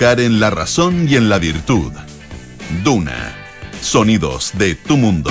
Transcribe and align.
en 0.00 0.40
la 0.40 0.50
razón 0.50 1.06
y 1.08 1.14
en 1.14 1.28
la 1.28 1.38
virtud. 1.38 1.92
Duna. 2.82 3.32
Sonidos 3.80 4.50
de 4.54 4.74
tu 4.74 4.96
mundo. 4.96 5.30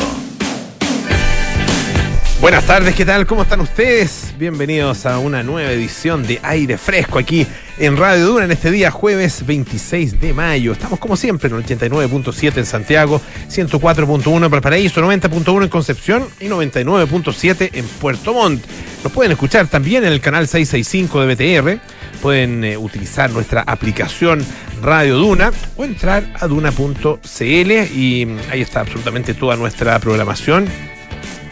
Buenas 2.39 2.65
tardes, 2.65 2.95
¿qué 2.95 3.03
tal? 3.03 3.25
¿Cómo 3.27 3.43
están 3.43 3.59
ustedes? 3.59 4.33
Bienvenidos 4.37 5.05
a 5.05 5.19
una 5.19 5.43
nueva 5.43 5.69
edición 5.69 6.25
de 6.25 6.39
Aire 6.43 6.77
Fresco 6.77 7.19
aquí 7.19 7.45
en 7.77 7.97
Radio 7.97 8.25
Duna 8.25 8.45
en 8.45 8.51
este 8.51 8.71
día 8.71 8.89
jueves 8.89 9.45
26 9.45 10.21
de 10.21 10.33
mayo. 10.33 10.71
Estamos 10.71 10.97
como 10.97 11.17
siempre 11.17 11.49
en 11.49 11.55
el 11.55 11.65
89.7 11.65 12.57
en 12.57 12.65
Santiago, 12.65 13.21
104.1 13.49 14.45
en 14.45 14.49
Valparaíso, 14.49 15.01
90.1 15.01 15.63
en 15.63 15.69
Concepción 15.69 16.25
y 16.39 16.45
99.7 16.45 17.69
en 17.73 17.85
Puerto 17.85 18.33
Montt. 18.33 18.63
Nos 19.03 19.11
pueden 19.11 19.33
escuchar 19.33 19.67
también 19.67 20.05
en 20.05 20.13
el 20.13 20.21
canal 20.21 20.47
665 20.47 21.25
de 21.25 21.35
BTR 21.35 21.81
pueden 22.23 22.63
eh, 22.63 22.77
utilizar 22.77 23.29
nuestra 23.31 23.63
aplicación 23.67 24.45
Radio 24.81 25.17
Duna 25.17 25.51
o 25.75 25.83
entrar 25.83 26.23
a 26.39 26.47
duna.cl 26.47 27.71
y 27.93 28.25
mm, 28.25 28.37
ahí 28.49 28.61
está 28.61 28.79
absolutamente 28.79 29.33
toda 29.33 29.57
nuestra 29.57 29.99
programación. 29.99 30.65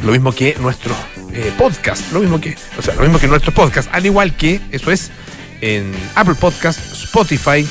Lo 0.02 0.14
mismo 0.14 0.32
que 0.32 0.56
nuestro 0.62 0.96
eh, 1.34 1.52
podcast, 1.58 2.14
lo 2.14 2.22
mismo 2.22 2.40
que, 2.40 2.56
o 2.80 2.82
sea, 2.82 2.96
lo 2.96 3.02
mismo 3.02 3.20
que 3.20 3.28
nuestro 3.28 3.52
podcast, 3.54 3.90
al 3.94 4.06
igual 4.06 4.34
que 4.38 4.62
eso 4.72 4.92
es 4.92 5.12
en 5.60 5.92
Apple 6.16 6.36
Podcast, 6.36 6.80
Spotify 7.04 7.68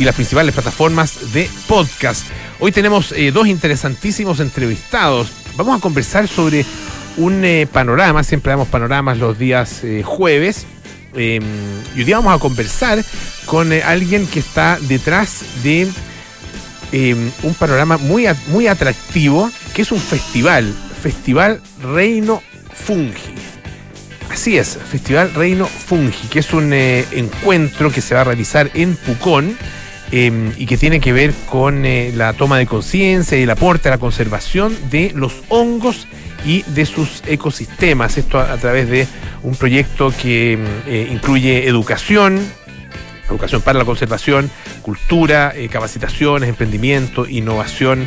y 0.00 0.04
las 0.04 0.16
principales 0.16 0.52
plataformas 0.52 1.32
de 1.32 1.48
podcast. 1.68 2.26
Hoy 2.58 2.72
tenemos 2.72 3.12
eh, 3.12 3.30
dos 3.30 3.46
interesantísimos 3.46 4.40
entrevistados. 4.40 5.30
Vamos 5.56 5.78
a 5.78 5.80
conversar 5.80 6.26
sobre 6.26 6.66
un 7.16 7.68
panorama, 7.72 8.24
siempre 8.24 8.50
damos 8.50 8.66
panoramas 8.66 9.18
los 9.18 9.38
días 9.38 9.82
jueves 10.04 10.66
Em, 11.14 11.42
y 11.94 11.98
hoy 11.98 12.04
día 12.04 12.16
vamos 12.16 12.34
a 12.34 12.38
conversar 12.38 13.04
con 13.46 13.72
eh, 13.72 13.82
alguien 13.82 14.26
que 14.26 14.38
está 14.38 14.78
detrás 14.82 15.42
de 15.62 15.88
em, 16.92 17.30
un 17.42 17.54
panorama 17.54 17.96
muy, 17.96 18.26
muy 18.48 18.66
atractivo, 18.66 19.50
que 19.74 19.82
es 19.82 19.92
un 19.92 20.00
festival, 20.00 20.72
Festival 21.02 21.60
Reino 21.82 22.42
Fungi. 22.74 23.34
Así 24.30 24.56
es, 24.56 24.78
Festival 24.90 25.34
Reino 25.34 25.66
Fungi, 25.66 26.28
que 26.28 26.38
es 26.38 26.52
un 26.52 26.72
eh, 26.72 27.04
encuentro 27.12 27.90
que 27.90 28.00
se 28.00 28.14
va 28.14 28.20
a 28.20 28.24
realizar 28.24 28.70
en 28.74 28.94
Pucón 28.94 29.56
em, 30.12 30.52
y 30.56 30.66
que 30.66 30.76
tiene 30.76 31.00
que 31.00 31.12
ver 31.12 31.32
con 31.46 31.84
eh, 31.84 32.12
la 32.14 32.32
toma 32.32 32.58
de 32.58 32.66
conciencia 32.66 33.38
y 33.38 33.42
el 33.42 33.50
aporte 33.50 33.88
a 33.88 33.92
la 33.92 33.98
conservación 33.98 34.76
de 34.90 35.12
los 35.14 35.42
hongos 35.48 36.06
y 36.44 36.62
de 36.62 36.86
sus 36.86 37.22
ecosistemas. 37.26 38.16
Esto 38.18 38.38
a, 38.38 38.56
través 38.56 38.88
de 38.88 39.06
un 39.42 39.54
proyecto 39.54 40.12
que 40.20 40.56
mm, 40.56 40.88
eh, 40.88 41.08
incluye 41.10 41.68
educación, 41.68 42.40
educación 43.28 43.62
para 43.62 43.78
la 43.78 43.84
conservación, 43.84 44.50
cultura, 44.82 45.52
eh, 45.54 45.68
capacitaciones, 45.68 46.48
emprendimiento, 46.48 47.28
innovación, 47.28 48.06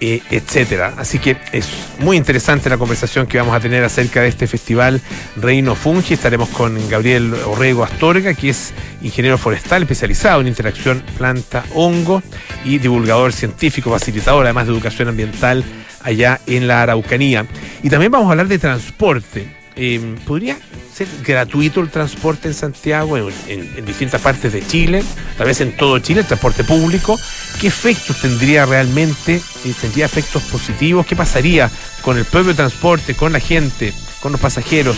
eh, 0.00 0.22
etcétera. 0.30 0.94
Así 0.96 1.18
que 1.18 1.36
es 1.52 1.68
muy 1.98 2.16
interesante 2.16 2.68
la 2.68 2.78
conversación 2.78 3.26
que 3.26 3.38
vamos 3.38 3.54
a 3.54 3.60
tener 3.60 3.82
acerca 3.82 4.22
de 4.22 4.28
este 4.28 4.46
festival 4.46 5.00
Reino 5.36 5.74
Fungi. 5.74 6.14
Estaremos 6.14 6.48
con 6.50 6.88
Gabriel 6.88 7.34
Orrego 7.46 7.84
Astorga, 7.84 8.34
que 8.34 8.50
es 8.50 8.72
ingeniero 9.02 9.38
forestal 9.38 9.82
especializado 9.82 10.40
en 10.40 10.48
interacción 10.48 11.02
planta-hongo 11.16 12.22
y 12.64 12.78
divulgador 12.78 13.32
científico, 13.32 13.90
facilitador 13.90 14.44
además 14.44 14.66
de 14.66 14.72
educación 14.72 15.08
ambiental 15.08 15.64
allá 16.02 16.40
en 16.46 16.68
la 16.68 16.82
Araucanía. 16.82 17.46
Y 17.82 17.90
también 17.90 18.12
vamos 18.12 18.28
a 18.28 18.32
hablar 18.32 18.48
de 18.48 18.58
transporte. 18.58 19.57
Em, 19.80 20.16
¿Podría 20.16 20.58
ser 20.92 21.06
gratuito 21.24 21.80
el 21.80 21.88
transporte 21.88 22.48
en 22.48 22.54
Santiago, 22.54 23.16
en, 23.16 23.86
distintas 23.86 24.20
partes 24.20 24.52
de 24.52 24.66
Chile, 24.66 25.04
tal 25.36 25.46
vez 25.46 25.60
en 25.60 25.76
todo 25.76 26.00
Chile, 26.00 26.20
el 26.22 26.26
transporte 26.26 26.64
público? 26.64 27.16
¿Qué 27.60 27.68
efectos 27.68 28.20
tendría 28.20 28.66
realmente? 28.66 29.40
Eh, 29.64 29.74
¿Tendría 29.80 30.06
efectos 30.06 30.42
positivos? 30.44 31.06
¿Qué 31.06 31.14
pasaría 31.14 31.70
con 32.02 32.18
el 32.18 32.24
propio 32.24 32.56
transporte, 32.56 33.14
con 33.14 33.32
la 33.32 33.40
gente, 33.40 33.92
con 34.20 34.32
los 34.32 34.40
pasajeros? 34.40 34.96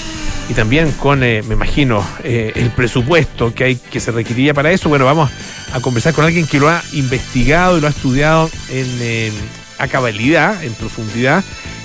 y 0.51 0.53
también 0.53 0.91
con, 0.93 1.23
eh, 1.23 1.43
me 1.47 1.55
imagino, 1.55 2.05
eh, 2.25 2.53
el 2.57 2.71
presupuesto 2.71 3.55
que 3.55 3.63
hay 3.63 3.77
que 3.77 4.01
se 4.01 4.11
requeriría 4.11 4.53
para 4.53 4.73
eso. 4.73 4.89
Bueno, 4.89 5.05
vamos 5.05 5.31
a 5.73 5.79
conversar 5.79 6.13
con 6.13 6.25
alguien 6.25 6.45
que 6.45 6.59
lo 6.59 6.69
ha 6.69 6.83
investigado 6.93 7.79
y 7.79 7.81
lo 7.81 7.87
ha 7.87 7.91
estudiado 7.91 8.51
en, 8.69 9.33
a 9.81 9.89
cabalidad, 9.89 10.63
en 10.63 10.75
profundidad. 10.75 11.43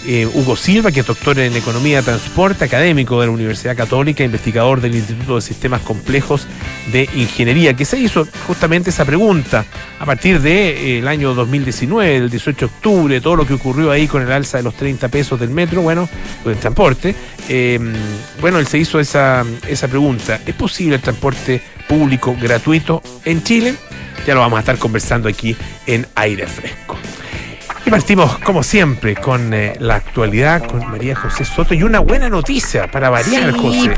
Eh, 0.07 0.27
Hugo 0.31 0.55
Silva, 0.55 0.91
que 0.91 0.99
es 0.99 1.07
doctor 1.07 1.39
en 1.39 1.55
Economía 1.55 1.97
de 1.97 2.03
Transporte, 2.03 2.65
académico 2.65 3.19
de 3.19 3.25
la 3.25 3.31
Universidad 3.33 3.75
Católica, 3.75 4.23
investigador 4.23 4.79
del 4.79 4.93
Instituto 4.93 5.35
de 5.35 5.41
Sistemas 5.41 5.81
Complejos 5.81 6.45
de 6.91 7.09
Ingeniería, 7.15 7.73
que 7.73 7.85
se 7.85 7.97
hizo 7.97 8.27
justamente 8.45 8.91
esa 8.91 9.03
pregunta 9.03 9.65
a 9.99 10.05
partir 10.05 10.41
del 10.41 11.07
año 11.07 11.33
2019, 11.33 12.17
el 12.17 12.29
18 12.29 12.59
de 12.59 12.65
octubre, 12.65 13.21
todo 13.21 13.35
lo 13.35 13.47
que 13.47 13.55
ocurrió 13.55 13.89
ahí 13.89 14.07
con 14.07 14.21
el 14.21 14.31
alza 14.31 14.57
de 14.57 14.63
los 14.63 14.75
30 14.75 15.07
pesos 15.07 15.39
del 15.39 15.49
metro, 15.49 15.81
bueno, 15.81 16.07
del 16.45 16.57
transporte. 16.57 17.15
Eh, 17.49 17.79
bueno, 18.41 18.59
él 18.59 18.67
se 18.67 18.77
hizo 18.77 18.99
esa, 18.99 19.43
esa 19.67 19.87
pregunta. 19.87 20.39
¿Es 20.45 20.53
posible 20.53 20.97
el 20.97 21.01
transporte 21.01 21.63
público 21.87 22.35
gratuito 22.39 23.01
en 23.23 23.41
Chile? 23.41 23.73
Ya 24.27 24.35
lo 24.35 24.41
vamos 24.41 24.57
a 24.57 24.59
estar 24.59 24.77
conversando 24.77 25.27
aquí 25.27 25.55
en 25.87 26.05
aire 26.13 26.45
fresco. 26.45 26.95
Y 27.85 27.89
partimos, 27.91 28.39
como 28.39 28.63
siempre, 28.63 29.15
con 29.15 29.53
eh, 29.53 29.75
la 29.79 29.95
actualidad 29.95 30.65
con 30.65 30.79
María 30.89 31.15
José 31.15 31.45
Soto 31.45 31.75
y 31.75 31.83
una 31.83 31.99
buena 31.99 32.29
noticia 32.29 32.89
para 32.89 33.11
variar, 33.11 33.53
sí, 33.53 33.59
José. 33.59 33.93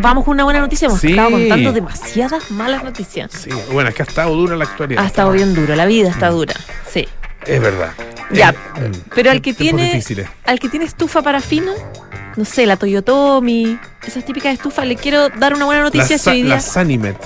vamos 0.00 0.24
con 0.24 0.34
una 0.34 0.44
buena 0.44 0.60
noticia. 0.60 0.86
Hemos 0.86 1.02
estado 1.02 1.30
contando 1.30 1.72
demasiadas 1.72 2.50
malas 2.50 2.84
noticias. 2.84 3.32
Sí, 3.32 3.50
bueno, 3.72 3.88
es 3.88 3.94
que 3.94 4.02
ha 4.02 4.04
estado 4.04 4.34
dura 4.34 4.56
la 4.56 4.64
actualidad. 4.64 5.02
Ha 5.02 5.06
estado 5.06 5.32
bien 5.32 5.54
dura, 5.54 5.74
la 5.74 5.86
vida 5.86 6.10
está 6.10 6.30
mm. 6.30 6.34
dura. 6.34 6.54
Sí. 6.90 7.08
Es 7.46 7.60
verdad. 7.62 7.92
Ya, 8.30 8.50
eh, 8.50 8.92
pero 9.14 9.30
al 9.30 9.40
que 9.40 9.54
tiene 9.54 10.02
al 10.44 10.60
que 10.60 10.68
tiene 10.68 10.84
estufa 10.84 11.22
parafina, 11.22 11.72
no 12.36 12.44
sé, 12.44 12.66
la 12.66 12.76
Toyotomi, 12.76 13.78
esas 14.06 14.24
típicas 14.24 14.54
estufas, 14.54 14.86
le 14.86 14.96
quiero 14.96 15.28
dar 15.28 15.54
una 15.54 15.64
buena 15.64 15.82
noticia 15.82 16.16
la, 16.24 16.32
hoy 16.32 16.42
día. 16.42 16.54
La 16.54 16.60
Sanimet. 16.60 17.16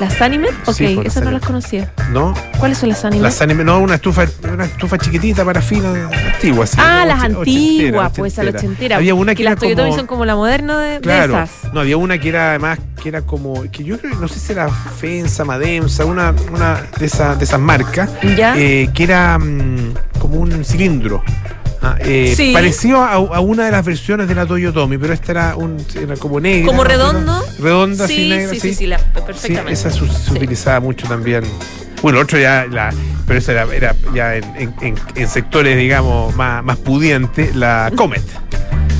¿Las 0.00 0.20
Animet? 0.20 0.52
Ok, 0.66 0.80
esas 1.04 1.22
no 1.22 1.30
las 1.30 1.42
conocía. 1.42 1.92
¿No? 2.10 2.34
¿Cuáles 2.58 2.78
son 2.78 2.88
las 2.88 3.04
Animet? 3.04 3.22
Las 3.22 3.40
Animet, 3.40 3.64
no, 3.64 3.78
una 3.78 3.96
estufa, 3.96 4.26
una 4.52 4.64
estufa 4.64 4.98
chiquitita, 4.98 5.44
parafina, 5.44 6.08
antigua. 6.34 6.64
Así, 6.64 6.76
ah, 6.80 7.04
las 7.06 7.22
antiguas, 7.22 8.10
pues 8.16 8.36
a 8.38 8.42
la 8.42 8.50
ochentera. 8.50 8.96
Había 8.96 9.14
una 9.14 9.34
que, 9.34 9.44
las 9.44 9.56
Toyotomi 9.56 9.92
son 9.92 10.06
como 10.06 10.24
la 10.24 10.34
moderna 10.34 10.80
de, 10.80 11.00
claro, 11.00 11.34
esas. 11.34 11.72
No, 11.72 11.80
había 11.80 11.98
una 11.98 12.18
que 12.18 12.30
era 12.30 12.50
además, 12.50 12.80
que 13.00 13.10
era 13.10 13.22
como, 13.22 13.62
que 13.70 13.84
yo 13.84 13.96
creo, 13.98 14.16
no 14.16 14.26
sé 14.26 14.40
si 14.40 14.52
era 14.52 14.68
Fensa, 14.68 15.44
Mademsa, 15.44 16.04
una, 16.04 16.34
una 16.52 16.82
de, 16.98 17.06
esas 17.06 17.38
de 17.38 17.44
esas 17.44 17.60
marcas, 17.60 18.10
¿Ya? 18.36 18.56
Eh, 18.56 18.90
que 18.92 19.04
era 19.04 19.38
mm, 19.38 19.94
como 20.22 20.38
un 20.38 20.64
cilindro. 20.64 21.24
Ah, 21.82 21.96
eh, 21.98 22.52
Pareció 22.52 23.02
a, 23.02 23.40
una 23.40 23.64
de 23.66 23.72
las 23.72 23.84
versiones 23.84 24.28
de 24.28 24.36
la 24.36 24.46
Toyotomi, 24.46 24.96
pero 24.98 25.12
esta 25.12 25.32
era, 25.32 25.56
un, 25.56 25.84
era 26.00 26.16
como 26.16 26.38
negra. 26.38 26.64
¿Como 26.64 26.84
redondo? 26.84 27.44
Redonda, 27.58 28.06
sí, 28.06 28.28
negra. 28.28 28.54
Sí, 28.54 28.60
sí, 28.60 28.74
sí, 28.74 28.90
perfectamente. 29.26 29.72
esa 29.72 29.90
se, 29.90 30.04
utilizaba 30.32 30.78
mucho 30.78 31.08
también. 31.08 31.42
Bueno, 32.02 32.20
otro 32.20 32.38
ya, 32.38 32.66
la, 32.70 32.94
pero 33.26 33.40
esa 33.40 33.50
era, 33.50 33.74
era 33.74 33.96
ya 34.14 34.36
en, 34.36 34.74
en, 35.16 35.28
sectores, 35.28 35.76
digamos, 35.76 36.36
más, 36.36 36.62
más 36.62 36.76
pudientes, 36.76 37.56
la 37.56 37.90
Comet. 37.96 38.22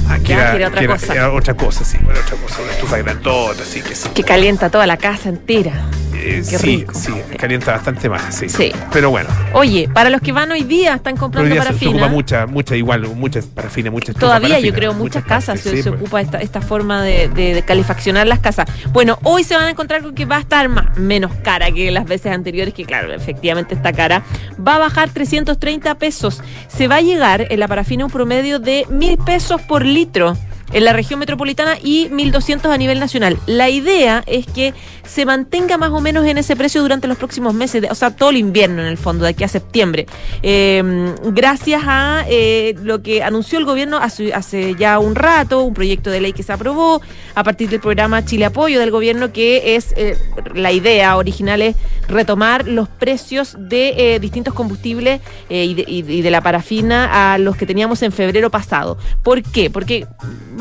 Ah, 0.09 0.19
que, 0.19 0.33
era, 0.33 0.69
otra 0.69 0.87
cosa. 0.89 1.15
Era 1.15 1.33
otra 1.33 1.55
cosa, 1.55 1.85
sí, 1.85 1.99
bueno, 2.03 2.19
otra 2.19 2.37
cosa, 2.37 2.63
una 2.63 2.73
estufa 2.73 2.99
grandota, 2.99 3.63
así 3.63 3.81
que 3.81 3.95
sí. 3.95 4.09
Que 4.09 4.25
calienta 4.25 4.71
toda 4.71 4.89
la 4.89 4.97
casa 4.97 5.29
entera. 5.29 5.87
Eh, 6.25 6.45
sí, 6.45 6.85
sí, 6.95 7.13
calienta 7.37 7.73
bastante 7.73 8.09
más, 8.09 8.35
sí. 8.35 8.73
Pero 8.93 9.11
bueno. 9.11 9.29
Oye, 9.55 9.89
para 9.93 10.09
los 10.09 10.21
que 10.21 10.31
van 10.31 10.53
hoy 10.53 10.63
día, 10.63 10.95
están 10.95 11.17
comprando 11.17 11.53
hoy 11.53 11.61
día. 11.61 11.73
Se, 11.73 11.89
ocupa 11.89 12.09
mucha, 12.09 12.47
mucha, 12.47 12.77
igual, 12.77 13.03
muchas 13.17 13.47
parafina, 13.47 13.91
muchas 13.91 14.15
Todavía 14.15 14.61
yo 14.61 14.73
creo, 14.73 14.95
muchas, 14.95 15.25
casas 15.25 15.61
se, 15.61 15.71
pues. 15.71 15.87
ocupa 15.89 16.21
esta, 16.21 16.39
esta 16.39 16.61
forma 16.61 17.03
de, 17.03 17.65
calefaccionar 17.67 18.27
las 18.27 18.39
casas. 18.39 18.69
Bueno, 18.93 19.19
hoy 19.25 19.43
se 19.43 19.57
van 19.57 19.65
a 19.65 19.71
encontrar 19.71 20.03
con 20.03 20.15
que 20.15 20.25
va 20.25 20.37
a 20.37 20.41
estar 20.41 20.69
más, 20.69 20.97
menos 20.97 21.33
cara 21.43 21.71
que 21.73 21.91
las 21.91 22.05
veces 22.05 22.33
anteriores, 22.33 22.73
que 22.73 22.85
claro, 22.85 23.13
efectivamente 23.13 23.75
está 23.75 23.93
cara. 23.93 24.23
Va 24.65 24.77
a 24.77 24.79
bajar 24.79 25.11
330 25.11 25.97
pesos. 25.97 26.41
Se 26.69 26.87
va 26.87 26.97
a 26.97 27.01
llegar 27.01 27.47
en 27.51 27.59
la 27.59 27.67
parafina 27.67 28.05
un 28.05 28.11
promedio 28.11 28.61
de 28.61 28.87
mil 28.91 29.19
pesos 29.19 29.61
por 29.63 29.85
litro 29.85 30.37
en 30.73 30.85
la 30.85 30.93
región 30.93 31.21
metropolitana 31.21 31.77
y 31.83 32.09
1.200 32.09 32.73
a 32.73 32.77
nivel 32.77 33.01
nacional. 33.01 33.39
La 33.47 33.69
idea 33.69 34.23
es 34.27 34.47
que 34.47 34.75
se 35.05 35.27
mantenga 35.27 35.79
más 35.79 35.91
o 35.91 36.01
menos 36.01 36.27
en 36.27 36.39
ese 36.39 36.57
precio 36.57 36.83
durante 36.83 37.09
los 37.09 37.19
próximos 37.19 37.55
meses, 37.55 37.85
o 37.91 37.95
sea, 37.95 38.15
todo 38.15 38.31
el 38.31 38.37
invierno 38.37 38.83
en 38.83 38.89
el 38.89 38.97
fondo, 38.97 39.25
de 39.25 39.31
aquí 39.31 39.45
a 39.45 39.49
septiembre. 39.49 40.07
Em, 40.43 41.15
gracias 41.25 41.83
a 41.85 42.25
eh, 42.29 42.75
lo 42.83 43.03
que 43.03 43.23
anunció 43.23 43.59
el 43.59 43.65
gobierno 43.65 43.99
hace, 43.99 44.75
ya 44.79 44.99
un 44.99 45.15
rato, 45.15 45.63
un 45.63 45.75
proyecto 45.75 46.11
de 46.11 46.21
ley 46.21 46.33
que 46.33 46.43
se 46.43 46.53
aprobó 46.53 47.03
a 47.35 47.45
partir 47.45 47.69
del 47.69 47.81
programa 47.81 48.25
Chile 48.25 48.45
Apoyo 48.47 48.81
del 48.81 48.91
gobierno, 48.91 49.33
que 49.33 49.77
es 49.77 49.93
eh, 49.97 50.17
la 50.55 50.73
idea 50.73 51.17
original 51.17 51.63
es 51.63 51.77
retomar 52.09 52.67
los 52.67 52.89
precios 52.89 53.57
de 53.59 54.15
eh, 54.15 54.21
distintos 54.21 54.55
combustibles 54.55 55.21
y 55.49 56.23
de 56.23 56.31
la 56.31 56.41
parafina 56.41 57.33
a 57.33 57.39
los 57.39 57.57
que 57.57 57.67
teníamos 57.67 58.03
en 58.03 58.13
febrero 58.13 58.51
pasado. 58.51 58.99
¿Por 59.23 59.43
qué? 59.43 59.71
Porque 59.71 60.07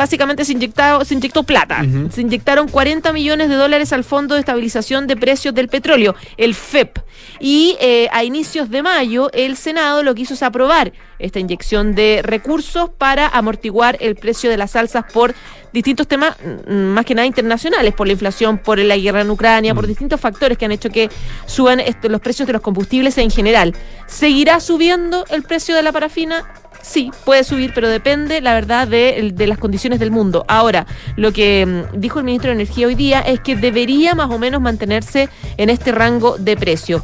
básicamente 0.01 0.45
se, 0.45 0.53
inyectado, 0.53 1.05
se 1.05 1.13
inyectó 1.13 1.43
plata. 1.43 1.85
Se 2.11 2.21
inyectaron 2.21 2.67
40 2.67 3.13
millones 3.13 3.49
de 3.49 3.55
dólares 3.55 3.93
al 3.93 4.03
Fondo 4.03 4.33
de 4.33 4.39
Estabilización 4.39 5.05
de 5.05 5.15
Precios 5.15 5.53
del 5.53 5.67
Petróleo, 5.67 6.15
el 6.37 6.55
FEP. 6.55 6.97
Y 7.39 7.77
eh, 7.79 8.07
a 8.11 8.23
inicios 8.23 8.71
de 8.71 8.81
mayo, 8.81 9.29
el 9.31 9.57
Senado 9.57 10.01
lo 10.01 10.15
que 10.15 10.23
hizo 10.23 10.33
es 10.33 10.41
aprobar 10.41 10.91
esta 11.19 11.39
inyección 11.39 11.93
de 11.93 12.21
recursos 12.23 12.89
para 12.89 13.27
amortiguar 13.27 13.95
el 13.99 14.15
precio 14.15 14.49
de 14.49 14.57
las 14.57 14.71
salsas 14.71 15.05
por 15.13 15.35
distintos 15.71 16.07
temas, 16.07 16.35
mm, 16.67 16.73
más 16.73 17.05
que 17.05 17.13
nada 17.13 17.27
internacionales, 17.27 17.93
por 17.93 18.07
la 18.07 18.13
inflación, 18.13 18.57
por 18.57 18.79
la 18.79 18.97
guerra 18.97 19.21
en 19.21 19.29
Ucrania, 19.29 19.75
por 19.75 19.85
distintos 19.85 20.19
factores 20.19 20.57
que 20.57 20.65
han 20.65 20.71
hecho 20.71 20.89
que 20.89 21.09
suban 21.45 21.79
los 22.01 22.21
precios 22.21 22.47
de 22.47 22.53
los 22.53 22.61
combustibles 22.63 23.19
en 23.19 23.29
general. 23.29 23.75
¿Seguirá 24.07 24.59
subiendo 24.59 25.25
el 25.29 25.43
precio 25.43 25.75
de 25.75 25.83
la 25.83 25.91
parafina? 25.91 26.43
Sí, 26.81 27.11
puede 27.25 27.43
subir, 27.43 27.71
pero 27.73 27.89
depende, 27.89 28.41
la 28.41 28.53
verdad, 28.53 28.87
de, 28.87 29.31
de, 29.33 29.47
las 29.47 29.57
condiciones 29.57 29.99
del 29.99 30.11
mundo. 30.11 30.45
Ahora, 30.47 30.85
lo 31.15 31.31
que 31.31 31.65
mm, 31.65 31.99
dijo 31.99 32.19
el 32.19 32.25
ministro 32.25 32.49
de 32.49 32.55
Energía 32.55 32.87
hoy 32.87 32.95
día 32.95 33.21
es 33.21 33.39
que 33.39 33.55
debería 33.55 34.15
más 34.15 34.29
o 34.29 34.39
menos 34.39 34.61
mantenerse 34.61 35.29
en 35.57 35.69
este 35.69 35.91
rango 35.91 36.37
de 36.37 36.57
precio. 36.57 37.03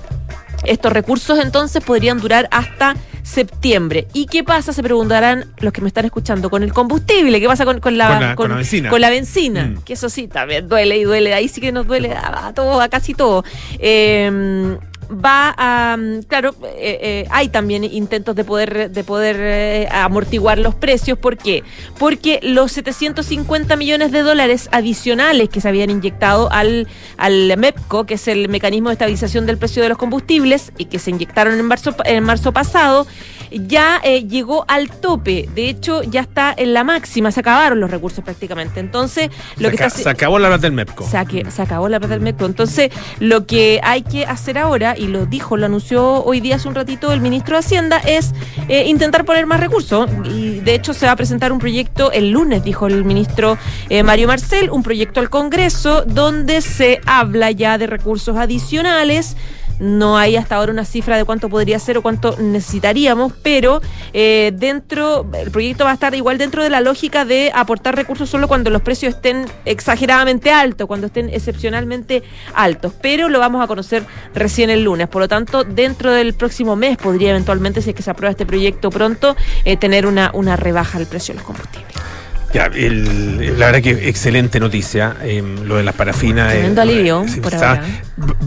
Estos 0.63 0.91
recursos 0.91 1.39
entonces 1.39 1.83
podrían 1.83 2.19
durar 2.19 2.47
hasta 2.51 2.95
septiembre. 3.23 4.07
¿Y 4.13 4.25
qué 4.25 4.43
pasa? 4.43 4.73
Se 4.73 4.81
preguntarán 4.81 5.53
los 5.59 5.71
que 5.73 5.81
me 5.81 5.87
están 5.87 6.05
escuchando 6.05 6.49
con 6.49 6.63
el 6.63 6.73
combustible. 6.73 7.39
¿Qué 7.39 7.47
pasa 7.47 7.65
con, 7.65 7.75
la, 7.97 8.35
con, 8.35 8.49
la, 8.49 8.55
benzina? 8.55 8.89
Con 8.89 9.01
la 9.01 9.09
benzina. 9.09 9.65
Mm. 9.65 9.81
Que 9.83 9.93
eso 9.93 10.09
sí, 10.09 10.27
también 10.27 10.67
duele 10.67 10.97
y 10.97 11.03
duele. 11.03 11.33
Ahí 11.33 11.47
sí 11.47 11.61
que 11.61 11.71
nos 11.71 11.85
duele 11.87 12.13
a, 12.13 12.53
todo, 12.53 12.81
a 12.81 12.87
casi 12.89 13.13
todo. 13.13 13.43
Eh, 13.79 14.77
va 15.11 15.53
a 15.57 15.97
mm, 15.97 16.23
claro 16.23 16.55
eh, 16.63 16.99
eh, 17.01 17.27
hay 17.29 17.49
también 17.49 17.83
intentos 17.83 18.35
de 18.35 18.43
poder 18.43 18.91
de 18.91 19.03
poder 19.03 19.37
eh, 19.39 19.87
amortiguar 19.91 20.57
los 20.57 20.75
precios 20.75 21.17
¿por 21.17 21.37
qué? 21.37 21.63
porque 21.97 22.39
los 22.43 22.71
750 22.71 23.75
millones 23.75 24.11
de 24.11 24.21
dólares 24.21 24.69
adicionales 24.71 25.49
que 25.49 25.61
se 25.61 25.67
habían 25.67 25.89
inyectado 25.89 26.51
al 26.51 26.87
al 27.17 27.55
MEPCO 27.57 28.05
que 28.05 28.15
es 28.15 28.27
el 28.27 28.49
mecanismo 28.49 28.89
de 28.89 28.93
estabilización 28.93 29.45
del 29.45 29.57
precio 29.57 29.81
de 29.83 29.89
los 29.89 29.97
combustibles 29.97 30.71
y 30.77 30.85
que 30.85 30.99
se 30.99 31.11
inyectaron 31.11 31.57
en 31.57 31.65
marzo 31.65 31.95
en 32.05 32.23
marzo 32.23 32.51
pasado 32.51 33.07
ya 33.51 33.99
eh, 34.03 34.25
llegó 34.27 34.65
al 34.67 34.89
tope. 34.89 35.49
De 35.53 35.69
hecho, 35.69 36.03
ya 36.03 36.21
está 36.21 36.53
en 36.55 36.73
la 36.73 36.83
máxima. 36.83 37.31
Se 37.31 37.39
acabaron 37.39 37.79
los 37.79 37.89
recursos 37.91 38.23
prácticamente. 38.23 38.79
Entonces, 38.79 39.29
lo 39.57 39.69
se 39.69 39.77
que 39.77 39.89
Se 39.89 40.09
acabó 40.09 40.39
la 40.39 40.49
plata 40.49 40.63
del 40.63 40.73
MEPCO. 40.73 41.05
Se, 41.05 41.51
se 41.51 41.61
acabó 41.61 41.89
la 41.89 41.99
plata 41.99 42.13
del 42.15 42.23
MEPCO. 42.23 42.45
Entonces, 42.45 42.91
lo 43.19 43.45
que 43.45 43.79
hay 43.83 44.01
que 44.01 44.25
hacer 44.25 44.57
ahora, 44.57 44.96
y 44.97 45.07
lo 45.07 45.25
dijo, 45.25 45.57
lo 45.57 45.65
anunció 45.65 46.23
hoy 46.23 46.39
día 46.39 46.55
hace 46.55 46.67
un 46.67 46.75
ratito 46.75 47.11
el 47.11 47.21
ministro 47.21 47.55
de 47.55 47.59
Hacienda, 47.59 47.97
es 47.97 48.33
eh, 48.67 48.85
intentar 48.87 49.25
poner 49.25 49.45
más 49.45 49.59
recursos. 49.59 50.09
Y 50.25 50.59
de 50.59 50.75
hecho, 50.75 50.93
se 50.93 51.05
va 51.05 51.13
a 51.13 51.15
presentar 51.15 51.51
un 51.51 51.59
proyecto 51.59 52.11
el 52.11 52.31
lunes, 52.31 52.63
dijo 52.63 52.87
el 52.87 53.05
ministro 53.05 53.57
eh, 53.89 54.03
Mario 54.03 54.27
Marcel, 54.27 54.69
un 54.69 54.83
proyecto 54.83 55.19
al 55.19 55.29
Congreso 55.29 56.03
donde 56.05 56.61
se 56.61 56.99
habla 57.05 57.51
ya 57.51 57.77
de 57.77 57.87
recursos 57.87 58.37
adicionales 58.37 59.35
no 59.79 60.17
hay 60.17 60.35
hasta 60.35 60.55
ahora 60.55 60.71
una 60.71 60.85
cifra 60.85 61.17
de 61.17 61.25
cuánto 61.25 61.49
podría 61.49 61.79
ser 61.79 61.97
o 61.97 62.01
cuánto 62.01 62.35
necesitaríamos, 62.37 63.33
pero 63.43 63.81
eh, 64.13 64.51
dentro, 64.55 65.25
el 65.33 65.51
proyecto 65.51 65.85
va 65.85 65.91
a 65.91 65.93
estar 65.93 66.13
igual 66.15 66.37
dentro 66.37 66.63
de 66.63 66.69
la 66.69 66.81
lógica 66.81 67.25
de 67.25 67.51
aportar 67.53 67.95
recursos 67.95 68.29
solo 68.29 68.47
cuando 68.47 68.69
los 68.69 68.81
precios 68.81 69.15
estén 69.15 69.45
exageradamente 69.65 70.51
altos, 70.51 70.87
cuando 70.87 71.07
estén 71.07 71.29
excepcionalmente 71.29 72.23
altos. 72.53 72.93
Pero 73.01 73.29
lo 73.29 73.39
vamos 73.39 73.63
a 73.63 73.67
conocer 73.67 74.03
recién 74.33 74.69
el 74.69 74.83
lunes. 74.83 75.07
Por 75.07 75.21
lo 75.21 75.27
tanto, 75.27 75.63
dentro 75.63 76.11
del 76.11 76.33
próximo 76.33 76.75
mes 76.75 76.97
podría 76.97 77.31
eventualmente, 77.31 77.81
si 77.81 77.91
es 77.91 77.95
que 77.95 78.03
se 78.03 78.11
aprueba 78.11 78.31
este 78.31 78.45
proyecto 78.45 78.89
pronto, 78.89 79.35
eh, 79.65 79.77
tener 79.77 80.05
una, 80.05 80.31
una 80.33 80.55
rebaja 80.55 80.97
del 80.97 81.07
precio 81.07 81.33
de 81.33 81.39
los 81.39 81.45
combustibles. 81.45 82.16
Ya, 82.53 82.69
la 82.69 83.65
verdad 83.65 83.81
que 83.81 84.07
excelente 84.07 84.59
noticia, 84.59 85.17
em, 85.21 85.63
lo 85.65 85.75
de 85.75 85.83
las 85.83 85.93
parafinas. 85.95 86.51
Tremendo 86.53 86.81
alivio, 86.81 87.25
por 87.41 87.53
ahora. 87.53 87.83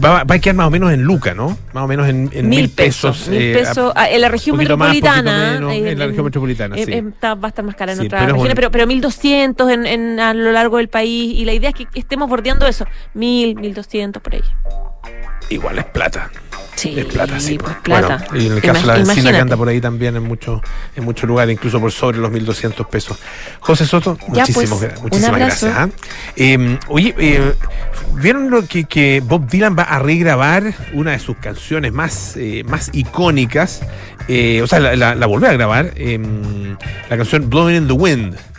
Va, 0.03 0.21
a 0.27 0.39
quedar 0.39 0.55
más 0.55 0.67
o 0.67 0.71
menos 0.71 0.91
en 0.91 1.03
Luca, 1.03 1.33
¿no? 1.33 1.57
Más 1.73 1.83
o 1.83 1.87
menos 1.87 2.09
en, 2.09 2.29
mil, 2.49 2.69
pesos. 2.69 3.27
Mil 3.27 3.41
eh, 3.41 3.53
pesos 3.53 3.93
ah, 3.95 4.09
en 4.09 4.21
la 4.21 4.29
región 4.29 4.57
metropolitana. 4.57 5.57
en 5.57 5.99
la 5.99 6.07
región 6.07 6.25
metropolitana, 6.25 6.75
sí. 6.75 6.83
va 6.91 7.37
a 7.41 7.47
estar 7.47 7.63
más 7.63 7.75
cara 7.75 7.93
en 7.93 8.01
otras 8.01 8.25
regiones, 8.25 8.55
pero, 8.55 8.71
pero 8.71 8.87
1200 8.87 9.69
en, 9.69 9.85
en, 9.85 10.19
a 10.19 10.33
lo 10.33 10.51
largo 10.51 10.77
del 10.77 10.89
país. 10.89 11.33
Y 11.37 11.45
la 11.45 11.53
idea 11.53 11.69
es 11.69 11.75
que 11.75 11.87
estemos 11.93 12.27
bordeando 12.27 12.65
eso. 12.65 12.85
1000, 13.13 13.55
1200 13.55 14.21
por 14.21 14.33
ahí. 14.33 14.41
Igual 15.49 15.79
es 15.79 15.85
plata. 15.85 16.31
Sí, 16.75 16.97
es 16.97 17.05
plata, 17.05 17.39
sí. 17.39 17.57
Pues, 17.57 17.75
plata. 17.83 18.25
Bueno, 18.29 18.43
y 18.43 18.47
en 18.47 18.53
el 18.53 18.61
caso 18.61 18.81
de 18.81 18.87
la 18.87 18.93
vecina 18.95 19.31
que 19.31 19.37
anda 19.37 19.57
por 19.57 19.67
ahí 19.67 19.81
también 19.81 20.15
en 20.15 20.23
muchos 20.23 20.61
en 20.95 21.03
muchos 21.03 21.27
lugares, 21.27 21.53
incluso 21.53 21.79
por 21.79 21.91
sobre 21.91 22.17
los 22.17 22.31
1.200 22.31 22.87
pesos. 22.87 23.19
José 23.59 23.85
Soto, 23.85 24.17
muchísimas, 24.27 24.79
pues, 24.79 25.01
muchísimas 25.01 25.39
gracias. 25.39 25.73
¿ah? 25.75 25.89
Eh, 26.35 26.79
oye, 26.87 27.13
eh, 27.19 27.53
¿vieron 28.15 28.49
lo 28.49 28.65
que, 28.65 28.85
que, 28.85 29.21
Bob 29.23 29.47
Dylan 29.47 29.77
va 29.77 29.83
a 29.83 29.99
regrabar 29.99 30.73
una 30.93 31.11
de 31.11 31.19
sus 31.19 31.37
canciones 31.37 31.91
más, 31.91 32.35
eh, 32.37 32.63
más 32.65 32.89
icónicas? 32.93 33.81
o 34.21 34.67
sea, 34.67 34.79
la, 34.79 35.13
la, 35.13 35.25
volvió 35.27 35.49
a 35.49 35.53
grabar, 35.53 35.91
em, 35.97 36.77
la 37.09 37.17
canción 37.17 37.49
Blowing 37.49 37.75
in 37.75 37.87
the 37.87 37.93
Wind. 37.93 38.50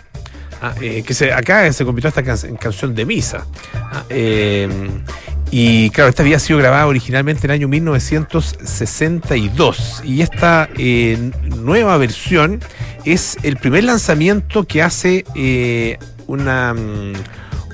Ah, 0.64 0.76
que 0.76 1.12
se, 1.12 1.32
acá 1.32 1.72
se 1.72 1.84
convirtió 1.84 2.08
esta 2.08 2.22
canción 2.22 2.94
de 2.94 3.04
misa. 3.04 3.44
Ah, 3.74 4.04
em, 4.08 5.02
y 5.50 5.90
claro, 5.90 6.08
esta 6.08 6.22
había 6.22 6.38
sido 6.38 6.60
grabada 6.60 6.86
originalmente 6.86 7.48
en 7.48 7.50
el 7.50 7.56
año 7.56 7.66
1962. 7.66 10.02
Y 10.04 10.22
esta 10.22 10.68
eh, 10.78 11.32
nueva 11.56 11.96
versión 11.96 12.60
es 13.04 13.38
el 13.42 13.56
primer 13.56 13.82
lanzamiento 13.82 14.62
que 14.62 14.82
hace 14.82 15.24
eh, 15.34 15.98
una, 16.28 16.74
mm, 16.74 17.14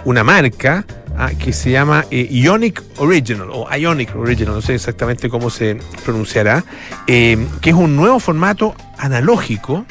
una 0.07 0.25
marca 0.25 0.87
ah, 1.15 1.33
que 1.39 1.53
se 1.53 1.71
llama 1.71 2.07
eh, 2.11 2.27
Ionic 2.31 2.83
Original 2.97 3.51
o 3.53 3.69
Ionic 3.71 4.17
Original, 4.17 4.55
no 4.55 4.63
sé 4.63 4.75
exactamente 4.75 5.29
cómo 5.29 5.51
se 5.51 5.77
pronunciará, 6.07 6.65
que 7.07 7.37
es 7.65 7.75
un 7.75 7.97
nuevo 7.97 8.19
formato 8.19 8.75
analógico 8.97 9.85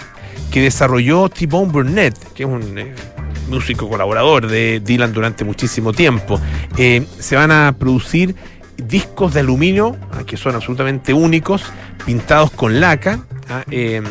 que 0.51 0.61
desarrolló 0.61 1.29
T-Bone 1.29 1.71
Burnett, 1.71 2.33
que 2.33 2.43
es 2.43 2.49
un 2.49 2.93
músico 3.49 3.89
colaborador 3.89 4.47
de 4.47 4.81
Dylan 4.83 5.13
durante 5.13 5.43
muchísimo 5.43 5.93
tiempo. 5.93 6.39
Eh, 6.77 7.05
se 7.19 7.35
van 7.35 7.51
a 7.51 7.75
producir 7.77 8.35
discos 8.77 9.33
de 9.33 9.41
aluminio 9.41 9.97
ah, 10.12 10.24
que 10.25 10.38
son 10.38 10.56
absolutamente 10.56 11.13
únicos, 11.13 11.63
pintados 12.06 12.51
con 12.51 12.79
laca, 12.79 13.19
ah, 13.50 13.63
em, 13.71 14.06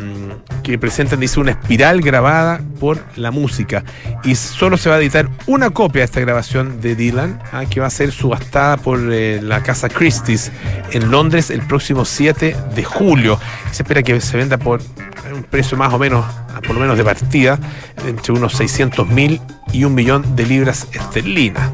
que 0.62 0.78
presentan, 0.78 1.20
dice, 1.20 1.40
una 1.40 1.52
espiral 1.52 2.00
grabada 2.00 2.60
por 2.80 3.02
la 3.16 3.30
música. 3.30 3.84
Y 4.24 4.34
solo 4.34 4.76
se 4.76 4.88
va 4.88 4.96
a 4.96 4.98
editar 4.98 5.28
una 5.46 5.70
copia 5.70 6.00
de 6.00 6.06
esta 6.06 6.20
grabación 6.20 6.80
de 6.80 6.94
Dylan, 6.96 7.40
ah, 7.52 7.64
que 7.66 7.80
va 7.80 7.86
a 7.86 7.90
ser 7.90 8.12
subastada 8.12 8.76
por 8.76 9.00
eh, 9.12 9.40
la 9.42 9.62
casa 9.62 9.88
Christie's 9.88 10.50
en 10.92 11.10
Londres 11.10 11.50
el 11.50 11.62
próximo 11.62 12.04
7 12.04 12.56
de 12.74 12.84
julio. 12.84 13.38
Se 13.70 13.82
espera 13.82 14.02
que 14.02 14.20
se 14.20 14.36
venda 14.36 14.58
por 14.58 14.80
un 15.32 15.42
precio 15.44 15.76
más 15.76 15.92
o 15.92 15.98
menos, 15.98 16.24
por 16.66 16.74
lo 16.74 16.80
menos 16.80 16.96
de 16.96 17.04
partida, 17.04 17.58
entre 18.06 18.32
unos 18.32 18.54
600 18.54 19.08
mil 19.08 19.40
y 19.72 19.84
un 19.84 19.94
millón 19.94 20.36
de 20.36 20.46
libras 20.46 20.88
esterlinas. 20.92 21.70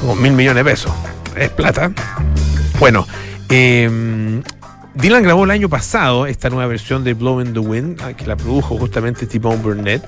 Como 0.00 0.16
mil 0.16 0.32
millones 0.32 0.64
de 0.64 0.70
pesos. 0.70 0.92
Es 1.36 1.50
plata. 1.50 1.92
Bueno, 2.78 3.06
eh, 3.48 4.42
Dylan 4.94 5.22
grabó 5.22 5.44
el 5.44 5.52
año 5.52 5.68
pasado 5.68 6.26
esta 6.26 6.50
nueva 6.50 6.66
versión 6.66 7.04
de 7.04 7.14
Blowing 7.14 7.52
the 7.52 7.60
Wind, 7.60 8.00
ah, 8.02 8.12
que 8.12 8.26
la 8.26 8.36
produjo 8.36 8.76
justamente 8.76 9.24
T-Bone 9.24 9.62
Burnett. 9.62 10.02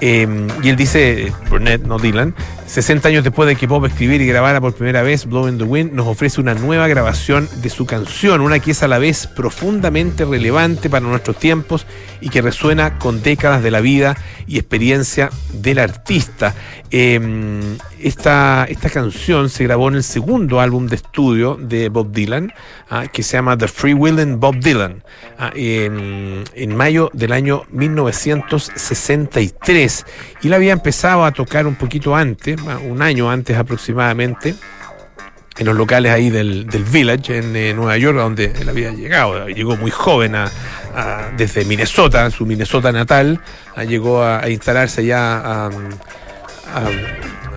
Em, 0.00 0.46
y 0.62 0.68
él 0.68 0.76
dice, 0.76 1.32
Burnett, 1.50 1.82
no 1.82 1.98
Dylan, 1.98 2.34
60 2.66 3.08
años 3.08 3.24
después 3.24 3.48
de 3.48 3.56
que 3.56 3.66
Bob 3.66 3.84
escribiera 3.86 4.22
y 4.22 4.28
grabara 4.28 4.60
por 4.60 4.74
primera 4.74 5.02
vez 5.02 5.26
Blowing 5.26 5.58
the 5.58 5.64
Wind, 5.64 5.92
nos 5.92 6.06
ofrece 6.06 6.40
una 6.40 6.54
nueva 6.54 6.86
grabación 6.86 7.48
de 7.62 7.68
su 7.68 7.84
canción, 7.84 8.40
una 8.40 8.60
que 8.60 8.70
es 8.70 8.82
a 8.84 8.88
la 8.88 8.98
vez 8.98 9.26
profundamente 9.26 10.24
relevante 10.24 10.88
para 10.88 11.04
nuestros 11.04 11.36
tiempos 11.36 11.84
y 12.20 12.28
que 12.28 12.40
resuena 12.40 12.98
con 12.98 13.22
décadas 13.22 13.62
de 13.62 13.72
la 13.72 13.80
vida 13.80 14.16
y 14.46 14.58
experiencia 14.58 15.30
del 15.52 15.80
artista. 15.80 16.54
Em, 16.90 17.76
esta, 18.00 18.66
esta 18.68 18.88
canción 18.88 19.50
se 19.50 19.64
grabó 19.64 19.88
en 19.88 19.96
el 19.96 20.04
segundo 20.04 20.60
álbum 20.60 20.86
de 20.86 20.96
estudio 20.96 21.56
de 21.60 21.88
Bob 21.88 22.12
Dylan, 22.12 22.52
ah, 22.90 23.06
que 23.06 23.22
se 23.22 23.36
llama 23.36 23.56
The 23.56 23.68
Free 23.68 23.94
Willin' 23.94 24.40
Bob 24.40 24.58
Dylan, 24.60 25.04
ah, 25.38 25.52
en, 25.54 26.76
mayo 26.76 27.10
del 27.12 27.30
año 27.32 27.62
1963. 27.70 30.06
Y 30.42 30.48
la 30.48 30.56
había 30.56 30.72
empezado 30.72 31.24
a 31.24 31.30
tocar 31.32 31.66
un 31.66 31.76
poquito 31.76 32.16
antes, 32.16 32.58
ah, 32.66 32.78
un 32.78 33.02
año 33.02 33.30
antes 33.30 33.56
aproximadamente 33.56 34.56
en 35.58 35.66
los 35.66 35.76
locales 35.76 36.12
ahí 36.12 36.30
del, 36.30 36.66
Village 36.90 37.38
en 37.38 37.54
eh, 37.56 37.74
Nueva 37.74 37.98
York, 37.98 38.16
donde 38.16 38.52
él 38.60 38.68
había 38.68 38.92
llegado. 38.92 39.48
Llegó 39.48 39.76
muy 39.76 39.90
joven 39.90 40.36
a, 40.36 40.48
desde 41.36 41.64
Minnesota, 41.64 42.30
su 42.30 42.46
Minnesota 42.46 42.92
natal, 42.92 43.40
llegó 43.86 44.22
a, 44.22 44.48
instalarse 44.48 45.04
ya 45.04 45.42
a, 45.44 45.70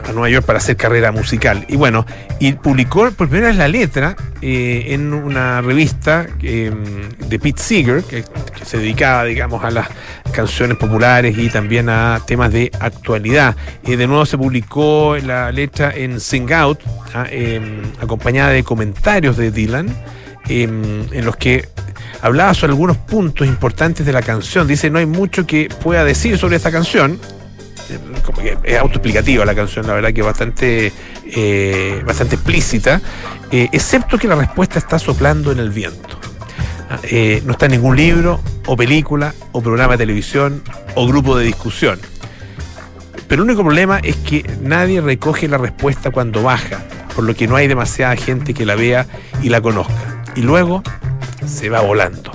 a 0.07 0.11
Nueva 0.11 0.29
York 0.29 0.45
para 0.45 0.59
hacer 0.59 0.77
carrera 0.77 1.11
musical. 1.11 1.65
Y 1.67 1.75
bueno, 1.75 2.05
y 2.39 2.53
publicó 2.53 3.09
por 3.11 3.27
primera 3.27 3.47
vez 3.47 3.57
la 3.57 3.67
letra 3.67 4.15
eh, 4.41 4.85
en 4.89 5.13
una 5.13 5.61
revista 5.61 6.27
eh, 6.41 6.71
de 7.19 7.39
Pete 7.39 7.61
Seeger, 7.61 8.03
que, 8.03 8.23
se 8.65 8.77
dedicaba, 8.77 9.25
digamos, 9.25 9.63
a 9.63 9.71
las 9.71 9.87
canciones 10.31 10.77
populares 10.77 11.37
y 11.37 11.49
también 11.49 11.89
a 11.89 12.21
temas 12.25 12.51
de 12.51 12.71
actualidad. 12.79 13.55
Y 13.83 13.95
de 13.95 14.07
nuevo 14.07 14.25
se 14.25 14.37
publicó 14.37 15.17
la 15.17 15.51
letra 15.51 15.91
en 15.95 16.19
Sing 16.19 16.51
Out, 16.53 16.79
ah, 17.13 17.25
em, 17.29 17.81
acompañada 18.01 18.51
de 18.51 18.63
comentarios 18.63 19.37
de 19.37 19.51
Dylan, 19.51 19.87
em, 20.47 21.03
en 21.11 21.25
los 21.25 21.35
que 21.35 21.67
hablaba 22.21 22.53
sobre 22.53 22.71
algunos 22.71 22.97
puntos 22.97 23.47
importantes 23.47 24.05
de 24.05 24.13
la 24.13 24.21
canción. 24.21 24.67
Dice, 24.67 24.89
no 24.89 24.99
hay 24.99 25.05
mucho 25.05 25.45
que 25.45 25.69
pueda 25.81 26.03
decir 26.03 26.37
sobre 26.37 26.55
esta 26.55 26.71
canción, 26.71 27.19
que 27.87 28.57
es 28.63 28.77
autoexplicativa 28.77 29.45
la 29.45 29.55
canción, 29.55 29.87
la 29.87 29.93
verdad 29.93 30.13
que 30.13 30.21
bastante, 30.21 30.91
eh, 31.25 32.01
bastante 32.05 32.35
explícita, 32.35 33.01
eh, 33.51 33.69
excepto 33.71 34.17
que 34.17 34.27
la 34.27 34.35
respuesta 34.35 34.79
está 34.79 34.99
soplando 34.99 35.51
en 35.51 35.59
el 35.59 35.69
viento. 35.69 36.19
Ah, 36.89 36.99
eh, 37.03 37.41
no 37.45 37.53
está 37.53 37.67
en 37.67 37.73
ningún 37.73 37.95
libro, 37.95 38.41
o 38.65 38.75
película, 38.75 39.33
o 39.51 39.61
programa 39.61 39.93
de 39.93 39.99
televisión, 39.99 40.63
o 40.95 41.07
grupo 41.07 41.37
de 41.37 41.45
discusión. 41.45 41.99
Pero 43.27 43.43
el 43.43 43.49
único 43.49 43.63
problema 43.63 43.99
es 44.03 44.17
que 44.17 44.45
nadie 44.61 44.99
recoge 44.99 45.47
la 45.47 45.57
respuesta 45.57 46.11
cuando 46.11 46.43
baja, 46.43 46.83
por 47.15 47.23
lo 47.23 47.33
que 47.33 47.47
no 47.47 47.55
hay 47.55 47.67
demasiada 47.67 48.15
gente 48.15 48.53
que 48.53 48.65
la 48.65 48.75
vea 48.75 49.07
y 49.41 49.49
la 49.49 49.61
conozca. 49.61 50.23
Y 50.35 50.41
luego 50.41 50.83
se 51.45 51.69
va 51.69 51.79
volando. 51.81 52.31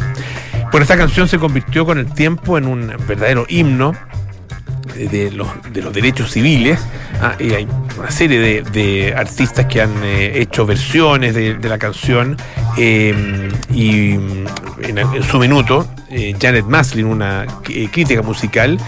Bueno, 0.71 0.83
esta 0.83 0.97
canción 0.97 1.29
se 1.29 1.39
convirtió 1.39 1.87
con 1.87 1.99
el 1.99 2.13
tiempo 2.13 2.59
en 2.59 2.67
un 2.67 2.93
verdadero 3.07 3.47
himno 3.49 3.93
de 4.97 5.31
los, 5.31 5.49
de 5.73 5.83
los 5.83 5.93
derechos 5.93 6.31
civiles. 6.31 6.79
Ah, 7.21 7.35
y 7.39 7.53
hay 7.53 7.69
una 7.99 8.11
serie 8.11 8.63
de, 8.63 9.15
artistas 9.17 9.67
que 9.67 9.81
han 9.81 9.93
eh, 10.03 10.41
hecho 10.41 10.67
versiones 10.67 11.35
de, 11.35 11.57
la 11.67 11.79
canción 11.79 12.37
em, 12.77 13.49
y 13.73 14.13
en, 14.13 15.23
su 15.29 15.39
minuto 15.39 15.87
eh, 16.11 16.35
Janet 16.41 16.67
Maslin, 16.67 17.07
una 17.07 17.47
eh, 17.69 17.89
crítica 17.91 18.23
musical, 18.23 18.79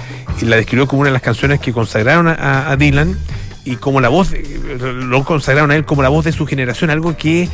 la 0.43 0.57
describió 0.57 0.87
como 0.87 1.01
una 1.01 1.09
de 1.09 1.15
las 1.15 1.23
canciones 1.23 1.61
que 1.61 1.73
consagraron 1.73 2.29
a, 2.29 2.77
Dylan 2.77 3.19
y 3.65 3.77
como 3.77 4.01
la 4.01 4.09
voz, 4.09 4.33
lo 4.81 5.25
consagraron 5.25 5.71
a 5.71 5.77
él 5.77 5.85
como 5.85 6.03
la 6.03 6.09
voz 6.09 6.25
de 6.25 6.33
su 6.33 6.47
generación, 6.47 6.91
algo 6.91 7.17
que 7.17 7.49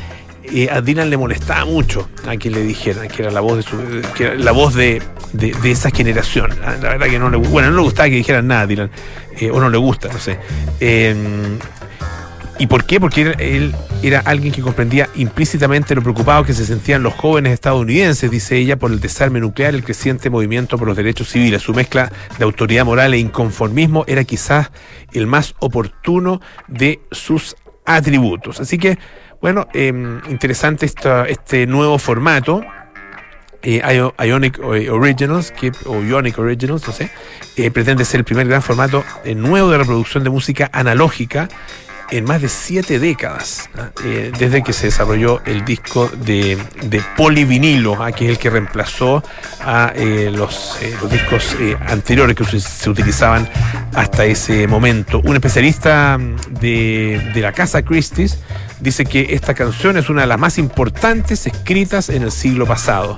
a 0.70 0.80
Dylan 0.80 1.10
le 1.10 1.16
molestaba 1.16 1.64
mucho 1.64 2.08
a 2.26 2.36
quien 2.36 2.54
le 2.54 2.62
dijera 2.62 3.06
que 3.08 3.22
era 3.22 3.30
la 3.30 3.40
voz 3.40 3.56
de 3.56 3.62
su, 3.62 3.76
la 4.38 4.52
voz 4.52 4.74
de, 4.74 5.02
esa 5.64 5.90
generación. 5.90 6.50
La 6.60 6.90
verdad 6.90 7.06
que 7.06 7.18
no 7.18 7.30
le 7.30 7.36
bueno, 7.36 7.70
no 7.70 7.76
le 7.76 7.82
gustaba 7.82 8.08
que 8.08 8.16
dijeran 8.16 8.46
nada 8.46 8.66
Dylan, 8.66 8.90
eh, 9.38 9.50
o 9.50 9.60
no 9.60 9.68
le 9.68 9.78
gusta, 9.78 10.08
no 10.12 10.18
sé. 10.18 10.38
Em, 10.80 11.58
¿Y 12.58 12.68
por 12.68 12.84
qué? 12.84 13.00
Porque 13.00 13.34
él, 13.38 13.74
era 14.02 14.20
alguien 14.20 14.52
que 14.52 14.62
comprendía 14.62 15.08
implícitamente 15.16 15.94
lo 15.94 16.02
preocupado 16.02 16.44
que 16.44 16.52
se 16.52 16.64
sentían 16.64 17.02
los 17.02 17.14
jóvenes 17.14 17.52
estadounidenses, 17.52 18.30
dice 18.30 18.56
ella, 18.56 18.76
por 18.76 18.92
el 18.92 19.00
desarme 19.00 19.40
nuclear, 19.40 19.74
el 19.74 19.82
creciente 19.82 20.30
movimiento 20.30 20.78
por 20.78 20.86
los 20.86 20.96
derechos 20.96 21.30
civiles. 21.30 21.62
Su 21.62 21.74
mezcla 21.74 22.12
de 22.38 22.44
autoridad 22.44 22.84
moral 22.84 23.14
e 23.14 23.18
inconformismo 23.18 24.04
era 24.06 24.22
quizás 24.22 24.70
el 25.12 25.26
más 25.26 25.54
oportuno 25.58 26.40
de 26.68 27.00
sus 27.10 27.56
atributos. 27.86 28.60
Así 28.60 28.78
que 28.78 28.98
bueno, 29.44 29.68
em, 29.74 30.22
interesante 30.30 30.86
este 30.86 31.66
nuevo 31.66 31.98
formato. 31.98 32.62
Eh, 33.62 33.82
Ionic 34.18 34.58
eh, 34.58 34.88
Originals, 34.88 35.50
que, 35.50 35.70
o 35.84 36.02
Ionic 36.02 36.38
Originals, 36.38 36.86
no 36.86 36.94
sé, 36.94 37.10
eh, 37.56 37.70
pretende 37.70 38.06
ser 38.06 38.20
el 38.20 38.24
primer 38.24 38.48
gran 38.48 38.62
formato 38.62 39.04
nuevo 39.36 39.68
de 39.68 39.76
reproducción 39.76 40.24
de 40.24 40.30
música 40.30 40.70
analógica 40.72 41.50
en 42.10 42.24
más 42.24 42.42
de 42.42 42.48
siete 42.48 42.98
décadas, 42.98 43.68
¿ah? 43.76 43.90
desde 44.38 44.62
que 44.62 44.72
se 44.72 44.86
desarrolló 44.86 45.42
el 45.44 45.64
disco 45.64 46.08
de, 46.08 46.58
de 46.82 47.02
polivinilo, 47.16 48.02
¿ah? 48.02 48.12
que 48.12 48.26
es 48.26 48.30
el 48.30 48.38
que 48.38 48.50
reemplazó 48.50 49.22
a 49.60 49.92
los, 50.32 50.78
discos 51.10 51.56
anteriores 51.86 52.36
que 52.36 52.44
se, 52.44 52.90
utilizaban 52.90 53.48
hasta 53.94 54.24
ese 54.24 54.66
momento. 54.66 55.20
Un 55.24 55.34
especialista 55.36 56.18
mm, 56.18 56.36
de, 56.60 57.30
de 57.34 57.40
la 57.40 57.52
casa 57.52 57.82
Christie's 57.82 58.38
dice 58.80 59.04
que 59.06 59.28
esta 59.30 59.54
canción 59.54 59.96
es 59.96 60.10
una 60.10 60.22
de 60.22 60.26
las 60.26 60.38
más 60.38 60.58
importantes 60.58 61.46
escritas 61.46 62.10
en 62.10 62.22
el 62.22 62.30
siglo 62.30 62.66
pasado. 62.66 63.16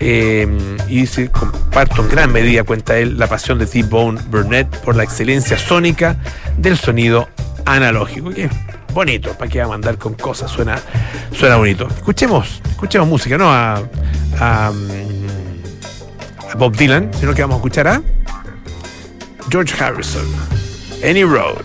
Em, 0.00 0.58
y 0.88 1.06
se 1.06 1.30
comparto 1.30 2.02
en 2.02 2.08
gran 2.08 2.32
medida, 2.32 2.64
cuenta 2.64 2.98
él, 2.98 3.18
la 3.18 3.26
pasión 3.26 3.58
de 3.58 3.66
T-Bone 3.66 4.20
Burnett 4.28 4.68
por 4.80 4.96
la 4.96 5.04
excelencia 5.04 5.58
sónica 5.58 6.16
del 6.58 6.76
sonido 6.76 7.28
analógico. 7.66 8.30
Que 8.30 8.48
bonito, 8.94 9.32
para 9.34 9.50
que 9.50 9.58
va 9.58 9.66
a 9.66 9.68
mandar 9.68 9.98
con 9.98 10.14
cosas, 10.14 10.50
suena, 10.50 10.78
suena 11.32 11.56
bonito. 11.56 11.86
Escuchemos, 11.88 12.62
escuchemos 12.70 13.06
música, 13.06 13.36
no 13.36 13.52
a, 13.52 13.82
a, 14.40 14.68
a 14.68 16.54
Bob 16.56 16.74
Dylan, 16.74 17.10
sino 17.12 17.34
que 17.34 17.42
vamos 17.42 17.56
a 17.56 17.58
escuchar 17.58 17.88
a 17.88 18.02
George 19.50 19.74
Harrison, 19.78 20.26
Any 21.02 21.24
Road. 21.24 21.64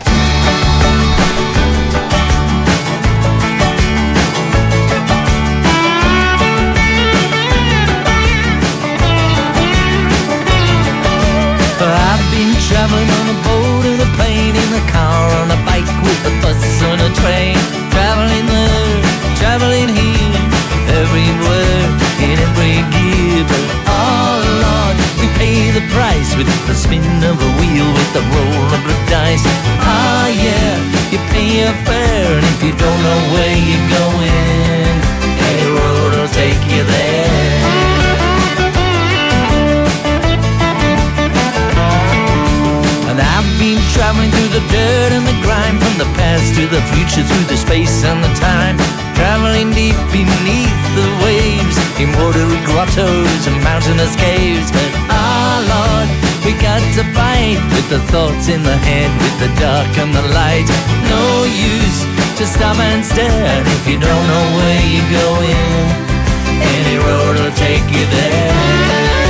On 12.83 13.43
boat, 13.43 13.85
in 13.85 13.99
plane, 14.15 14.55
in 14.55 14.87
car, 14.87 15.31
on 15.41 15.70
a 16.25 16.31
bus, 16.41 16.61
on 16.83 16.99
a 16.99 17.09
train. 17.21 17.57
Traveling 17.91 18.47
there, 18.47 18.97
traveling 19.41 19.89
here, 19.89 20.35
everywhere, 21.01 21.83
in 22.23 22.37
every 22.47 22.77
gear. 22.93 23.43
But 23.45 23.63
oh 23.89 24.39
Lord, 24.63 24.95
we 25.19 25.27
pay 25.37 25.71
the 25.71 25.85
price 25.93 26.35
with 26.37 26.49
the 26.67 26.75
spin 26.75 27.05
of 27.23 27.37
a 27.37 27.51
wheel, 27.59 27.87
with 27.97 28.11
the 28.17 28.23
roll 28.33 28.67
of 28.77 28.81
the 28.89 28.97
dice. 29.09 29.45
Ah 29.83 30.27
yeah, 30.29 30.73
you 31.11 31.19
pay 31.33 31.65
a 31.67 31.73
fare, 31.85 32.31
and 32.37 32.45
if 32.53 32.59
you 32.63 32.73
don't 32.75 33.01
know 33.05 33.21
where 33.33 33.57
you're 33.67 33.89
going, 33.99 34.95
any 35.49 35.67
road 35.77 36.11
will 36.17 36.31
take 36.33 36.61
you 36.71 36.83
there. 36.83 37.50
Traveling 44.11 44.31
through 44.31 44.59
the 44.59 44.67
dirt 44.67 45.11
and 45.15 45.23
the 45.23 45.39
grime 45.39 45.79
From 45.79 45.95
the 45.95 46.09
past 46.19 46.51
to 46.59 46.67
the 46.67 46.83
future 46.91 47.23
Through 47.23 47.47
the 47.47 47.55
space 47.55 48.03
and 48.03 48.19
the 48.19 48.33
time. 48.43 48.75
Traveling 49.15 49.71
deep 49.71 49.95
beneath 50.11 50.79
the 50.99 51.07
waves 51.23 51.79
In 51.95 52.11
watery 52.19 52.59
grottos 52.67 53.41
and 53.47 53.55
mountainous 53.63 54.11
caves. 54.19 54.67
But 54.67 54.91
ah 55.15 55.63
Lord, 55.63 56.09
we 56.43 56.51
got 56.59 56.83
to 56.99 57.03
fight 57.15 57.63
With 57.71 57.87
the 57.87 58.03
thoughts 58.11 58.51
in 58.51 58.63
the 58.63 58.75
head 58.83 59.11
With 59.23 59.37
the 59.47 59.51
dark 59.55 59.91
and 59.95 60.11
the 60.11 60.27
light. 60.35 60.67
No 61.07 61.47
use 61.47 62.03
to 62.35 62.43
stop 62.43 62.75
and 62.83 63.05
stare 63.05 63.63
If 63.63 63.87
you 63.87 63.95
don't 63.95 64.25
know 64.27 64.45
where 64.59 64.83
you're 64.91 65.11
going. 65.23 65.87
Any 66.59 66.97
road 66.99 67.39
will 67.39 67.55
take 67.55 67.87
you 67.95 68.03
there 68.11 69.20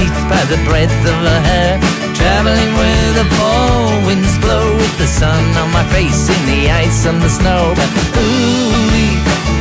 teeth 0.00 0.20
by 0.32 0.42
the 0.48 0.56
breadth 0.64 1.00
of 1.04 1.18
her 1.28 1.40
hair. 1.50 1.72
Traveling 2.16 2.72
where 2.80 3.10
the 3.20 3.26
fall 3.36 3.92
winds 4.06 4.34
blow 4.40 4.66
with 4.80 4.94
the 4.96 5.06
sun 5.06 5.42
on 5.60 5.68
my 5.72 5.84
face 5.92 6.28
in 6.28 6.42
the 6.52 6.70
ice 6.70 7.04
and 7.04 7.20
the 7.20 7.28
snow. 7.28 7.72
But 7.76 7.90
ooh, 8.16 9.12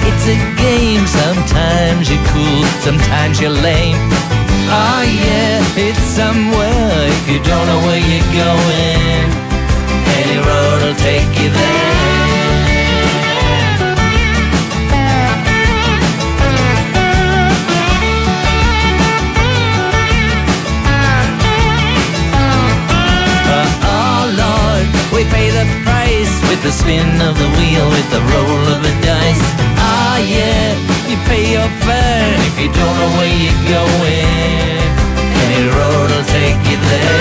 it's 0.07 0.25
a 0.35 0.37
game. 0.55 1.03
Sometimes 1.07 2.07
you're 2.09 2.27
cool, 2.31 2.63
sometimes 2.87 3.41
you're 3.41 3.57
lame. 3.67 3.99
Oh 4.71 5.03
yeah, 5.03 5.59
it's 5.87 6.05
somewhere 6.19 6.95
if 7.17 7.23
you 7.31 7.39
don't 7.43 7.65
know 7.69 7.81
where 7.87 8.03
you're 8.09 8.31
going. 8.45 9.27
Any 10.19 10.37
road 10.47 10.79
will 10.83 10.99
take 11.09 11.31
you 11.41 11.49
there. 11.49 12.18
With 26.49 26.63
the 26.63 26.71
spin 26.71 27.21
of 27.21 27.37
the 27.37 27.49
wheel, 27.59 27.87
with 27.89 28.09
the 28.09 28.21
roll 28.31 28.63
of 28.73 28.79
the 28.81 28.93
dice. 29.03 29.43
Ah, 29.77 30.17
yeah, 30.17 30.75
you 31.09 31.17
pay 31.27 31.53
your 31.53 31.69
fare, 31.83 32.35
if 32.47 32.55
you 32.59 32.71
don't 32.71 32.95
know 32.99 33.11
where 33.19 33.27
you're 33.27 33.63
going, 33.67 34.79
any 35.43 35.63
road 35.75 36.07
will 36.11 36.27
take 36.31 36.59
you 36.71 36.77
there. 36.89 37.19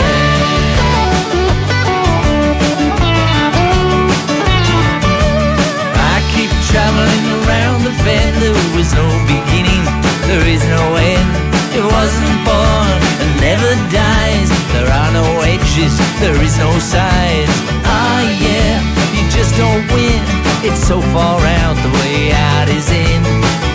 I 5.98 6.16
keep 6.34 6.50
traveling 6.70 7.26
around 7.42 7.82
the 7.82 7.94
bend. 8.06 8.34
There 8.42 8.54
was 8.76 8.94
no 8.94 9.06
beginning, 9.26 9.84
there 10.30 10.46
is 10.46 10.62
no 10.66 10.82
end. 10.96 11.28
It 11.74 11.84
wasn't 11.84 12.44
born 12.46 13.07
never 13.48 13.72
dies. 13.88 14.50
There 14.76 14.90
are 15.00 15.12
no 15.20 15.24
edges, 15.40 15.94
there 16.20 16.36
is 16.46 16.54
no 16.60 16.70
sides. 16.76 17.56
Ah, 17.88 18.20
yeah, 18.44 18.76
you 19.16 19.24
just 19.32 19.56
don't 19.56 19.84
win. 19.94 20.20
It's 20.68 20.82
so 20.90 21.00
far 21.14 21.40
out, 21.60 21.76
the 21.80 21.92
way 22.00 22.18
out 22.52 22.68
is 22.68 22.88
in. 22.92 23.22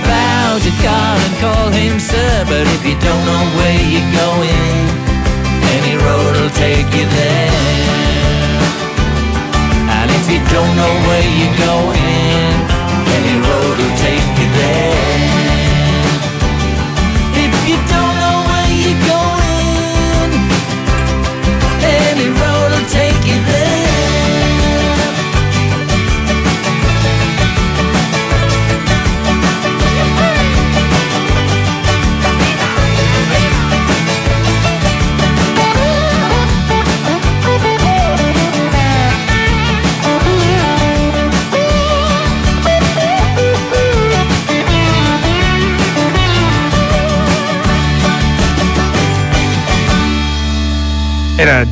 Bow 0.06 0.62
to 0.62 0.72
God 0.86 1.18
and 1.26 1.36
call 1.42 1.68
him 1.74 1.98
sir, 1.98 2.34
but 2.52 2.66
if 2.76 2.82
you 2.86 2.98
don't 3.08 3.24
know 3.30 3.44
where 3.58 3.82
you're 3.92 4.12
going, 4.26 4.78
any 5.78 5.96
road 6.06 6.34
will 6.38 6.56
take 6.66 6.90
you 6.94 7.06
there. 7.20 8.62
And 9.98 10.08
if 10.20 10.26
you 10.34 10.42
don't 10.54 10.74
know 10.78 10.94
where 11.08 11.30
you're 11.40 11.58
going, 11.66 12.54
any 13.18 13.36
road 13.50 13.76
will 13.82 13.98
take 14.06 14.33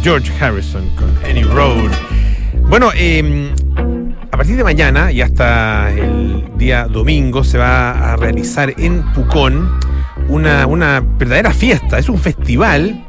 George 0.01 0.31
Harrison 0.39 0.89
con 0.95 1.09
Any 1.23 1.43
Road. 1.43 1.91
Bueno, 2.67 2.89
eh, 2.95 3.53
a 4.31 4.37
partir 4.37 4.57
de 4.57 4.63
mañana 4.63 5.11
y 5.11 5.21
hasta 5.21 5.91
el 5.91 6.57
día 6.57 6.85
domingo 6.87 7.43
se 7.43 7.57
va 7.57 8.13
a 8.13 8.15
realizar 8.15 8.73
en 8.77 9.03
Pucón 9.13 9.79
una, 10.27 10.65
una 10.65 11.01
verdadera 11.01 11.51
fiesta. 11.51 11.99
Es 11.99 12.09
un 12.09 12.17
festival 12.17 13.05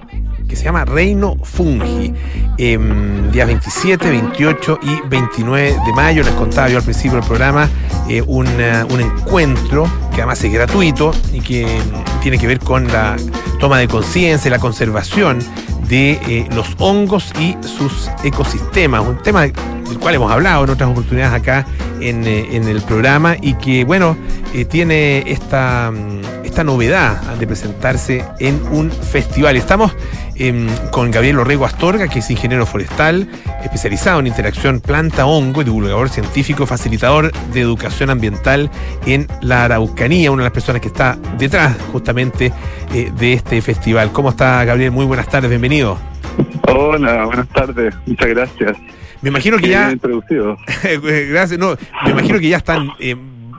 que 0.46 0.54
se 0.54 0.64
llama 0.64 0.84
Reino 0.84 1.36
Fungi. 1.42 2.12
Eh, 2.58 2.78
días 3.32 3.46
27, 3.46 4.10
28 4.10 4.80
y 4.82 5.08
29 5.08 5.76
de 5.86 5.92
mayo, 5.94 6.22
les 6.22 6.34
contaba 6.34 6.68
yo 6.68 6.76
al 6.76 6.84
principio 6.84 7.12
del 7.18 7.26
programa, 7.26 7.70
eh, 8.08 8.20
un 8.20 8.46
encuentro 9.00 9.90
que 10.10 10.16
además 10.16 10.44
es 10.44 10.52
gratuito 10.52 11.12
y 11.32 11.40
que 11.40 11.66
tiene 12.20 12.36
que 12.36 12.46
ver 12.46 12.58
con 12.58 12.86
la 12.88 13.16
toma 13.58 13.78
de 13.78 13.88
conciencia 13.88 14.48
y 14.48 14.50
la 14.50 14.58
conservación 14.58 15.38
de 15.88 16.12
eh, 16.12 16.48
los 16.54 16.74
hongos 16.78 17.32
y 17.38 17.56
sus 17.66 18.10
ecosistemas, 18.24 19.06
un 19.06 19.22
tema 19.22 19.42
del 19.42 19.98
cual 20.00 20.14
hemos 20.14 20.32
hablado 20.32 20.64
en 20.64 20.70
otras 20.70 20.90
oportunidades 20.90 21.34
acá 21.34 21.66
en, 22.00 22.26
eh, 22.26 22.56
en 22.56 22.68
el 22.68 22.80
programa 22.82 23.36
y 23.40 23.54
que, 23.54 23.84
bueno, 23.84 24.16
eh, 24.54 24.64
tiene 24.64 25.30
esta, 25.30 25.92
esta 26.44 26.64
novedad 26.64 27.20
de 27.36 27.46
presentarse 27.46 28.24
en 28.38 28.60
un 28.70 28.90
festival. 28.90 29.56
Estamos 29.56 29.92
em, 30.36 30.68
con 30.90 31.10
Gabriel 31.10 31.38
Orrego 31.38 31.66
Astorga, 31.66 32.08
que 32.08 32.20
es 32.20 32.30
ingeniero 32.30 32.66
forestal, 32.66 33.28
especializado 33.62 34.20
en 34.20 34.26
interacción 34.26 34.80
planta-hongo 34.80 35.62
y 35.62 35.64
divulgador 35.64 36.08
científico, 36.08 36.66
facilitador 36.66 37.32
de 37.52 37.60
educación 37.60 38.10
ambiental 38.10 38.70
en 39.06 39.26
la 39.40 39.64
Araucanía, 39.64 40.30
una 40.30 40.42
de 40.42 40.46
las 40.46 40.54
personas 40.54 40.80
que 40.82 40.88
está 40.88 41.18
detrás 41.38 41.76
justamente 41.92 42.52
eh, 42.94 43.12
de 43.18 43.32
este 43.32 43.60
festival. 43.62 44.12
¿Cómo 44.12 44.30
está 44.30 44.64
Gabriel? 44.64 44.90
Muy 44.90 45.06
buenas 45.06 45.28
tardes, 45.28 45.50
bienvenido. 45.50 45.98
Hola, 46.68 47.24
buenas 47.26 47.48
tardes, 47.48 47.94
muchas 48.06 48.28
gracias. 48.28 48.76
Me 49.20 49.28
imagino 49.28 49.58
que 49.58 49.68
ya... 49.68 49.82
bien 49.82 49.92
introducido. 49.92 50.56
Gracias, 51.30 51.58
no, 51.58 51.76
me 52.04 52.10
imagino 52.10 52.40
que 52.40 52.48
ya 52.48 52.56
están... 52.56 52.90
eh, 52.98 53.14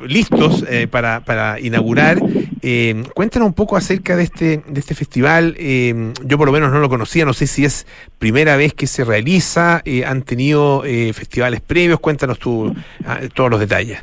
listos 0.07 0.65
eh, 0.69 0.87
para, 0.87 1.21
para 1.21 1.59
inaugurar. 1.59 2.17
Eh, 2.61 3.03
cuéntanos 3.13 3.47
un 3.47 3.53
poco 3.53 3.75
acerca 3.75 4.15
de 4.15 4.23
este, 4.23 4.63
de 4.67 4.79
este 4.79 4.95
festival. 4.95 5.55
Eh, 5.57 6.13
yo 6.23 6.37
por 6.37 6.47
lo 6.47 6.53
menos 6.53 6.71
no 6.71 6.79
lo 6.79 6.89
conocía, 6.89 7.25
no 7.25 7.33
sé 7.33 7.47
si 7.47 7.65
es 7.65 7.85
primera 8.19 8.55
vez 8.55 8.73
que 8.73 8.87
se 8.87 9.03
realiza, 9.03 9.81
eh, 9.85 10.05
han 10.05 10.21
tenido 10.23 10.83
eh, 10.85 11.11
festivales 11.13 11.61
previos, 11.61 11.99
cuéntanos 11.99 12.39
tú 12.39 12.73
ah, 13.05 13.19
todos 13.33 13.49
los 13.49 13.59
detalles. 13.59 14.01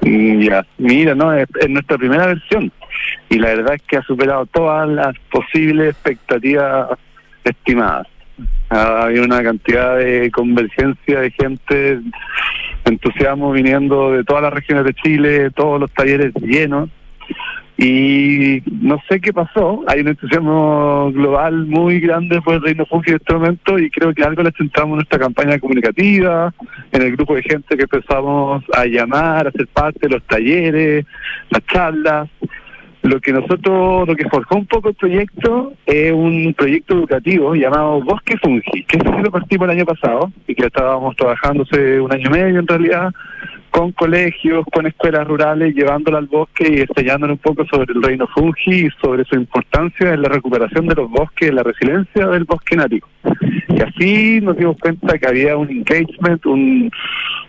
Mm, 0.00 0.40
Ya, 0.40 0.64
mira, 0.78 1.14
no, 1.14 1.32
es, 1.34 1.48
es 1.60 1.68
nuestra 1.68 1.98
primera 1.98 2.26
versión 2.26 2.72
y 3.28 3.38
la 3.38 3.48
verdad 3.48 3.74
es 3.74 3.82
que 3.82 3.96
ha 3.96 4.02
superado 4.02 4.46
todas 4.46 4.88
las 4.88 5.14
posibles 5.30 5.90
expectativas 5.90 6.90
estimadas. 7.44 8.06
Ha 8.70 9.04
habido 9.04 9.24
una 9.24 9.42
cantidad 9.42 9.96
de 9.96 10.30
convergencia 10.30 11.20
de 11.20 11.30
gente, 11.30 12.00
entusiasmo 12.84 13.52
viniendo 13.52 14.12
de 14.12 14.24
todas 14.24 14.42
las 14.42 14.52
regiones 14.52 14.84
de 14.84 14.94
Chile, 14.94 15.50
todos 15.50 15.80
los 15.80 15.90
talleres 15.92 16.32
llenos. 16.40 16.90
Y 17.80 18.60
no 18.82 19.00
sé 19.08 19.20
qué 19.20 19.32
pasó, 19.32 19.84
hay 19.86 20.00
un 20.00 20.08
entusiasmo 20.08 21.12
global 21.12 21.64
muy 21.66 22.00
grande 22.00 22.42
por 22.42 22.54
el 22.54 22.62
Reino 22.62 22.84
Fungi 22.86 23.10
en 23.10 23.16
este 23.16 23.34
momento 23.34 23.78
y 23.78 23.88
creo 23.88 24.12
que 24.12 24.24
algo 24.24 24.42
le 24.42 24.50
centramos 24.50 24.94
en 24.94 24.96
nuestra 24.96 25.20
campaña 25.20 25.60
comunicativa, 25.60 26.52
en 26.90 27.02
el 27.02 27.12
grupo 27.12 27.36
de 27.36 27.42
gente 27.44 27.76
que 27.76 27.84
empezamos 27.84 28.64
a 28.74 28.84
llamar, 28.84 29.46
a 29.46 29.52
ser 29.52 29.68
parte 29.68 30.08
de 30.08 30.08
los 30.08 30.22
talleres, 30.24 31.06
las 31.50 31.64
charlas. 31.66 32.28
Lo 33.08 33.20
que 33.20 33.32
nosotros, 33.32 34.06
lo 34.06 34.14
que 34.14 34.28
forjó 34.28 34.56
un 34.56 34.66
poco 34.66 34.90
el 34.90 34.94
proyecto 34.94 35.72
es 35.86 36.12
un 36.12 36.52
proyecto 36.54 36.92
educativo 36.94 37.54
llamado 37.54 38.02
Bosque 38.02 38.36
Fungi, 38.36 38.84
que 38.84 38.98
sí 38.98 39.22
lo 39.22 39.30
partimos 39.30 39.64
el 39.64 39.78
año 39.78 39.86
pasado 39.86 40.30
y 40.46 40.54
que 40.54 40.66
estábamos 40.66 41.16
trabajando 41.16 41.62
hace 41.62 41.98
un 41.98 42.12
año 42.12 42.26
y 42.26 42.30
medio 42.30 42.60
en 42.60 42.66
realidad 42.66 43.10
con 43.70 43.92
colegios, 43.92 44.64
con 44.72 44.86
escuelas 44.86 45.26
rurales, 45.26 45.74
llevándolo 45.74 46.18
al 46.18 46.26
bosque 46.26 46.66
y 46.68 46.80
enseñándole 46.80 47.34
un 47.34 47.38
poco 47.38 47.64
sobre 47.66 47.92
el 47.92 48.02
reino 48.02 48.26
fungi 48.28 48.86
y 48.86 48.90
sobre 49.00 49.24
su 49.24 49.36
importancia 49.36 50.14
en 50.14 50.22
la 50.22 50.28
recuperación 50.28 50.86
de 50.86 50.94
los 50.94 51.10
bosques, 51.10 51.48
en 51.48 51.56
la 51.56 51.62
resiliencia 51.62 52.26
del 52.26 52.44
bosque 52.44 52.76
nativo. 52.76 53.06
Y 53.68 53.80
así 53.82 54.40
nos 54.40 54.56
dimos 54.56 54.76
cuenta 54.78 55.18
que 55.18 55.26
había 55.26 55.56
un 55.56 55.70
engagement, 55.70 56.44
un, 56.46 56.90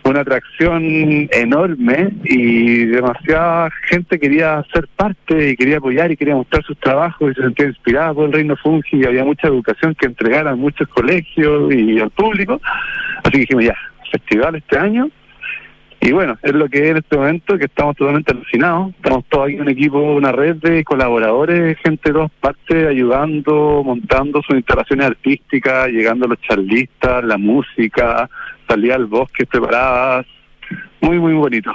una 0.04 0.20
atracción 0.20 1.28
enorme 1.32 2.10
y 2.24 2.86
demasiada 2.86 3.70
gente 3.88 4.18
quería 4.18 4.64
ser 4.72 4.86
parte 4.96 5.50
y 5.50 5.56
quería 5.56 5.78
apoyar 5.78 6.10
y 6.12 6.16
quería 6.16 6.36
mostrar 6.36 6.62
sus 6.64 6.78
trabajos 6.78 7.30
y 7.30 7.34
se 7.34 7.42
sentía 7.42 7.66
inspirada 7.66 8.14
por 8.14 8.26
el 8.26 8.32
reino 8.32 8.56
fungi 8.56 8.98
y 8.98 9.04
había 9.04 9.24
mucha 9.24 9.48
educación 9.48 9.94
que 9.94 10.06
entregar 10.06 10.46
a 10.46 10.54
muchos 10.54 10.88
colegios 10.88 11.72
y 11.72 11.98
al 11.98 12.10
público. 12.10 12.60
Así 13.24 13.32
que 13.32 13.38
dijimos 13.38 13.64
ya, 13.64 13.76
festival 14.10 14.56
este 14.56 14.78
año 14.78 15.10
y 16.02 16.12
bueno, 16.12 16.38
es 16.42 16.54
lo 16.54 16.66
que 16.68 16.84
es 16.84 16.90
en 16.92 16.96
este 16.96 17.16
momento, 17.16 17.58
que 17.58 17.66
estamos 17.66 17.94
totalmente 17.94 18.32
alucinados. 18.32 18.94
Estamos 18.96 19.24
todos 19.28 19.48
aquí 19.48 19.60
un 19.60 19.68
equipo, 19.68 19.98
una 19.98 20.32
red 20.32 20.56
de 20.56 20.82
colaboradores, 20.82 21.76
gente 21.78 22.08
de 22.08 22.14
todas 22.14 22.30
partes, 22.40 22.86
ayudando, 22.86 23.82
montando 23.84 24.40
sus 24.40 24.56
instalaciones 24.56 25.08
artísticas, 25.08 25.88
llegando 25.88 26.26
los 26.26 26.40
charlistas, 26.40 27.22
la 27.22 27.36
música, 27.36 28.30
salir 28.66 28.94
al 28.94 29.06
bosque 29.06 29.44
preparadas. 29.44 30.26
Muy, 31.00 31.18
muy 31.18 31.32
bonito. 31.34 31.72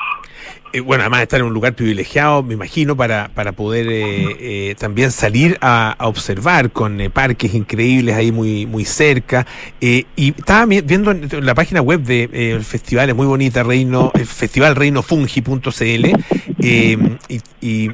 Eh, 0.72 0.82
bueno, 0.82 1.04
además 1.04 1.22
estar 1.22 1.40
en 1.40 1.46
un 1.46 1.54
lugar 1.54 1.74
privilegiado, 1.74 2.44
me 2.44 2.54
imagino, 2.54 2.98
para, 2.98 3.30
para 3.34 3.54
poder 3.54 3.88
eh, 3.88 4.36
eh, 4.40 4.76
también 4.78 5.12
salir 5.12 5.58
a, 5.62 5.96
observar 6.00 6.70
con 6.72 7.00
eh, 7.00 7.10
parques 7.10 7.54
increíbles 7.54 8.14
ahí 8.16 8.32
muy, 8.32 8.66
muy 8.66 8.84
cerca. 8.84 9.48
Y 9.80 10.06
estaba 10.18 10.66
vi- 10.66 10.82
viendo 10.82 11.12
en 11.12 11.46
la 11.46 11.56
página 11.56 11.82
web 11.82 12.02
del 12.02 12.30
de, 12.30 12.60
festival, 12.62 13.10
es 13.10 13.16
muy 13.16 13.26
bonita, 13.26 13.64
Reino, 13.64 14.12
el 14.16 14.26
Festival 14.26 14.76
y, 16.60 16.98
y, 17.62 17.92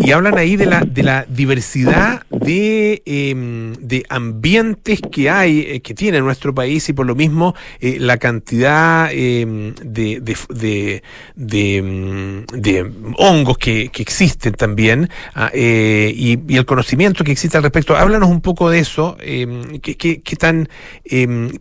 y 0.00 0.10
hablan 0.10 0.38
ahí 0.38 0.56
de 0.56 0.66
la, 0.66 0.80
de 0.80 1.02
la 1.02 1.24
diversidad 1.28 2.22
de, 2.48 3.02
em, 3.04 3.74
de 3.74 4.04
ambientes 4.08 5.02
que 5.12 5.28
hay, 5.28 5.66
eh, 5.68 5.80
que 5.82 5.92
tiene 5.92 6.18
nuestro 6.22 6.54
país 6.54 6.88
y 6.88 6.94
por 6.94 7.04
lo 7.04 7.14
mismo 7.14 7.54
eh, 7.78 7.98
la 8.00 8.16
cantidad 8.16 9.10
em, 9.12 9.74
de, 9.74 10.20
de, 10.20 11.02
em, 11.76 12.46
de, 12.46 12.90
hongos 13.18 13.58
que, 13.58 13.90
que, 13.90 14.00
existen 14.00 14.54
también 14.54 15.10
ah, 15.34 15.50
y, 15.54 16.38
y, 16.48 16.56
el 16.56 16.64
conocimiento 16.64 17.22
que 17.22 17.32
existe 17.32 17.58
al 17.58 17.64
respecto. 17.64 17.94
Háblanos 17.94 18.30
un 18.30 18.40
poco 18.40 18.70
de 18.70 18.78
eso, 18.78 19.18
qué, 19.18 19.96
qué, 19.98 20.22
qué, 20.22 20.36
tan 20.36 20.68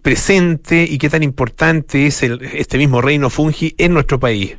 presente 0.01 0.85
y 0.89 0.97
qué 0.97 1.09
tan 1.09 1.21
importante 1.21 2.07
es 2.07 2.23
el, 2.23 2.39
este 2.53 2.77
mismo 2.77 3.01
reino 3.01 3.29
fungi 3.29 3.75
en 3.77 3.93
nuestro 3.93 4.19
país. 4.19 4.55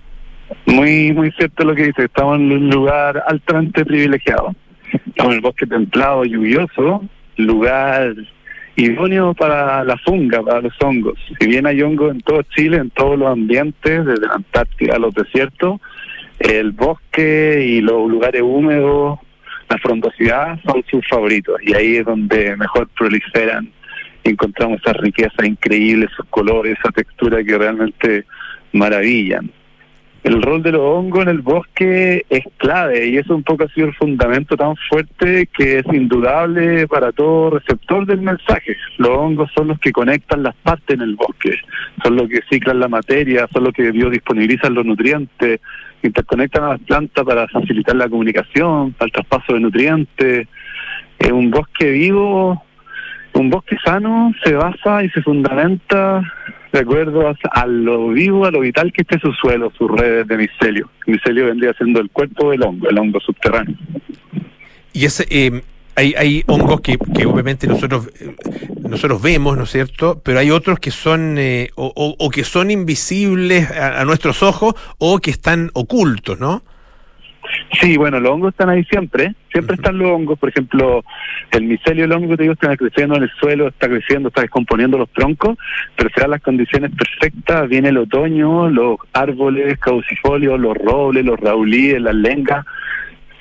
Muy, 0.67 1.13
muy 1.13 1.31
cierto 1.33 1.65
lo 1.65 1.75
que 1.75 1.87
dice. 1.87 2.05
Estamos 2.05 2.37
en 2.37 2.53
un 2.53 2.69
lugar 2.69 3.23
altamente 3.27 3.85
privilegiado. 3.85 4.55
Estamos 5.07 5.35
el 5.35 5.41
bosque 5.41 5.67
templado, 5.67 6.25
lluvioso, 6.25 7.05
lugar 7.37 8.15
idóneo 8.77 9.35
para 9.35 9.83
la 9.85 9.97
funga, 9.99 10.43
para 10.43 10.61
los 10.61 10.75
hongos. 10.81 11.19
Si 11.39 11.47
bien 11.49 11.67
hay 11.67 11.83
hongos 11.83 12.13
en 12.13 12.21
todo 12.21 12.43
Chile, 12.55 12.77
en 12.77 12.91
todos 12.91 13.19
los 13.19 13.29
ambientes, 13.29 14.05
desde 14.07 14.27
la 14.27 14.35
Antártida 14.35 14.97
a 14.97 14.99
los 14.99 15.15
desiertos, 15.15 15.81
el 16.39 16.71
bosque 16.73 17.65
y 17.67 17.81
los 17.81 18.09
lugares 18.09 18.43
húmedos, 18.43 19.19
la 19.69 19.79
frondosidad 19.79 20.61
son 20.65 20.85
sus 20.89 21.07
favoritos. 21.09 21.57
Y 21.63 21.75
ahí 21.75 21.97
es 21.97 22.05
donde 22.05 22.57
mejor 22.57 22.89
proliferan 22.97 23.73
encontramos 24.25 24.81
esa 24.81 24.93
riqueza 24.95 25.47
increíble, 25.47 26.07
esos 26.13 26.27
colores, 26.31 26.77
esa 26.79 26.91
textura 26.93 27.43
que 27.43 27.57
realmente 27.57 28.25
maravillan 28.73 29.51
el 30.29 30.43
rol 30.43 30.63
de 30.63 30.73
los 30.73 30.83
hongos 30.83 31.23
en 31.23 31.29
el 31.29 31.41
bosque 31.41 32.27
es 32.29 32.45
clave 32.59 33.07
y 33.07 33.17
eso 33.17 33.35
un 33.35 33.43
poco 33.43 33.65
ha 33.65 33.69
sido 33.69 33.87
el 33.87 33.95
fundamento 33.95 34.59
tan 34.59 34.77
fuerte 34.77 35.49
que 35.57 35.79
es 35.79 35.87
indudable 35.87 36.87
para 36.87 37.13
todo 37.13 37.51
receptor 37.59 38.05
del 38.05 38.21
mensaje. 38.21 38.77
Los 38.99 39.09
hongos 39.09 39.51
son 39.57 39.69
los 39.69 39.79
que 39.79 39.91
conectan 39.91 40.43
las 40.43 40.55
partes 40.57 40.97
en 40.97 41.01
el 41.01 41.17
bosque, 41.17 41.59
son 42.03 42.17
los 42.17 42.29
que 42.29 42.43
ciclan 42.51 42.79
la 42.79 42.89
materia, 42.89 43.49
son 43.51 43.65
los 43.65 43.73
que 43.73 43.91
biodisponibilizan 43.91 44.75
los 44.75 44.85
nutrientes, 44.85 45.61
interconectan 46.03 46.65
a 46.65 46.69
las 46.71 46.81
plantas 46.81 47.25
para 47.25 47.49
facilitar 47.49 47.97
la 47.97 48.09
comunicación, 48.09 48.93
para 48.93 49.07
el 49.07 49.13
traspaso 49.13 49.55
de 49.55 49.61
nutrientes. 49.61 50.47
Es 51.19 51.33
un 51.33 51.51
bosque 51.51 51.91
vivo, 51.91 52.63
un 53.39 53.51
bosque 53.51 53.77
sano 53.85 54.33
se 54.45 54.53
basa 54.53 55.05
y 55.05 55.11
se 55.11 55.23
fundamenta 55.23 56.23
de 56.73 56.81
acuerdo 56.81 57.33
a, 57.51 57.67
lo 57.67 58.09
vivo, 58.09 58.45
a 58.45 58.51
lo 58.51 58.61
vital 58.61 58.93
que 58.93 59.03
esté 59.03 59.19
su 59.19 59.33
suelo, 59.33 59.73
sus 59.77 59.91
redes 59.91 60.27
de 60.27 60.37
micelio. 60.37 60.91
El 61.07 61.15
micelio 61.15 61.47
vendría 61.47 61.73
siendo 61.75 62.01
el 62.01 62.11
cuerpo 62.11 62.51
del 62.51 62.63
hongo, 62.63 62.89
el 62.89 62.99
hongo 62.99 63.21
subterráneo. 63.21 63.77
Y 64.93 65.05
ese, 65.07 65.27
eh, 65.31 65.63
hay, 65.95 66.15
hay 66.17 66.45
hongos 66.47 66.81
que, 66.81 66.99
obviamente 67.27 67.67
nosotros 67.67 68.11
eh, 68.21 68.35
nosotros 68.89 69.23
vemos, 69.23 69.57
¿no 69.57 69.65
es 69.65 69.71
cierto? 69.71 70.21
Pero 70.23 70.39
hay 70.39 70.51
otros 70.51 70.79
que 70.79 70.91
son 70.91 71.37
eh, 71.39 71.71
o, 71.75 71.93
o, 72.19 72.31
que 72.31 72.45
son 72.45 72.71
invisibles 72.71 73.71
a, 73.71 74.05
nuestros 74.05 74.43
ojos 74.43 74.75
o 74.99 75.19
que 75.19 75.31
están 75.31 75.71
ocultos, 75.75 76.39
¿no? 76.39 76.63
Sí, 77.81 77.97
bueno, 77.97 78.21
los 78.21 78.33
hongos 78.33 78.53
están 78.53 78.71
ahí 78.71 78.85
siempre, 78.85 79.35
siempre 79.53 79.77
están 79.77 79.99
los 79.99 80.11
hongos, 80.11 80.39
por 80.39 80.49
ejemplo, 80.49 81.05
el 81.51 81.65
micelio 81.65 82.05
del 82.05 82.13
hongo, 82.13 82.37
te 82.37 82.45
digo, 82.45 82.55
está 82.55 82.77
creciendo 82.77 83.17
en 83.17 83.25
el 83.25 83.31
suelo, 83.41 83.69
está 83.69 83.89
creciendo, 83.89 84.29
está 84.29 84.43
descomponiendo 84.43 84.99
los 84.99 85.11
troncos, 85.11 85.57
pero 85.97 86.11
se 86.15 86.21
dan 86.21 86.31
las 86.31 86.43
condiciones 86.43 86.91
perfectas, 86.93 87.69
viene 87.69 87.91
el 87.91 87.99
otoño, 87.99 88.69
los 88.69 88.99
árboles 89.13 89.79
caucifolios, 89.79 90.59
los 90.59 90.77
robles, 90.77 91.25
los 91.25 91.39
raulíes, 91.39 92.01
las 92.01 92.15
lengas, 92.15 92.65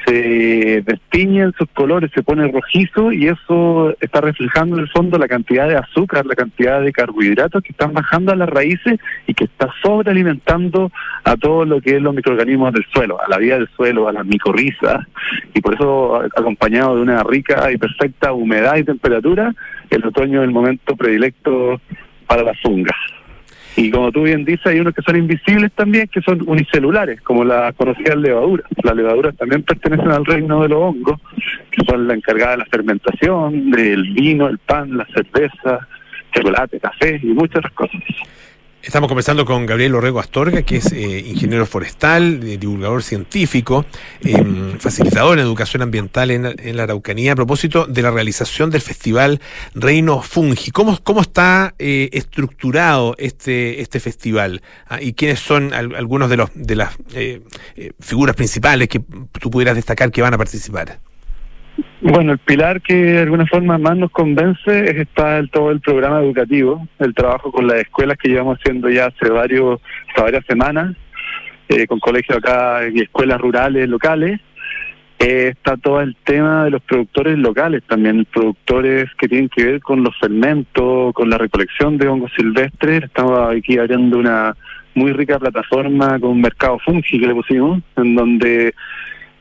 se 0.08 0.84
destiñen 0.86 1.54
sus 1.58 1.68
colores, 1.74 2.10
se 2.16 2.24
pone 2.24 2.50
rojizo 2.50 3.12
y 3.12 3.28
eso 3.28 3.94
está 4.00 4.22
reflejando 4.22 4.78
en 4.78 4.84
el 4.84 4.90
fondo 4.90 5.18
la 5.18 5.28
cantidad 5.28 5.68
de 5.68 5.76
azúcar, 5.76 6.26
la 6.26 6.36
cantidad 6.36 6.82
de 6.82 6.94
carbohidratos 6.94 7.62
que 7.62 7.74
están 7.74 7.94
bajando 7.94 8.32
a 8.32 8.38
las 8.38 8.48
raíces 8.48 9.00
y 9.28 9.34
que 9.34 9.44
está 9.44 9.70
sobrealimentando 9.84 10.92
a 11.26 11.36
todo 11.36 11.66
lo 11.66 11.82
que 11.82 11.98
es 11.98 12.02
los 12.02 12.16
microorganismos 12.16 12.72
del 12.72 12.86
suelo, 12.94 13.22
a 13.22 13.28
la 13.28 13.38
vida 13.38 13.56
del 13.56 13.68
suelo, 13.76 14.08
a 14.08 14.14
las 14.14 14.26
micorrizas 14.26 15.06
y 15.54 15.60
por 15.60 15.74
eso 15.74 16.22
acompañado 16.38 16.96
de 16.96 17.02
una 17.02 17.24
rica 17.24 17.70
y 17.70 17.78
perfecta 17.78 18.32
humedad 18.32 18.78
y 18.78 18.86
temperatura, 18.86 19.54
el 19.90 20.06
otoño 20.06 20.42
es 20.42 20.48
el 20.48 20.54
momento 20.54 20.96
predilecto 20.96 21.82
para 22.28 22.44
las 22.44 22.58
fungas. 22.62 22.96
Y 23.78 23.92
como 23.92 24.12
tú 24.12 24.24
bien 24.24 24.44
dices, 24.44 24.66
hay 24.66 24.80
unos 24.80 24.96
que 24.96 25.04
son 25.04 25.16
invisibles 25.16 25.72
también, 25.74 26.08
que 26.08 26.20
son 26.22 26.42
unicelulares, 26.48 27.22
como 27.22 27.46
la 27.46 27.72
conocida 27.74 28.16
levadura. 28.16 28.64
Las 28.84 28.96
levaduras 28.96 29.36
también 29.38 29.62
pertenecen 29.62 30.10
al 30.10 30.26
reino 30.26 30.64
de 30.64 30.70
los 30.70 30.82
hongos, 30.82 31.22
que 31.70 31.86
son 31.86 32.08
la 32.08 32.16
encargada 32.16 32.54
de 32.54 32.58
la 32.58 32.66
fermentación, 32.66 33.70
del 33.70 34.02
vino, 34.14 34.48
el 34.48 34.58
pan, 34.58 34.98
la 34.98 35.06
cerveza, 35.14 35.88
chocolate, 36.32 36.80
café 36.80 37.20
y 37.22 37.28
muchas 37.28 37.58
otras 37.58 37.74
cosas. 37.74 38.02
Estamos 38.88 39.10
conversando 39.10 39.44
con 39.44 39.66
Gabriel 39.66 39.96
Orrego 39.96 40.22
Astorga, 40.22 40.62
que 40.62 40.78
es 40.78 40.94
eh, 40.94 41.20
ingeniero 41.20 41.66
forestal, 41.66 42.40
eh, 42.42 42.58
divulgador 42.58 43.04
científico, 43.04 43.86
eh, 44.24 44.78
facilitador 44.80 45.38
en 45.38 45.44
educación 45.44 45.82
ambiental 45.82 46.32
en, 46.32 46.78
la 46.78 46.84
Araucanía, 46.84 47.34
a 47.34 47.36
propósito 47.36 47.86
de 47.86 48.02
la 48.02 48.12
realización 48.12 48.70
del 48.70 48.80
festival 48.80 49.42
Reino 49.76 50.22
Fungi. 50.22 50.72
¿Cómo, 50.72 50.98
cómo 51.04 51.20
está 51.20 51.76
eh, 51.80 52.08
estructurado 52.14 53.14
este, 53.18 53.82
este 53.82 54.00
festival? 54.00 54.62
¿Ah? 54.88 55.02
¿Y 55.02 55.12
quiénes 55.12 55.42
son 55.42 55.74
al, 55.74 55.94
algunos 55.94 56.30
de, 56.30 56.38
los, 56.38 56.50
de 56.54 56.76
las 56.78 56.96
figuras 58.00 58.38
principales 58.38 58.88
que 58.88 59.02
tú 59.42 59.52
pudieras 59.52 59.76
destacar 59.76 60.12
que 60.12 60.22
van 60.22 60.34
a 60.34 60.38
participar? 60.38 61.02
Bueno, 62.00 62.34
el 62.34 62.38
pilar 62.38 62.82
que 62.82 62.94
de 62.94 63.20
alguna 63.22 63.48
forma 63.48 63.80
más 63.80 63.98
nos 63.98 64.12
convence 64.12 64.86
es 64.86 64.98
está 64.98 65.42
todo 65.48 65.72
el 65.72 65.82
programa 65.82 66.22
educativo, 66.22 66.88
el 67.00 67.16
trabajo 67.16 67.52
con 67.52 67.66
las 67.66 67.78
escuelas 67.78 68.18
que 68.20 68.30
llevamos 68.30 68.60
haciendo 68.60 68.88
ya 68.88 69.08
hace 69.08 69.32
varios 69.32 69.82
hace 70.12 70.22
varias 70.22 70.46
semanas, 70.46 70.96
eh, 71.70 71.88
con 71.88 72.00
colegios 72.00 72.38
acá 72.38 72.82
y 72.94 73.02
escuelas 73.02 73.42
rurales 73.42 73.90
locales. 73.90 74.40
Eh, 75.18 75.54
está 75.56 75.76
todo 75.76 76.00
el 76.02 76.16
tema 76.24 76.66
de 76.66 76.70
los 76.70 76.84
productores 76.84 77.36
locales 77.40 77.82
también, 77.88 78.28
productores 78.32 79.10
que 79.18 79.28
tienen 79.28 79.50
que 79.50 79.66
ver 79.66 79.82
con 79.82 80.04
los 80.04 80.16
fermentos, 80.20 81.12
con 81.14 81.32
la 81.32 81.40
recolección 81.40 81.98
de 81.98 82.08
hongos 82.08 82.32
silvestres. 82.38 83.06
Estamos 83.06 83.40
aquí 83.56 83.80
abriendo 83.80 84.20
una 84.20 84.56
muy 84.94 85.14
rica 85.14 85.40
plataforma 85.40 86.20
con 86.20 86.30
un 86.30 86.42
mercado 86.42 86.78
fungi 86.86 87.20
que 87.20 87.26
le 87.26 87.34
pusimos, 87.34 87.82
en 87.96 88.14
donde 88.14 88.76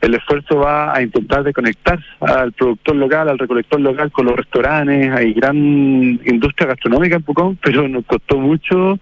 el 0.01 0.15
esfuerzo 0.15 0.59
va 0.59 0.95
a 0.95 1.03
intentar 1.03 1.43
de 1.43 1.53
conectar 1.53 1.99
al 2.21 2.53
productor 2.53 2.97
local, 2.97 3.29
al 3.29 3.39
recolector 3.39 3.81
local 3.81 4.13
con 4.13 4.27
los 4.27 4.37
restaurantes, 4.37 5.11
hay 5.11 5.33
gran 5.33 5.57
industria 5.57 6.69
gastronómica 6.69 7.17
en 7.17 7.23
Pucón, 7.23 7.57
pero 7.63 7.89
nos 7.89 8.05
costó 8.05 8.39
mucho 8.39 8.99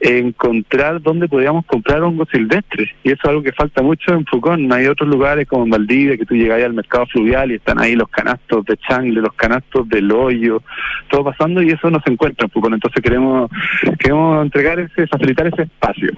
encontrar 0.00 1.00
dónde 1.00 1.28
podíamos 1.28 1.64
comprar 1.66 2.02
hongos 2.02 2.28
silvestres. 2.30 2.90
Y 3.02 3.12
eso 3.12 3.20
es 3.22 3.28
algo 3.28 3.42
que 3.42 3.52
falta 3.52 3.82
mucho 3.82 4.12
en 4.12 4.24
Pucón. 4.24 4.72
Hay 4.72 4.86
otros 4.86 5.08
lugares 5.08 5.46
como 5.48 5.64
en 5.64 5.70
Valdivia 5.70 6.16
que 6.16 6.26
tú 6.26 6.34
llegas 6.34 6.62
al 6.62 6.74
mercado 6.74 7.06
fluvial 7.06 7.50
y 7.50 7.56
están 7.56 7.80
ahí 7.80 7.94
los 7.94 8.08
canastos 8.08 8.64
de 8.64 8.76
changle, 8.76 9.20
los 9.20 9.32
canastos 9.34 9.88
del 9.88 10.10
hoyo, 10.12 10.62
todo 11.08 11.24
pasando 11.24 11.62
y 11.62 11.70
eso 11.70 11.90
no 11.90 12.00
se 12.04 12.12
encuentra 12.12 12.44
en 12.44 12.50
Pucón. 12.50 12.74
Entonces 12.74 13.02
queremos, 13.02 13.50
queremos 13.98 14.44
entregar 14.44 14.78
ese, 14.80 15.06
facilitar 15.06 15.46
ese 15.46 15.62
espacio. 15.62 16.12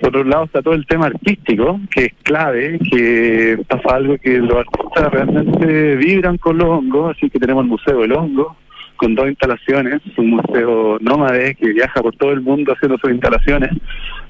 Por 0.00 0.08
otro 0.08 0.24
lado 0.24 0.44
está 0.44 0.62
todo 0.62 0.74
el 0.74 0.86
tema 0.86 1.06
artístico, 1.06 1.80
que 1.90 2.06
es 2.06 2.14
clave, 2.24 2.78
que 2.90 3.58
pasa 3.68 3.96
algo 3.96 4.18
que 4.18 4.38
los 4.38 4.56
artistas 4.56 5.12
realmente 5.12 5.96
vibran 5.96 6.38
con 6.38 6.58
los 6.58 6.68
hongos, 6.68 7.16
así 7.16 7.30
que 7.30 7.38
tenemos 7.38 7.62
el 7.62 7.70
Museo 7.70 8.00
del 8.00 8.12
Hongo, 8.12 8.56
con 9.02 9.16
dos 9.16 9.28
instalaciones, 9.28 10.00
un 10.16 10.30
museo 10.30 10.96
nómade 11.00 11.56
que 11.56 11.72
viaja 11.72 12.00
por 12.00 12.14
todo 12.14 12.30
el 12.30 12.40
mundo 12.40 12.72
haciendo 12.72 12.96
sus 12.98 13.10
instalaciones. 13.10 13.70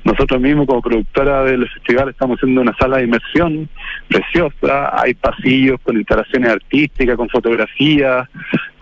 Nosotros 0.02 0.40
mismos 0.40 0.66
como 0.66 0.80
productora 0.80 1.44
del 1.44 1.68
festival 1.68 2.08
estamos 2.08 2.38
haciendo 2.38 2.62
una 2.62 2.74
sala 2.78 2.96
de 2.96 3.04
inmersión 3.04 3.68
preciosa, 4.08 4.98
hay 4.98 5.12
pasillos 5.12 5.78
con 5.82 5.98
instalaciones 5.98 6.52
artísticas, 6.52 7.16
con 7.16 7.28
fotografías, 7.28 8.26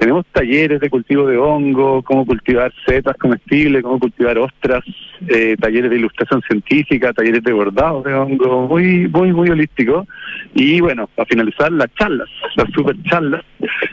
tenemos 0.00 0.24
talleres 0.32 0.80
de 0.80 0.88
cultivo 0.88 1.26
de 1.26 1.36
hongo, 1.36 2.02
cómo 2.02 2.24
cultivar 2.24 2.72
setas 2.86 3.18
comestibles, 3.18 3.82
cómo 3.82 3.98
cultivar 3.98 4.38
ostras, 4.38 4.82
eh, 5.28 5.56
talleres 5.60 5.90
de 5.90 5.98
ilustración 5.98 6.40
científica, 6.40 7.12
talleres 7.12 7.44
de 7.44 7.52
bordado 7.52 8.02
de 8.02 8.14
hongo, 8.14 8.66
muy, 8.66 9.08
muy, 9.08 9.30
muy 9.34 9.50
holístico. 9.50 10.06
Y 10.54 10.80
bueno, 10.80 11.06
para 11.14 11.26
finalizar, 11.26 11.70
las 11.70 11.94
charlas, 11.96 12.30
las 12.56 12.70
super 12.70 12.96
charlas, 13.02 13.44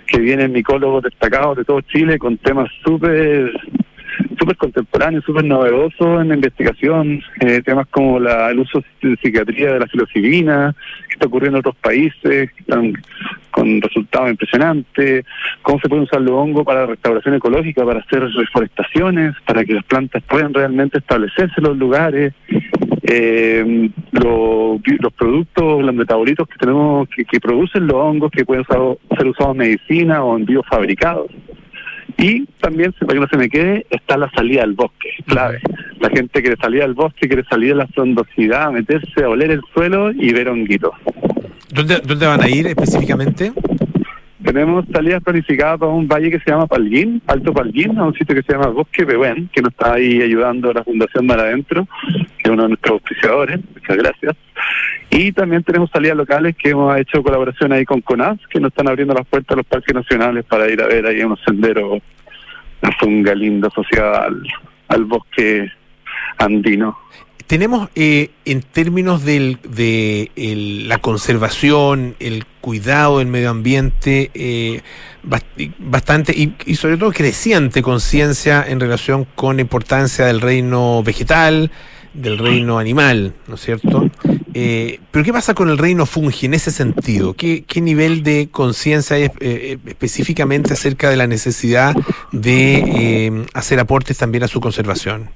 que 0.07 0.19
vienen 0.19 0.53
micólogos 0.53 1.03
destacados 1.03 1.57
de 1.57 1.65
todo 1.65 1.81
Chile 1.81 2.17
con 2.17 2.37
temas 2.37 2.69
súper 2.85 3.51
súper 4.39 4.57
contemporáneos, 4.57 5.23
súper 5.23 5.45
novedosos 5.45 6.21
en 6.21 6.29
la 6.29 6.35
investigación, 6.35 7.21
eh, 7.41 7.61
temas 7.63 7.87
como 7.87 8.19
la, 8.19 8.49
el 8.49 8.59
uso 8.59 8.83
de 9.01 9.15
psiquiatría 9.17 9.73
de 9.73 9.79
la 9.79 9.87
psilocibina, 9.87 10.75
que 11.07 11.13
está 11.13 11.27
ocurriendo 11.27 11.57
en 11.57 11.61
otros 11.61 11.75
países, 11.75 12.51
que 12.51 12.59
están 12.59 12.93
con 13.51 13.81
resultados 13.81 14.29
impresionantes, 14.29 15.25
cómo 15.61 15.79
se 15.79 15.89
puede 15.89 16.03
usar 16.03 16.21
el 16.21 16.29
hongo 16.29 16.63
para 16.63 16.85
restauración 16.85 17.35
ecológica, 17.35 17.83
para 17.85 17.99
hacer 17.99 18.23
reforestaciones, 18.23 19.35
para 19.45 19.65
que 19.65 19.73
las 19.73 19.83
plantas 19.85 20.23
puedan 20.23 20.53
realmente 20.53 20.99
establecerse 20.99 21.55
en 21.57 21.63
los 21.63 21.77
lugares, 21.77 22.33
eh, 23.03 23.89
los, 24.11 24.81
los 24.99 25.13
productos, 25.13 25.83
los 25.83 25.95
metabolitos 25.95 26.47
que 26.47 26.57
tenemos, 26.57 27.07
que, 27.09 27.25
que 27.25 27.39
producen 27.39 27.87
los 27.87 27.95
hongos, 27.95 28.31
que 28.31 28.45
pueden 28.45 28.65
ser 28.65 29.27
usados 29.27 29.53
en 29.53 29.57
medicina 29.57 30.23
o 30.23 30.37
en 30.37 30.45
biofabricados. 30.45 31.31
Y 32.17 32.45
también, 32.59 32.93
para 32.93 33.13
que 33.13 33.19
no 33.19 33.27
se 33.27 33.37
me 33.37 33.49
quede, 33.49 33.85
está 33.91 34.17
la 34.17 34.29
salida 34.31 34.63
al 34.63 34.73
bosque, 34.73 35.09
clave. 35.25 35.59
La 35.99 36.09
gente 36.09 36.41
quiere 36.41 36.57
salir 36.57 36.81
al 36.81 36.95
bosque, 36.95 37.27
quiere 37.27 37.43
salir 37.43 37.69
de 37.69 37.75
la 37.75 37.87
frondosidad, 37.87 38.71
meterse 38.71 39.23
a 39.23 39.29
oler 39.29 39.51
el 39.51 39.61
suelo 39.73 40.11
y 40.11 40.33
ver 40.33 40.49
honguitos. 40.49 40.93
¿Dónde, 41.69 42.01
¿Dónde 42.03 42.25
van 42.25 42.41
a 42.41 42.49
ir 42.49 42.67
específicamente? 42.67 43.51
Tenemos 44.47 44.85
salidas 44.93 45.21
planificadas 45.21 45.77
para 45.77 45.91
un 45.91 46.07
valle 46.07 46.31
que 46.31 46.39
se 46.39 46.49
llama 46.49 46.67
Palguín, 46.67 47.21
Alto 47.27 47.53
Palguín, 47.53 47.97
a 47.97 48.05
un 48.05 48.13
sitio 48.13 48.33
que 48.33 48.43
se 48.43 48.53
llama 48.53 48.67
Bosque 48.67 49.05
Pehuen, 49.05 49.49
que 49.51 49.61
nos 49.61 49.71
está 49.71 49.95
ahí 49.95 50.21
ayudando 50.21 50.71
la 50.71 50.85
Fundación 50.85 51.25
Mar 51.25 51.41
Adentro, 51.41 51.85
que 52.37 52.43
es 52.45 52.49
uno 52.49 52.63
de 52.63 52.69
nuestros 52.69 52.93
auspiciadores, 52.93 53.59
muchas 53.75 53.97
gracias. 53.97 54.37
Y 55.09 55.33
también 55.33 55.63
tenemos 55.63 55.89
salidas 55.91 56.15
locales 56.15 56.55
que 56.55 56.69
hemos 56.69 56.97
hecho 56.97 57.21
colaboración 57.21 57.73
ahí 57.73 57.83
con 57.83 57.99
CONAS, 57.99 58.39
que 58.49 58.61
nos 58.61 58.69
están 58.69 58.87
abriendo 58.87 59.13
las 59.13 59.27
puertas 59.27 59.53
a 59.53 59.57
los 59.57 59.65
parques 59.65 59.93
nacionales 59.93 60.45
para 60.45 60.71
ir 60.71 60.81
a 60.81 60.87
ver 60.87 61.05
ahí 61.05 61.21
unos 61.21 61.41
senderos, 61.45 62.01
una 62.81 62.91
funga 63.01 63.35
linda 63.35 63.67
asociada 63.67 64.29
al 64.87 65.03
bosque 65.03 65.69
andino 66.37 66.97
tenemos 67.47 67.89
eh, 67.95 68.31
en 68.43 68.61
términos 68.61 69.23
de 69.23 70.31
la 70.85 70.97
conservación, 70.99 72.15
el 72.19 72.45
cuidado 72.59 73.19
del 73.19 73.27
medio 73.27 73.49
ambiente, 73.49 74.31
eh, 74.33 74.81
bastante 75.79 76.33
y, 76.33 76.75
sobre 76.75 76.97
todo 76.97 77.11
creciente 77.11 77.81
conciencia 77.81 78.65
en 78.67 78.81
relación 78.81 79.25
con 79.35 79.55
la 79.55 79.61
importancia 79.61 80.25
del 80.25 80.41
reino 80.41 81.01
vegetal, 81.03 81.71
del 82.13 82.37
reino 82.37 82.79
animal, 82.79 83.33
¿no 83.47 83.55
es 83.55 83.61
cierto? 83.61 84.09
Eh, 84.53 84.99
pero 85.11 85.23
¿qué 85.23 85.31
pasa 85.31 85.53
con 85.53 85.69
el 85.69 85.77
reino 85.77 86.05
fungi 86.05 86.47
en 86.47 86.53
ese 86.53 86.71
sentido? 86.71 87.33
¿Qué, 87.33 87.63
qué 87.65 87.79
nivel 87.79 88.23
de 88.23 88.49
conciencia 88.51 89.15
hay 89.15 89.31
específicamente 89.85 90.73
acerca 90.73 91.09
de 91.09 91.15
la 91.15 91.27
necesidad 91.27 91.95
de 92.33 93.45
hacer 93.53 93.79
aportes 93.79 94.17
también 94.17 94.43
a 94.43 94.47
su 94.49 94.59
conservación? 94.59 95.29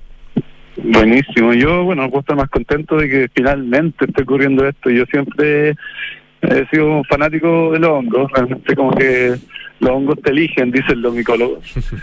Buenísimo. 0.77 1.53
Yo, 1.53 1.83
bueno, 1.83 2.09
puedo 2.09 2.21
estar 2.21 2.35
más 2.35 2.49
contento 2.49 2.97
de 2.97 3.09
que 3.09 3.29
finalmente 3.33 4.05
esté 4.05 4.23
ocurriendo 4.23 4.67
esto. 4.67 4.89
Yo 4.89 5.05
siempre 5.05 5.75
he 6.41 6.65
sido 6.71 6.97
un 6.97 7.03
fanático 7.05 7.71
de 7.71 7.79
los 7.79 7.89
hongos. 7.89 8.31
Realmente 8.31 8.75
como 8.75 8.91
que 8.91 9.35
los 9.79 9.91
hongos 9.91 10.21
te 10.21 10.31
eligen, 10.31 10.71
dicen 10.71 11.01
los 11.01 11.13
micólogos. 11.13 11.59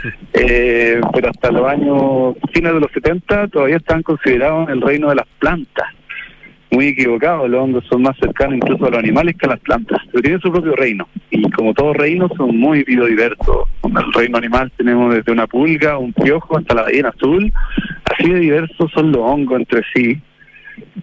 eh, 0.32 1.00
pero 1.12 1.30
hasta 1.30 1.50
los 1.50 1.66
años 1.66 2.36
fines 2.52 2.74
de 2.74 2.80
los 2.80 2.92
70 2.92 3.48
todavía 3.48 3.76
están 3.76 4.02
considerados 4.02 4.68
el 4.68 4.80
reino 4.80 5.08
de 5.08 5.16
las 5.16 5.26
plantas 5.38 5.86
muy 6.70 6.88
equivocado, 6.88 7.48
los 7.48 7.62
hongos 7.62 7.84
son 7.86 8.02
más 8.02 8.16
cercanos 8.18 8.56
incluso 8.56 8.86
a 8.86 8.90
los 8.90 8.98
animales 8.98 9.36
que 9.36 9.46
a 9.46 9.50
las 9.50 9.60
plantas, 9.60 10.00
pero 10.10 10.22
tienen 10.22 10.40
su 10.40 10.52
propio 10.52 10.74
reino, 10.76 11.08
y 11.30 11.48
como 11.50 11.72
todo 11.74 11.92
reino 11.92 12.28
son 12.36 12.56
muy 12.56 12.84
biodiversos. 12.84 13.68
En 13.84 13.96
el 13.96 14.12
reino 14.12 14.38
animal 14.38 14.70
tenemos 14.76 15.14
desde 15.14 15.32
una 15.32 15.46
pulga, 15.46 15.98
un 15.98 16.12
piojo, 16.12 16.58
hasta 16.58 16.74
la 16.74 16.82
ballena 16.82 17.08
azul, 17.10 17.52
así 18.04 18.30
de 18.30 18.40
diversos 18.40 18.90
son 18.92 19.12
los 19.12 19.22
hongos 19.22 19.60
entre 19.60 19.82
sí, 19.94 20.20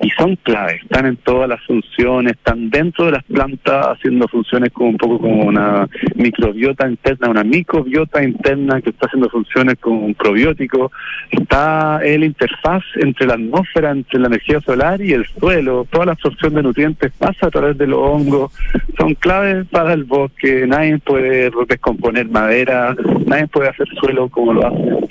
y 0.01 0.09
son 0.11 0.35
claves, 0.37 0.81
están 0.83 1.05
en 1.05 1.17
todas 1.17 1.47
las 1.49 1.63
funciones, 1.65 2.33
están 2.33 2.69
dentro 2.69 3.05
de 3.05 3.13
las 3.13 3.23
plantas 3.23 3.87
haciendo 3.87 4.27
funciones 4.27 4.71
como 4.71 4.89
un 4.89 4.97
poco 4.97 5.19
como 5.19 5.45
una 5.45 5.87
microbiota 6.15 6.87
interna, 6.87 7.29
una 7.29 7.43
microbiota 7.43 8.23
interna 8.23 8.81
que 8.81 8.89
está 8.89 9.07
haciendo 9.07 9.29
funciones 9.29 9.75
como 9.79 10.05
un 10.05 10.13
probiótico, 10.13 10.91
está 11.31 11.99
el 12.03 12.23
interfaz 12.23 12.83
entre 12.95 13.27
la 13.27 13.35
atmósfera, 13.35 13.91
entre 13.91 14.19
la 14.19 14.27
energía 14.27 14.59
solar 14.61 15.01
y 15.01 15.13
el 15.13 15.25
suelo, 15.25 15.87
toda 15.89 16.07
la 16.07 16.11
absorción 16.13 16.55
de 16.55 16.63
nutrientes 16.63 17.11
pasa 17.17 17.47
a 17.47 17.51
través 17.51 17.77
de 17.77 17.87
los 17.87 17.99
hongos, 17.99 18.51
son 18.97 19.15
claves 19.15 19.65
para 19.67 19.93
el 19.93 20.03
bosque, 20.03 20.65
nadie 20.67 20.97
puede 20.99 21.51
descomponer 21.67 22.29
madera, 22.29 22.95
nadie 23.25 23.47
puede 23.47 23.69
hacer 23.69 23.87
suelo 23.99 24.29
como 24.29 24.53
lo 24.53 24.67
hacen 24.67 25.05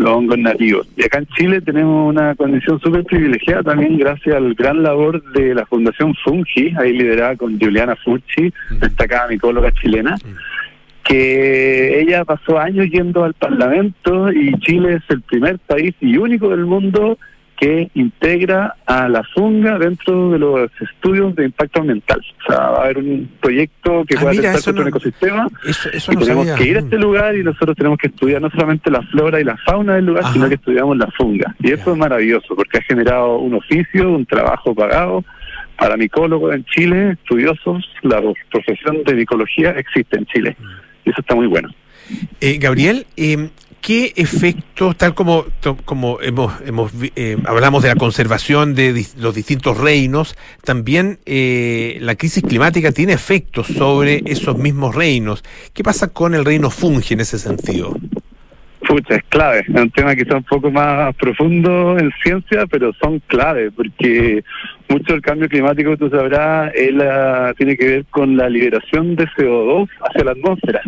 los 0.00 0.10
hongos 0.10 0.38
nativos. 0.38 0.88
Y 0.96 1.04
acá 1.04 1.18
en 1.18 1.26
Chile 1.26 1.60
tenemos 1.60 2.08
una 2.08 2.34
condición 2.34 2.80
súper 2.80 3.04
privilegiada 3.04 3.62
también 3.62 3.98
gracias 3.98 4.34
al 4.36 4.54
gran 4.54 4.82
labor 4.82 5.22
de 5.32 5.54
la 5.54 5.66
Fundación 5.66 6.14
Fungi, 6.24 6.74
ahí 6.78 6.92
liderada 6.92 7.36
con 7.36 7.58
Juliana 7.60 7.96
Fucci, 7.96 8.52
destacada 8.80 9.28
micóloga 9.28 9.70
chilena, 9.72 10.16
que 11.04 12.00
ella 12.00 12.24
pasó 12.24 12.58
años 12.58 12.86
yendo 12.90 13.24
al 13.24 13.34
Parlamento 13.34 14.32
y 14.32 14.58
Chile 14.60 14.94
es 14.94 15.02
el 15.08 15.22
primer 15.22 15.58
país 15.58 15.94
y 16.00 16.16
único 16.16 16.48
del 16.48 16.64
mundo 16.64 17.18
que 17.60 17.90
integra 17.92 18.74
a 18.86 19.06
la 19.06 19.22
funga 19.34 19.78
dentro 19.78 20.30
de 20.30 20.38
los 20.38 20.70
estudios 20.80 21.36
de 21.36 21.44
impacto 21.44 21.80
ambiental. 21.80 22.18
O 22.18 22.46
sea, 22.46 22.70
va 22.70 22.78
a 22.78 22.84
haber 22.84 22.98
un 22.98 23.30
proyecto 23.38 24.02
que 24.06 24.16
ah, 24.16 24.20
pueda 24.22 24.50
afectar 24.50 24.74
no, 24.74 24.80
un 24.80 24.88
ecosistema 24.88 25.48
y 26.10 26.16
tenemos 26.16 26.50
que 26.52 26.64
ir 26.66 26.76
a 26.78 26.80
este 26.80 26.96
lugar 26.96 27.36
y 27.36 27.44
nosotros 27.44 27.76
tenemos 27.76 27.98
que 27.98 28.08
estudiar 28.08 28.40
no 28.40 28.48
solamente 28.50 28.90
la 28.90 29.02
flora 29.02 29.38
y 29.40 29.44
la 29.44 29.58
fauna 29.58 29.96
del 29.96 30.06
lugar, 30.06 30.24
sino 30.32 30.48
que 30.48 30.54
estudiamos 30.54 30.96
la 30.96 31.08
funga. 31.08 31.54
Y 31.58 31.70
eso 31.72 31.92
es 31.92 31.98
maravilloso 31.98 32.56
porque 32.56 32.78
ha 32.78 32.82
generado 32.82 33.36
un 33.36 33.52
oficio, 33.52 34.10
un 34.10 34.24
trabajo 34.24 34.74
pagado 34.74 35.22
para 35.76 35.98
micólogos 35.98 36.54
en 36.54 36.64
Chile, 36.64 37.10
estudiosos, 37.12 37.84
la 38.02 38.22
profesión 38.50 39.04
de 39.04 39.14
micología 39.14 39.72
existe 39.72 40.16
en 40.16 40.24
Chile. 40.26 40.56
Y 41.04 41.10
eso 41.10 41.20
está 41.20 41.34
muy 41.34 41.46
bueno. 41.46 41.68
Eh, 42.40 42.58
Gabriel, 42.58 43.06
eh, 43.16 43.50
¿qué 43.80 44.12
efectos, 44.16 44.96
tal 44.96 45.14
como, 45.14 45.44
como 45.84 46.20
hemos, 46.20 46.60
hemos 46.66 46.92
eh, 47.16 47.36
hablamos 47.44 47.82
de 47.82 47.88
la 47.88 47.96
conservación 47.96 48.74
de 48.74 49.04
los 49.18 49.34
distintos 49.34 49.78
reinos, 49.78 50.36
también 50.64 51.18
eh, 51.26 51.98
la 52.00 52.14
crisis 52.14 52.42
climática 52.42 52.92
tiene 52.92 53.12
efectos 53.12 53.66
sobre 53.68 54.22
esos 54.26 54.56
mismos 54.56 54.94
reinos? 54.94 55.42
¿Qué 55.74 55.82
pasa 55.82 56.08
con 56.08 56.34
el 56.34 56.44
reino 56.44 56.70
fungi 56.70 57.14
en 57.14 57.20
ese 57.20 57.38
sentido? 57.38 57.96
Pucha, 58.86 59.16
es 59.16 59.22
clave. 59.28 59.60
Es 59.60 59.68
un 59.68 59.90
tema 59.90 60.16
quizá 60.16 60.36
un 60.36 60.44
poco 60.44 60.70
más 60.70 61.14
profundo 61.16 61.98
en 61.98 62.10
ciencia, 62.22 62.66
pero 62.66 62.92
son 62.94 63.20
clave, 63.26 63.70
porque 63.70 64.42
mucho 64.88 65.12
del 65.12 65.22
cambio 65.22 65.48
climático, 65.48 65.96
tú 65.96 66.08
sabrás, 66.10 66.72
él, 66.74 67.02
tiene 67.56 67.76
que 67.76 67.86
ver 67.86 68.04
con 68.06 68.36
la 68.36 68.48
liberación 68.48 69.14
de 69.16 69.26
CO2 69.28 69.88
hacia 70.08 70.24
la 70.24 70.32
atmósfera. 70.32 70.80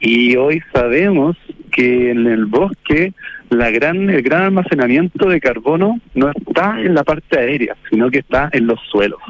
Y 0.00 0.36
hoy 0.36 0.60
sabemos 0.74 1.36
que 1.76 2.10
en 2.10 2.26
el 2.26 2.46
bosque 2.46 3.12
la 3.50 3.70
gran, 3.70 4.08
el 4.08 4.22
gran 4.22 4.44
almacenamiento 4.44 5.28
de 5.28 5.40
carbono 5.40 6.00
no 6.14 6.30
está 6.30 6.80
en 6.80 6.94
la 6.94 7.04
parte 7.04 7.38
aérea, 7.38 7.76
sino 7.90 8.10
que 8.10 8.20
está 8.20 8.48
en 8.52 8.66
los 8.66 8.80
suelos. 8.90 9.20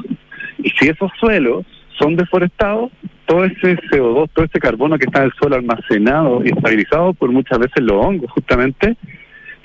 Y 0.57 0.69
si 0.71 0.87
esos 0.87 1.11
suelos 1.19 1.65
son 1.99 2.15
deforestados, 2.15 2.91
todo 3.25 3.43
ese 3.43 3.75
CO2, 3.75 4.29
todo 4.33 4.45
ese 4.45 4.59
carbono 4.59 4.97
que 4.97 5.05
está 5.05 5.19
en 5.19 5.25
el 5.25 5.33
suelo 5.33 5.57
almacenado 5.57 6.41
y 6.43 6.47
estabilizado 6.47 7.13
por 7.13 7.31
muchas 7.31 7.59
veces 7.59 7.83
los 7.83 8.03
hongos, 8.03 8.31
justamente, 8.31 8.95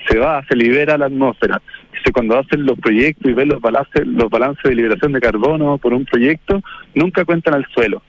se 0.07 0.19
va, 0.19 0.43
se 0.49 0.55
libera 0.57 0.95
a 0.95 0.97
la 0.97 1.05
atmósfera. 1.05 1.61
Dice, 1.93 2.11
cuando 2.11 2.37
hacen 2.37 2.65
los 2.65 2.77
proyectos 2.77 3.31
y 3.31 3.33
ven 3.33 3.47
los 3.47 3.61
balances, 3.61 4.05
los 4.05 4.29
balances 4.29 4.63
de 4.63 4.75
liberación 4.75 5.13
de 5.13 5.21
carbono 5.21 5.77
por 5.77 5.93
un 5.93 6.03
proyecto, 6.03 6.61
nunca 6.93 7.23
cuentan 7.23 7.53
al 7.53 7.65
suelo 7.73 8.01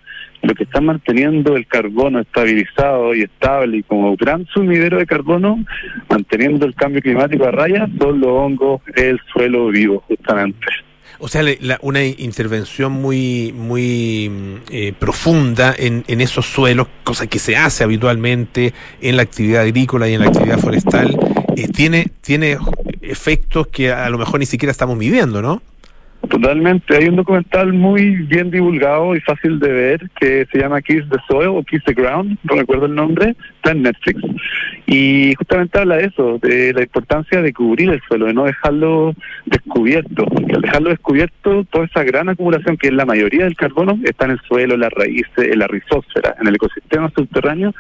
lo 0.45 0.55
que 0.55 0.65
está 0.65 0.81
manteniendo 0.81 1.57
el 1.57 1.67
carbono 1.67 2.21
estabilizado 2.21 3.15
y 3.15 3.23
estable 3.23 3.79
y 3.79 3.83
como 3.83 4.17
gran 4.17 4.47
sumidero 4.47 4.99
de 4.99 5.07
carbono, 5.07 5.65
manteniendo 6.09 6.67
el 6.67 6.75
cambio 6.75 7.01
climático 7.01 7.45
a 7.47 7.51
raya, 7.51 7.89
son 7.99 8.21
los 8.21 8.31
hongos, 8.31 8.83
el 8.95 9.21
suelo 9.33 9.69
vivo, 9.69 10.03
justamente. 10.07 10.67
O 11.21 11.29
sea, 11.29 11.43
una 11.81 12.05
intervención 12.05 12.93
muy 12.93 13.53
muy 13.57 14.61
eh, 14.71 14.93
profunda 14.99 15.75
en, 15.79 16.05
en, 16.09 16.21
esos 16.21 16.45
suelos, 16.45 16.89
cosa 17.05 17.27
que 17.27 17.39
se 17.39 17.57
hace 17.57 17.85
habitualmente 17.85 18.75
en 19.01 19.17
la 19.17 19.23
actividad 19.23 19.63
agrícola 19.63 20.09
y 20.09 20.15
en 20.15 20.21
la 20.21 20.27
actividad 20.27 20.59
forestal, 20.59 21.17
eh, 21.57 21.69
tiene, 21.69 22.09
tiene 22.21 22.59
efectos 23.01 23.69
que 23.69 23.93
a 23.93 24.11
lo 24.11 24.19
mejor 24.19 24.41
ni 24.41 24.47
siquiera 24.47 24.73
estamos 24.73 24.97
midiendo, 24.99 25.41
¿no? 25.41 25.63
Totalmente. 26.29 26.97
Hay 26.97 27.09
un 27.09 27.17
documental 27.17 27.73
muy 27.73 28.17
bien 28.17 28.51
divulgado 28.51 29.15
y 29.15 29.21
fácil 29.21 29.59
de 29.59 29.73
ver 29.73 30.11
que 30.19 30.47
se 30.51 30.59
llama 30.59 30.81
Kiss 30.81 31.05
the 31.11 31.19
Soil 31.29 31.49
o 31.49 31.63
Kiss 31.63 31.83
the 31.85 31.93
Ground, 31.93 32.39
no 32.45 32.57
recuerdo 32.57 32.87
el 32.87 32.95
nombre, 32.95 33.35
está 33.57 33.73
en 33.73 33.83
Netflix. 33.83 34.23
Y 34.87 35.35
justamente 35.37 35.79
habla 35.79 35.97
de 35.97 36.07
eso, 36.07 36.39
de 36.39 36.73
la 36.73 36.83
importancia 36.83 37.43
de 37.43 37.53
cubrir 37.53 37.91
el 37.91 38.01
suelo, 38.09 38.27
de 38.27 38.35
no 38.35 38.45
dejarlo 38.45 39.15
descubierto. 39.47 40.27
Porque 40.27 40.55
al 40.55 40.63
dejarlo 40.63 40.91
descubierto, 40.91 41.65
toda 41.71 41.87
esa 41.87 42.05
gran 42.05 42.29
acumulación 42.29 42.77
que 42.77 42.89
es 42.89 42.95
la 42.95 43.07
mayoría 43.07 43.45
del 43.45 43.57
carbono 43.57 43.99
está 44.05 44.27
en 44.27 44.33
el 44.33 44.41
suelo, 44.41 44.75
en 44.75 44.81
las 44.81 44.93
raíces, 44.93 45.39
en 45.39 45.59
la 45.59 45.67
rizósfera, 45.67 46.37
en 46.41 46.47
el 46.47 46.55
ecosistema 46.55 47.11
subterráneo. 47.17 47.75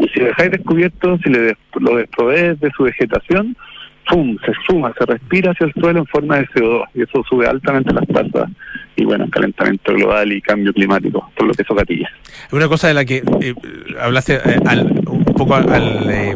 Y 0.00 0.08
si 0.08 0.20
lo 0.20 0.26
dejáis 0.26 0.50
descubierto, 0.52 1.18
si 1.18 1.30
le 1.30 1.56
lo 1.80 1.96
desprovees 1.96 2.58
de 2.60 2.70
su 2.76 2.84
vegetación, 2.84 3.56
se 4.08 4.52
suma, 4.66 4.92
se 4.98 5.04
respira 5.06 5.52
hacia 5.52 5.66
el 5.66 5.72
suelo 5.74 6.00
en 6.00 6.06
forma 6.06 6.36
de 6.36 6.46
CO2 6.48 6.84
y 6.94 7.02
eso 7.02 7.22
sube 7.28 7.46
altamente 7.46 7.92
las 7.92 8.06
tasas 8.06 8.50
y 8.96 9.04
bueno, 9.04 9.26
calentamiento 9.30 9.94
global 9.94 10.32
y 10.32 10.40
cambio 10.40 10.72
climático, 10.72 11.30
por 11.36 11.46
lo 11.46 11.54
que 11.54 11.62
eso 11.62 11.74
gatilla. 11.74 12.10
Una 12.50 12.68
cosa 12.68 12.88
de 12.88 12.94
la 12.94 13.04
que 13.04 13.22
eh, 13.40 13.54
hablaste 14.00 14.34
eh, 14.36 14.58
un 15.06 15.24
poco 15.24 15.54
al, 15.54 16.10
eh, 16.10 16.34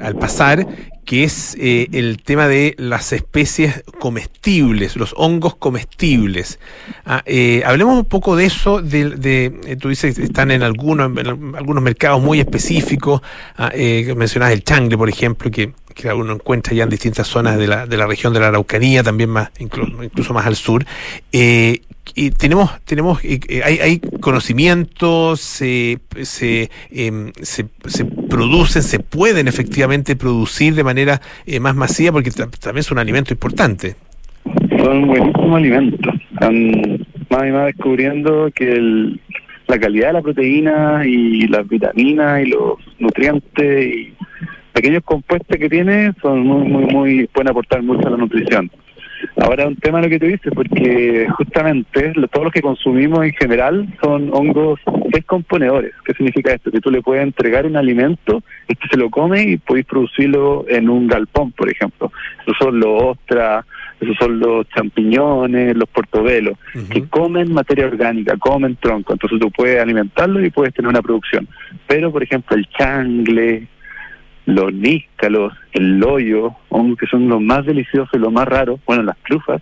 al 0.00 0.14
pasar, 0.14 0.64
que 1.06 1.24
es 1.24 1.56
eh, 1.58 1.88
el 1.92 2.20
tema 2.22 2.48
de 2.48 2.74
las 2.76 3.12
especies 3.14 3.84
comestibles, 3.98 4.96
los 4.96 5.14
hongos 5.16 5.54
comestibles. 5.54 6.58
Ah, 7.06 7.22
eh, 7.24 7.62
hablemos 7.64 7.96
un 7.96 8.04
poco 8.04 8.36
de 8.36 8.44
eso, 8.44 8.82
de, 8.82 9.10
de 9.10 9.76
tú 9.80 9.88
dices 9.88 10.18
están 10.18 10.50
en 10.50 10.62
algunos, 10.62 11.16
en 11.16 11.54
algunos 11.56 11.82
mercados 11.82 12.20
muy 12.20 12.40
específicos, 12.40 13.22
ah, 13.56 13.72
mencionas 14.14 14.52
el 14.52 14.64
changle, 14.64 14.98
por 14.98 15.08
ejemplo, 15.08 15.50
que, 15.50 15.72
que 15.96 16.12
uno 16.12 16.34
encuentra 16.34 16.74
ya 16.74 16.84
en 16.84 16.90
distintas 16.90 17.26
zonas 17.26 17.56
de 17.56 17.66
la, 17.66 17.86
de 17.86 17.96
la 17.96 18.06
región 18.06 18.34
de 18.34 18.40
la 18.40 18.48
Araucanía, 18.48 19.02
también 19.02 19.30
más, 19.30 19.50
incluso, 19.58 20.34
más 20.34 20.46
al 20.46 20.54
sur, 20.54 20.84
eh, 21.32 21.80
y 22.14 22.30
tenemos, 22.30 22.80
tenemos 22.84 23.22
eh, 23.24 23.40
eh, 23.48 23.62
hay, 23.64 23.78
hay 23.78 24.00
conocimientos, 24.20 25.40
se, 25.40 25.98
se, 26.22 26.70
em, 26.90 27.32
se, 27.42 27.66
se, 27.86 28.04
producen, 28.04 28.82
se 28.82 29.00
pueden 29.00 29.48
efectivamente 29.48 30.16
producir 30.16 30.74
de 30.74 30.84
manera 30.84 31.20
eh, 31.46 31.60
más 31.60 31.74
masiva 31.74 32.12
porque 32.12 32.30
también 32.30 32.78
es 32.78 32.90
un 32.90 32.98
alimento 32.98 33.32
importante. 33.32 33.96
Son 34.78 35.06
buenísimos 35.06 35.56
alimentos. 35.56 36.14
Están 36.32 37.06
más 37.30 37.46
y 37.46 37.50
más 37.50 37.66
descubriendo 37.66 38.50
que 38.54 38.72
el, 38.72 39.20
la 39.66 39.78
calidad 39.78 40.08
de 40.08 40.12
la 40.12 40.22
proteína 40.22 41.02
y 41.04 41.48
las 41.48 41.66
vitaminas 41.68 42.42
y 42.46 42.50
los 42.50 42.78
nutrientes 42.98 43.86
y 43.86 44.14
pequeños 44.72 45.02
compuestos 45.04 45.56
que 45.56 45.68
tiene 45.68 46.12
son 46.22 46.46
muy, 46.46 46.68
muy, 46.68 46.84
muy, 46.84 47.26
pueden 47.28 47.50
aportar 47.50 47.82
mucho 47.82 48.06
a 48.06 48.10
la 48.10 48.16
nutrición. 48.16 48.70
Ahora 49.36 49.66
un 49.66 49.76
tema 49.76 50.00
lo 50.00 50.08
que 50.08 50.18
tú 50.18 50.26
dices, 50.26 50.52
porque 50.54 51.26
justamente 51.36 52.12
todos 52.30 52.44
los 52.44 52.52
que 52.52 52.62
consumimos 52.62 53.24
en 53.24 53.32
general 53.32 53.86
son 54.02 54.30
hongos 54.32 54.80
descomponedores. 55.08 55.92
¿Qué 56.04 56.14
significa 56.14 56.54
esto? 56.54 56.70
Que 56.70 56.80
tú 56.80 56.90
le 56.90 57.02
puedes 57.02 57.22
entregar 57.22 57.66
un 57.66 57.76
alimento, 57.76 58.42
este 58.68 58.88
se 58.90 58.96
lo 58.96 59.10
come 59.10 59.42
y 59.42 59.56
podéis 59.58 59.86
producirlo 59.86 60.64
en 60.68 60.88
un 60.88 61.06
galpón, 61.06 61.52
por 61.52 61.70
ejemplo. 61.70 62.12
Esos 62.42 62.56
son 62.58 62.80
los 62.80 63.02
ostras, 63.02 63.64
esos 64.00 64.16
son 64.18 64.38
los 64.38 64.68
champiñones, 64.70 65.76
los 65.76 65.88
portobelos, 65.88 66.58
que 66.90 67.04
comen 67.08 67.52
materia 67.52 67.86
orgánica, 67.86 68.36
comen 68.36 68.76
tronco. 68.76 69.14
Entonces 69.14 69.38
tú 69.40 69.50
puedes 69.50 69.80
alimentarlo 69.80 70.44
y 70.44 70.50
puedes 70.50 70.74
tener 70.74 70.88
una 70.88 71.02
producción. 71.02 71.48
Pero, 71.86 72.12
por 72.12 72.22
ejemplo, 72.22 72.56
el 72.56 72.68
changle, 72.70 73.66
los 74.46 74.72
níscalos, 74.72 75.52
el 75.72 75.98
loyo, 75.98 76.54
hongos 76.68 76.98
que 76.98 77.06
son 77.06 77.28
los 77.28 77.40
más 77.40 77.66
deliciosos 77.66 78.10
y 78.14 78.18
los 78.18 78.32
más 78.32 78.46
raros, 78.46 78.80
bueno, 78.86 79.02
las 79.02 79.18
trufas, 79.18 79.60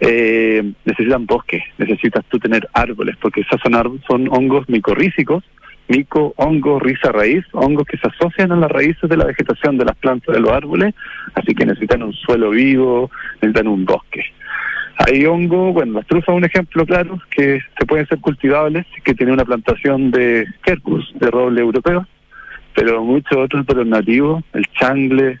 eh, 0.00 0.62
necesitan 0.84 1.26
bosque, 1.26 1.62
necesitas 1.78 2.24
tú 2.26 2.38
tener 2.38 2.68
árboles, 2.72 3.16
porque 3.20 3.40
esas 3.40 3.60
son, 3.60 4.00
son 4.06 4.28
hongos 4.28 4.68
micorrícicos, 4.68 5.44
mico, 5.88 6.34
hongo, 6.36 6.80
risa, 6.80 7.12
raíz, 7.12 7.44
hongos 7.52 7.86
que 7.86 7.96
se 7.98 8.08
asocian 8.08 8.50
a 8.50 8.56
las 8.56 8.70
raíces 8.70 9.08
de 9.08 9.16
la 9.16 9.26
vegetación 9.26 9.78
de 9.78 9.84
las 9.84 9.96
plantas 9.96 10.34
de 10.34 10.40
los 10.40 10.50
árboles, 10.50 10.94
así 11.34 11.54
que 11.54 11.64
necesitan 11.64 12.02
un 12.02 12.12
suelo 12.12 12.50
vivo, 12.50 13.10
necesitan 13.36 13.68
un 13.68 13.84
bosque. 13.84 14.24
Hay 14.98 15.24
hongo, 15.26 15.72
bueno, 15.72 15.92
las 15.92 16.06
trufas 16.06 16.34
un 16.34 16.44
ejemplo 16.44 16.84
claro, 16.84 17.20
que 17.30 17.60
se 17.78 17.86
pueden 17.86 18.06
ser 18.08 18.18
cultivables, 18.18 18.86
que 19.04 19.14
tiene 19.14 19.32
una 19.32 19.44
plantación 19.44 20.10
de 20.10 20.46
quercus, 20.64 21.12
de 21.14 21.30
roble 21.30 21.60
europeo, 21.60 22.06
pero 22.76 23.02
muchos 23.02 23.38
otros 23.38 23.86
nativos, 23.86 24.44
el 24.52 24.66
changle, 24.78 25.40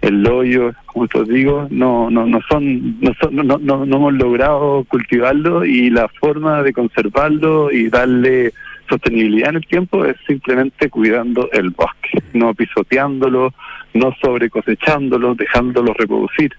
el 0.00 0.22
loyo, 0.22 0.72
como 0.86 1.06
te 1.06 1.22
digo, 1.24 1.68
no 1.70 2.10
no 2.10 2.24
no 2.24 2.40
son 2.48 2.98
no 3.00 3.12
no, 3.30 3.58
no, 3.58 3.84
no 3.84 3.96
hemos 3.96 4.14
logrado 4.14 4.84
cultivarlo 4.88 5.64
y 5.64 5.90
la 5.90 6.08
forma 6.08 6.62
de 6.62 6.72
conservarlo 6.72 7.70
y 7.70 7.90
darle 7.90 8.52
sostenibilidad 8.88 9.50
en 9.50 9.56
el 9.56 9.66
tiempo 9.66 10.06
es 10.06 10.16
simplemente 10.26 10.88
cuidando 10.88 11.50
el 11.52 11.68
bosque, 11.70 12.22
no 12.32 12.54
pisoteándolo, 12.54 13.52
no 13.92 14.14
sobre 14.22 14.48
cosechándolo, 14.48 15.34
dejándolo 15.34 15.92
reproducir. 15.92 16.52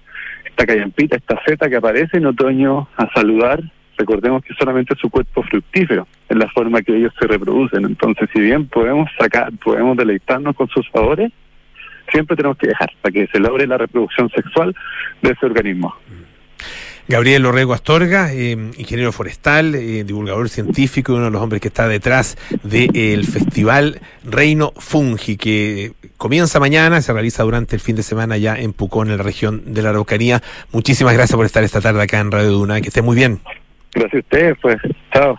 Esta 0.46 0.68
callampita, 0.68 1.18
esta 1.18 1.42
seta 1.46 1.68
que 1.68 1.78
aparece 1.78 2.18
en 2.18 2.28
otoño 2.28 2.88
a 2.96 3.12
saludar, 3.14 3.62
recordemos 4.02 4.44
que 4.44 4.54
solamente 4.56 4.96
su 4.96 5.10
cuerpo 5.10 5.44
fructífero 5.44 6.08
en 6.30 6.40
la 6.40 6.50
forma 6.50 6.82
que 6.82 6.96
ellos 6.96 7.14
se 7.20 7.28
reproducen. 7.28 7.86
Entonces, 7.86 8.30
si 8.34 8.42
bien 8.42 8.68
podemos 8.68 9.10
sacar, 9.18 9.52
podemos 9.64 9.96
deleitarnos 9.96 10.56
con 10.56 10.68
sus 10.70 10.88
sabores, 10.92 11.32
siempre 12.12 12.36
tenemos 12.36 12.58
que 12.58 12.68
dejar 12.68 12.90
para 13.02 13.14
que 13.14 13.28
se 13.28 13.40
logre 13.40 13.68
la 13.68 13.78
reproducción 13.78 14.30
sexual 14.30 14.76
de 15.22 15.32
ese 15.32 15.46
organismo. 15.46 15.96
Gabriel 17.08 17.46
Orrego 17.46 17.74
Astorga, 17.74 18.32
eh, 18.34 18.52
ingeniero 18.78 19.12
forestal, 19.12 19.76
eh, 19.76 20.04
divulgador 20.04 20.48
científico, 20.50 21.14
uno 21.14 21.26
de 21.26 21.32
los 21.32 21.42
hombres 21.42 21.62
que 21.62 21.68
está 21.68 21.88
detrás 21.88 22.38
del 22.64 23.26
festival 23.26 24.00
Reino 24.24 24.72
Fungi, 24.78 25.36
que 25.36 25.92
comienza 26.16 26.60
mañana, 26.60 27.02
se 27.02 27.12
realiza 27.12 27.44
durante 27.44 27.76
el 27.76 27.82
fin 27.82 27.96
de 27.96 28.04
semana 28.04 28.38
ya 28.38 28.56
en 28.56 28.72
Pucón, 28.72 29.10
en 29.12 29.18
la 29.18 29.24
región 29.24 29.74
de 29.74 29.82
la 29.82 29.90
Araucanía. 29.90 30.42
Muchísimas 30.72 31.14
gracias 31.14 31.36
por 31.36 31.46
estar 31.46 31.64
esta 31.64 31.82
tarde 31.82 32.02
acá 32.02 32.20
en 32.20 32.32
Radio 32.32 32.52
Duna, 32.52 32.80
que 32.80 32.88
esté 32.88 33.02
muy 33.02 33.16
bien. 33.16 33.42
Gracias 33.94 34.14
a 34.14 34.20
ustedes, 34.20 34.58
pues. 34.62 34.78
Chao. 35.14 35.38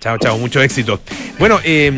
Chao, 0.00 0.18
chao, 0.18 0.38
mucho 0.38 0.60
éxito. 0.60 1.00
Bueno, 1.38 1.58
eh, 1.64 1.90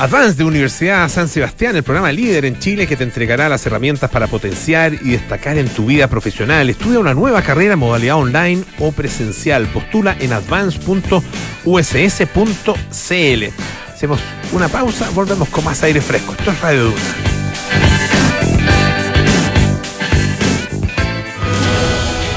Advance 0.00 0.34
de 0.34 0.44
Universidad 0.44 1.08
San 1.10 1.28
Sebastián, 1.28 1.76
el 1.76 1.82
programa 1.82 2.10
líder 2.10 2.46
en 2.46 2.58
Chile 2.58 2.86
que 2.86 2.96
te 2.96 3.04
entregará 3.04 3.50
las 3.50 3.66
herramientas 3.66 4.08
para 4.08 4.28
potenciar 4.28 4.94
y 4.94 5.10
destacar 5.10 5.58
en 5.58 5.68
tu 5.68 5.84
vida 5.84 6.08
profesional. 6.08 6.70
Estudia 6.70 6.98
una 6.98 7.12
nueva 7.12 7.42
carrera 7.42 7.74
en 7.74 7.80
modalidad 7.80 8.16
online 8.16 8.64
o 8.78 8.92
presencial. 8.92 9.66
Postula 9.66 10.16
en 10.18 10.32
advance.uss.cl. 10.32 11.14
Hacemos 13.92 14.20
una 14.52 14.68
pausa, 14.68 15.10
volvemos 15.10 15.50
con 15.50 15.64
más 15.64 15.82
aire 15.82 16.00
fresco. 16.00 16.32
Esto 16.32 16.50
es 16.50 16.60
Radio 16.62 16.84
Duna. 16.84 17.39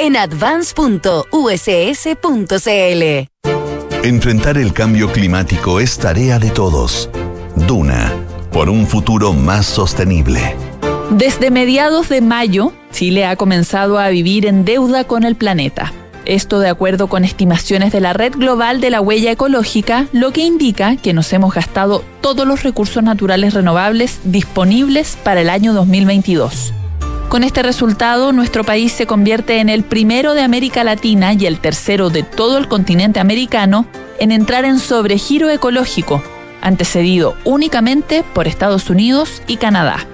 en 0.00 0.16
advance.uss.cl. 0.16 1.28
Enfrentar 4.02 4.56
el 4.56 4.72
cambio 4.72 5.12
climático 5.12 5.78
es 5.78 5.98
tarea 5.98 6.38
de 6.38 6.48
todos. 6.48 7.10
Duna, 7.54 8.10
por 8.50 8.70
un 8.70 8.86
futuro 8.86 9.34
más 9.34 9.66
sostenible. 9.66 10.56
Desde 11.10 11.50
mediados 11.50 12.08
de 12.08 12.22
mayo, 12.22 12.72
Chile 12.92 13.26
ha 13.26 13.36
comenzado 13.36 13.98
a 13.98 14.08
vivir 14.08 14.46
en 14.46 14.64
deuda 14.64 15.04
con 15.04 15.24
el 15.24 15.36
planeta. 15.36 15.92
Esto 16.24 16.60
de 16.60 16.70
acuerdo 16.70 17.08
con 17.08 17.22
estimaciones 17.24 17.92
de 17.92 18.00
la 18.00 18.14
Red 18.14 18.36
Global 18.36 18.80
de 18.80 18.88
la 18.88 19.02
Huella 19.02 19.32
Ecológica, 19.32 20.06
lo 20.12 20.32
que 20.32 20.40
indica 20.40 20.96
que 20.96 21.12
nos 21.12 21.30
hemos 21.34 21.52
gastado 21.52 22.02
todos 22.22 22.46
los 22.46 22.62
recursos 22.62 23.02
naturales 23.02 23.52
renovables 23.52 24.20
disponibles 24.24 25.18
para 25.22 25.42
el 25.42 25.50
año 25.50 25.74
2022. 25.74 26.72
Con 27.30 27.44
este 27.44 27.62
resultado, 27.62 28.32
nuestro 28.32 28.64
país 28.64 28.90
se 28.90 29.06
convierte 29.06 29.60
en 29.60 29.68
el 29.68 29.84
primero 29.84 30.34
de 30.34 30.42
América 30.42 30.82
Latina 30.82 31.32
y 31.32 31.46
el 31.46 31.60
tercero 31.60 32.10
de 32.10 32.24
todo 32.24 32.58
el 32.58 32.66
continente 32.66 33.20
americano 33.20 33.86
en 34.18 34.32
entrar 34.32 34.64
en 34.64 34.80
sobregiro 34.80 35.48
ecológico, 35.48 36.24
antecedido 36.60 37.36
únicamente 37.44 38.24
por 38.34 38.48
Estados 38.48 38.90
Unidos 38.90 39.42
y 39.46 39.58
Canadá. 39.58 40.08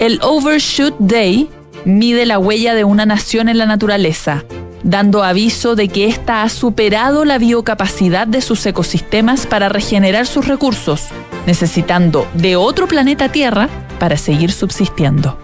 El 0.00 0.18
Overshoot 0.22 0.96
Day 0.98 1.50
mide 1.84 2.26
la 2.26 2.40
huella 2.40 2.74
de 2.74 2.82
una 2.82 3.06
nación 3.06 3.48
en 3.48 3.58
la 3.58 3.66
naturaleza, 3.66 4.42
dando 4.82 5.22
aviso 5.22 5.76
de 5.76 5.86
que 5.86 6.08
ésta 6.08 6.42
ha 6.42 6.48
superado 6.48 7.24
la 7.24 7.38
biocapacidad 7.38 8.26
de 8.26 8.40
sus 8.40 8.66
ecosistemas 8.66 9.46
para 9.46 9.68
regenerar 9.68 10.26
sus 10.26 10.48
recursos, 10.48 11.10
necesitando 11.46 12.26
de 12.34 12.56
otro 12.56 12.88
planeta 12.88 13.30
Tierra 13.30 13.68
para 14.00 14.16
seguir 14.16 14.50
subsistiendo. 14.50 15.43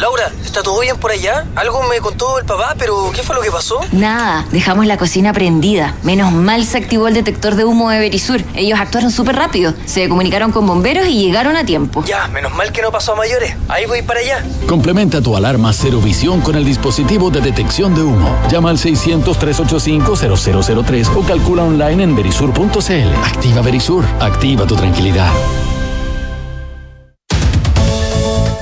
Laura, 0.00 0.32
¿está 0.42 0.62
todo 0.62 0.80
bien 0.80 0.96
por 0.96 1.10
allá? 1.10 1.44
Algo 1.54 1.82
me 1.82 2.00
contó 2.00 2.38
el 2.38 2.46
papá, 2.46 2.74
pero 2.78 3.10
¿qué 3.14 3.22
fue 3.22 3.36
lo 3.36 3.42
que 3.42 3.50
pasó? 3.50 3.80
Nada, 3.92 4.46
dejamos 4.50 4.86
la 4.86 4.96
cocina 4.96 5.34
prendida. 5.34 5.94
Menos 6.02 6.32
mal 6.32 6.64
se 6.64 6.78
activó 6.78 7.06
el 7.06 7.12
detector 7.12 7.54
de 7.54 7.66
humo 7.66 7.90
de 7.90 7.98
Verisur. 7.98 8.42
Ellos 8.54 8.80
actuaron 8.80 9.10
súper 9.10 9.36
rápido. 9.36 9.74
Se 9.84 10.08
comunicaron 10.08 10.52
con 10.52 10.66
bomberos 10.66 11.06
y 11.06 11.22
llegaron 11.22 11.54
a 11.54 11.66
tiempo. 11.66 12.02
Ya, 12.06 12.28
menos 12.28 12.54
mal 12.54 12.72
que 12.72 12.80
no 12.80 12.90
pasó 12.90 13.12
a 13.12 13.16
mayores. 13.16 13.54
Ahí 13.68 13.84
voy 13.84 14.00
para 14.00 14.20
allá. 14.20 14.42
Complementa 14.66 15.20
tu 15.20 15.36
alarma 15.36 15.70
Cero 15.74 16.00
Visión 16.00 16.40
con 16.40 16.56
el 16.56 16.64
dispositivo 16.64 17.30
de 17.30 17.42
detección 17.42 17.94
de 17.94 18.02
humo. 18.02 18.34
Llama 18.50 18.70
al 18.70 18.78
600-385-0003 18.78 21.14
o 21.14 21.20
calcula 21.26 21.64
online 21.64 22.04
en 22.04 22.16
verisur.cl. 22.16 23.14
Activa 23.22 23.60
Verisur. 23.60 24.02
Activa 24.18 24.66
tu 24.66 24.76
tranquilidad. 24.76 25.30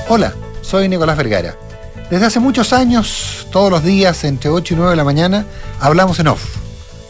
Hola 0.09 0.33
soy 0.69 0.87
Nicolás 0.87 1.17
Vergara. 1.17 1.55
Desde 2.11 2.27
hace 2.27 2.39
muchos 2.39 2.73
años, 2.73 3.47
todos 3.51 3.71
los 3.71 3.83
días, 3.83 4.23
entre 4.23 4.51
8 4.51 4.75
y 4.75 4.77
9 4.77 4.91
de 4.91 4.97
la 4.97 5.03
mañana, 5.03 5.45
hablamos 5.79 6.19
en 6.19 6.27
off. 6.27 6.57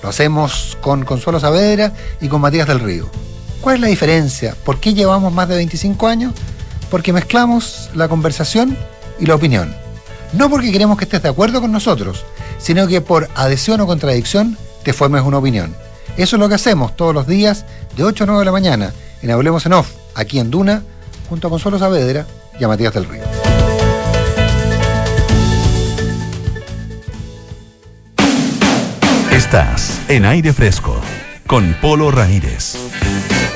Lo 0.01 0.07
hacemos 0.07 0.77
con 0.79 1.03
Consuelo 1.03 1.41
Saavedra 1.41 1.91
y 2.21 2.29
con 2.29 2.39
Matías 2.39 2.69
del 2.69 2.79
Río. 2.79 3.09
¿Cuál 3.59 3.75
es 3.75 3.81
la 3.81 3.87
diferencia? 3.87 4.55
¿Por 4.63 4.79
qué 4.79 4.93
llevamos 4.93 5.33
más 5.33 5.49
de 5.49 5.57
25 5.57 6.07
años? 6.07 6.33
Porque 6.89 7.11
mezclamos 7.11 7.89
la 7.93 8.07
conversación 8.07 8.77
y 9.19 9.25
la 9.25 9.35
opinión. 9.35 9.75
No 10.31 10.49
porque 10.49 10.71
queremos 10.71 10.97
que 10.97 11.03
estés 11.03 11.21
de 11.21 11.29
acuerdo 11.29 11.59
con 11.59 11.73
nosotros, 11.73 12.23
sino 12.59 12.87
que 12.87 13.01
por 13.01 13.27
adhesión 13.35 13.81
o 13.81 13.87
contradicción 13.87 14.57
te 14.83 14.93
formes 14.93 15.23
una 15.23 15.39
opinión. 15.39 15.75
Eso 16.15 16.37
es 16.37 16.39
lo 16.39 16.47
que 16.47 16.55
hacemos 16.55 16.95
todos 16.95 17.13
los 17.13 17.27
días 17.27 17.65
de 17.97 18.05
8 18.05 18.23
a 18.23 18.27
9 18.27 18.39
de 18.39 18.45
la 18.45 18.51
mañana 18.53 18.93
en 19.21 19.31
Hablemos 19.31 19.65
en 19.65 19.73
Off, 19.73 19.91
aquí 20.15 20.39
en 20.39 20.49
Duna, 20.49 20.81
junto 21.27 21.47
a 21.47 21.49
Consuelo 21.49 21.77
Saavedra 21.77 22.25
y 22.57 22.63
a 22.63 22.69
Matías 22.69 22.93
del 22.93 23.03
Río. 23.03 23.38
Estás 29.39 30.01
en 30.09 30.25
aire 30.25 30.51
fresco 30.51 31.01
con 31.47 31.73
Polo 31.75 32.11
Ramírez. 32.11 32.75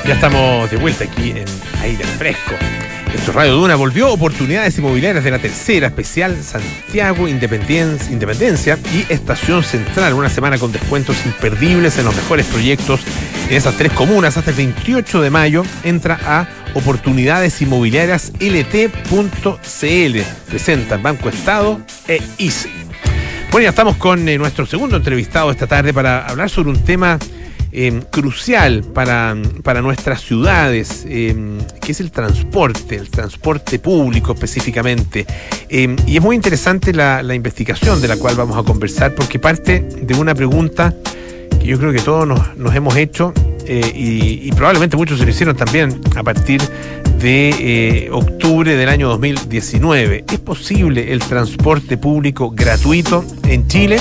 Ya 0.05 0.13
estamos 0.13 0.71
de 0.71 0.77
vuelta 0.77 1.03
aquí 1.03 1.31
en 1.31 1.43
aire 1.81 2.05
fresco. 2.05 2.53
Esto 3.13 3.33
Radio 3.33 3.55
Duna 3.55 3.75
volvió 3.75 4.09
oportunidades 4.09 4.77
inmobiliarias 4.77 5.25
de 5.25 5.31
la 5.31 5.39
tercera 5.39 5.87
especial 5.87 6.41
Santiago 6.41 7.27
Independencia, 7.27 8.13
Independencia 8.13 8.79
y 8.93 9.11
Estación 9.11 9.61
Central. 9.61 10.13
Una 10.13 10.29
semana 10.29 10.57
con 10.57 10.71
descuentos 10.71 11.17
imperdibles 11.25 11.97
en 11.97 12.05
los 12.05 12.15
mejores 12.15 12.45
proyectos 12.45 13.01
en 13.49 13.57
esas 13.57 13.75
tres 13.75 13.91
comunas. 13.91 14.37
Hasta 14.37 14.51
el 14.51 14.57
28 14.57 15.21
de 15.21 15.29
mayo 15.31 15.63
entra 15.83 16.17
a 16.25 16.47
oportunidades 16.75 17.61
inmobiliarias 17.61 18.31
lt.cl. 18.39 20.19
Presentan 20.47 21.03
Banco 21.03 21.27
Estado 21.27 21.81
e 22.07 22.21
Easy. 22.37 22.82
Bueno, 23.53 23.65
ya 23.65 23.69
estamos 23.69 23.97
con 23.97 24.27
eh, 24.27 24.39
nuestro 24.39 24.65
segundo 24.65 24.97
entrevistado 24.97 25.51
esta 25.51 25.67
tarde 25.67 25.93
para 25.93 26.25
hablar 26.25 26.49
sobre 26.49 26.71
un 26.71 26.83
tema 26.83 27.19
eh, 27.71 28.01
crucial 28.09 28.83
para, 28.95 29.37
para, 29.61 29.79
nuestras 29.79 30.21
ciudades, 30.21 31.05
eh, 31.07 31.59
que 31.79 31.91
es 31.91 31.99
el 31.99 32.09
transporte, 32.09 32.95
el 32.95 33.11
transporte 33.11 33.77
público 33.77 34.33
específicamente. 34.33 35.27
y 35.69 36.17
es 36.17 36.21
muy 36.23 36.35
interesante 36.35 36.93
la, 36.93 37.21
investigación 37.35 38.01
de 38.01 38.07
la 38.07 38.17
cual 38.17 38.35
vamos 38.35 38.57
a 38.57 38.63
conversar 38.63 39.13
porque 39.13 39.37
parte 39.37 39.81
de 40.01 40.15
una 40.15 40.33
pregunta 40.33 40.95
que 41.59 41.67
yo 41.67 41.77
creo 41.77 41.93
que 41.93 42.01
todos 42.01 42.27
nos, 42.27 42.57
nos 42.57 42.73
hemos 42.73 42.95
hecho 42.95 43.35
y, 43.67 44.47
y, 44.47 44.51
probablemente 44.53 44.97
muchos 44.97 45.19
se 45.19 45.25
lo 45.25 45.29
hicieron 45.29 45.55
también 45.55 46.01
a 46.15 46.23
partir 46.23 46.59
de 47.23 48.05
eh, 48.05 48.09
octubre 48.11 48.75
del 48.75 48.89
año 48.89 49.07
2019. 49.07 50.25
¿Es 50.29 50.39
posible 50.39 51.13
el 51.13 51.19
transporte 51.19 51.95
público 51.95 52.51
gratuito 52.51 53.23
en 53.47 53.65
Chile? 53.69 53.95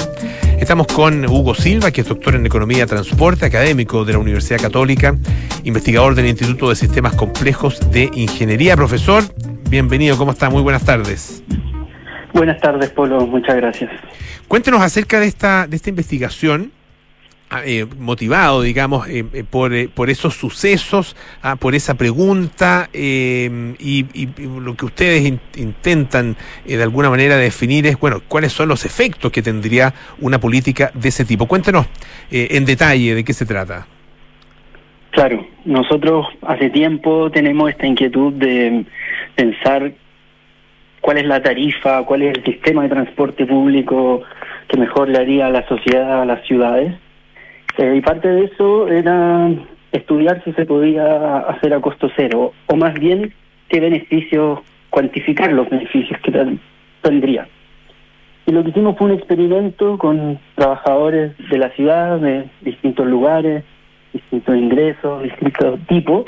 Estamos 0.59 0.89
con 0.89 1.25
Hugo 1.27 1.55
Silva, 1.55 1.93
que 1.93 2.01
es 2.01 2.09
doctor 2.09 2.35
en 2.35 2.45
Economía 2.45 2.83
y 2.83 2.87
Transporte, 2.87 3.47
académico 3.47 4.05
de 4.05 4.15
la 4.15 4.19
Universidad 4.19 4.61
Católica, 4.61 5.17
investigador 5.63 6.17
del 6.17 6.27
Instituto 6.27 6.69
de 6.71 6.75
Sistemas 6.75 7.15
Complejos 7.15 7.93
de 7.93 8.11
Ingeniería. 8.13 8.75
Profesor, 8.75 9.23
bienvenido, 9.71 10.19
¿cómo 10.19 10.33
está? 10.33 10.51
Muy 10.51 10.63
buenas 10.63 10.85
tardes. 10.85 11.45
Buenas 12.35 12.61
tardes, 12.61 12.91
Polo, 12.91 13.25
muchas 13.29 13.55
gracias. 13.55 13.93
Cuéntenos 14.49 14.83
acerca 14.83 15.21
de 15.21 15.29
esta, 15.29 15.69
de 15.69 15.77
esta 15.77 15.91
investigación 15.91 16.73
eh, 17.65 17.87
motivado, 17.99 18.63
digamos, 18.63 19.09
eh, 19.09 19.25
eh, 19.33 19.45
por, 19.49 19.73
por 19.91 20.11
esos 20.11 20.35
sucesos, 20.35 21.17
ah, 21.43 21.57
por 21.57 21.75
esa 21.75 21.95
pregunta 21.95 22.89
y, 22.93 23.51
lo 24.39 24.75
que 24.75 24.87
ustedes 24.87 25.33
intentan 25.57 26.37
de 26.65 26.83
alguna 26.83 27.11
manera 27.11 27.37
definir 27.37 27.87
es, 27.87 27.99
bueno, 27.99 28.21
cuáles 28.27 28.53
son 28.53 28.69
los 28.69 28.85
efectos 28.85 29.31
que 29.31 29.43
tendría 29.43 29.93
una 30.21 30.39
política 30.39 30.91
de 30.95 31.09
ese 31.09 31.25
tipo. 31.25 31.47
Cuéntenos 31.47 31.87
en 32.31 32.65
detalle 32.65 33.15
de 33.15 33.25
qué 33.25 33.33
se 33.33 33.45
trata. 33.45 33.87
Claro, 35.11 35.47
nosotros 35.65 36.27
hace 36.43 36.71
tiempo 36.71 37.31
tenemos 37.31 37.71
esta 37.71 37.87
inquietud 37.87 38.33
de 38.33 38.85
pensar 39.35 39.93
cuál 41.03 41.19
es 41.19 41.27
la 41.27 41.43
tarifa, 41.43 42.03
cuál 42.05 42.23
es 42.23 42.39
el 42.39 42.45
sistema 42.45 42.85
de 42.85 42.89
transporte 42.89 43.45
público 43.45 44.23
que 44.69 44.79
mejor 44.79 45.11
le 45.11 45.19
haría 45.19 45.47
a 45.49 45.51
la 45.51 45.67
sociedad, 45.69 46.23
a 46.23 46.25
las 46.25 46.43
ciudades. 46.47 46.95
Eh, 47.79 47.95
y 47.97 48.01
parte 48.01 48.29
de 48.29 48.45
eso 48.45 48.89
era 48.89 49.51
estudiar 49.93 50.43
si 50.45 50.53
se 50.53 50.67
podía 50.67 51.39
hacer 51.39 51.75
a 51.75 51.81
costo 51.81 52.11
cero, 52.17 52.53
o 52.67 52.77
más 52.77 52.95
bien 52.95 53.33
qué 53.69 53.81
beneficios, 53.81 54.61
cuantificar 54.91 55.53
los 55.53 55.69
beneficios 55.71 56.21
que 56.21 56.59
tendría. 57.01 57.49
Y 58.47 58.53
lo 58.53 58.63
que 58.63 58.71
hicimos 58.71 58.99
fue 58.99 59.07
un 59.07 59.15
experimento 59.15 59.97
con 59.97 60.39
trabajadores 60.55 61.33
de 61.51 61.59
la 61.59 61.71
ciudad, 61.71 62.19
de 62.19 62.45
distintos 62.61 63.07
lugares, 63.07 63.65
distintos 64.13 64.57
ingresos, 64.57 65.23
distintos 65.23 65.81
tipos, 65.87 66.27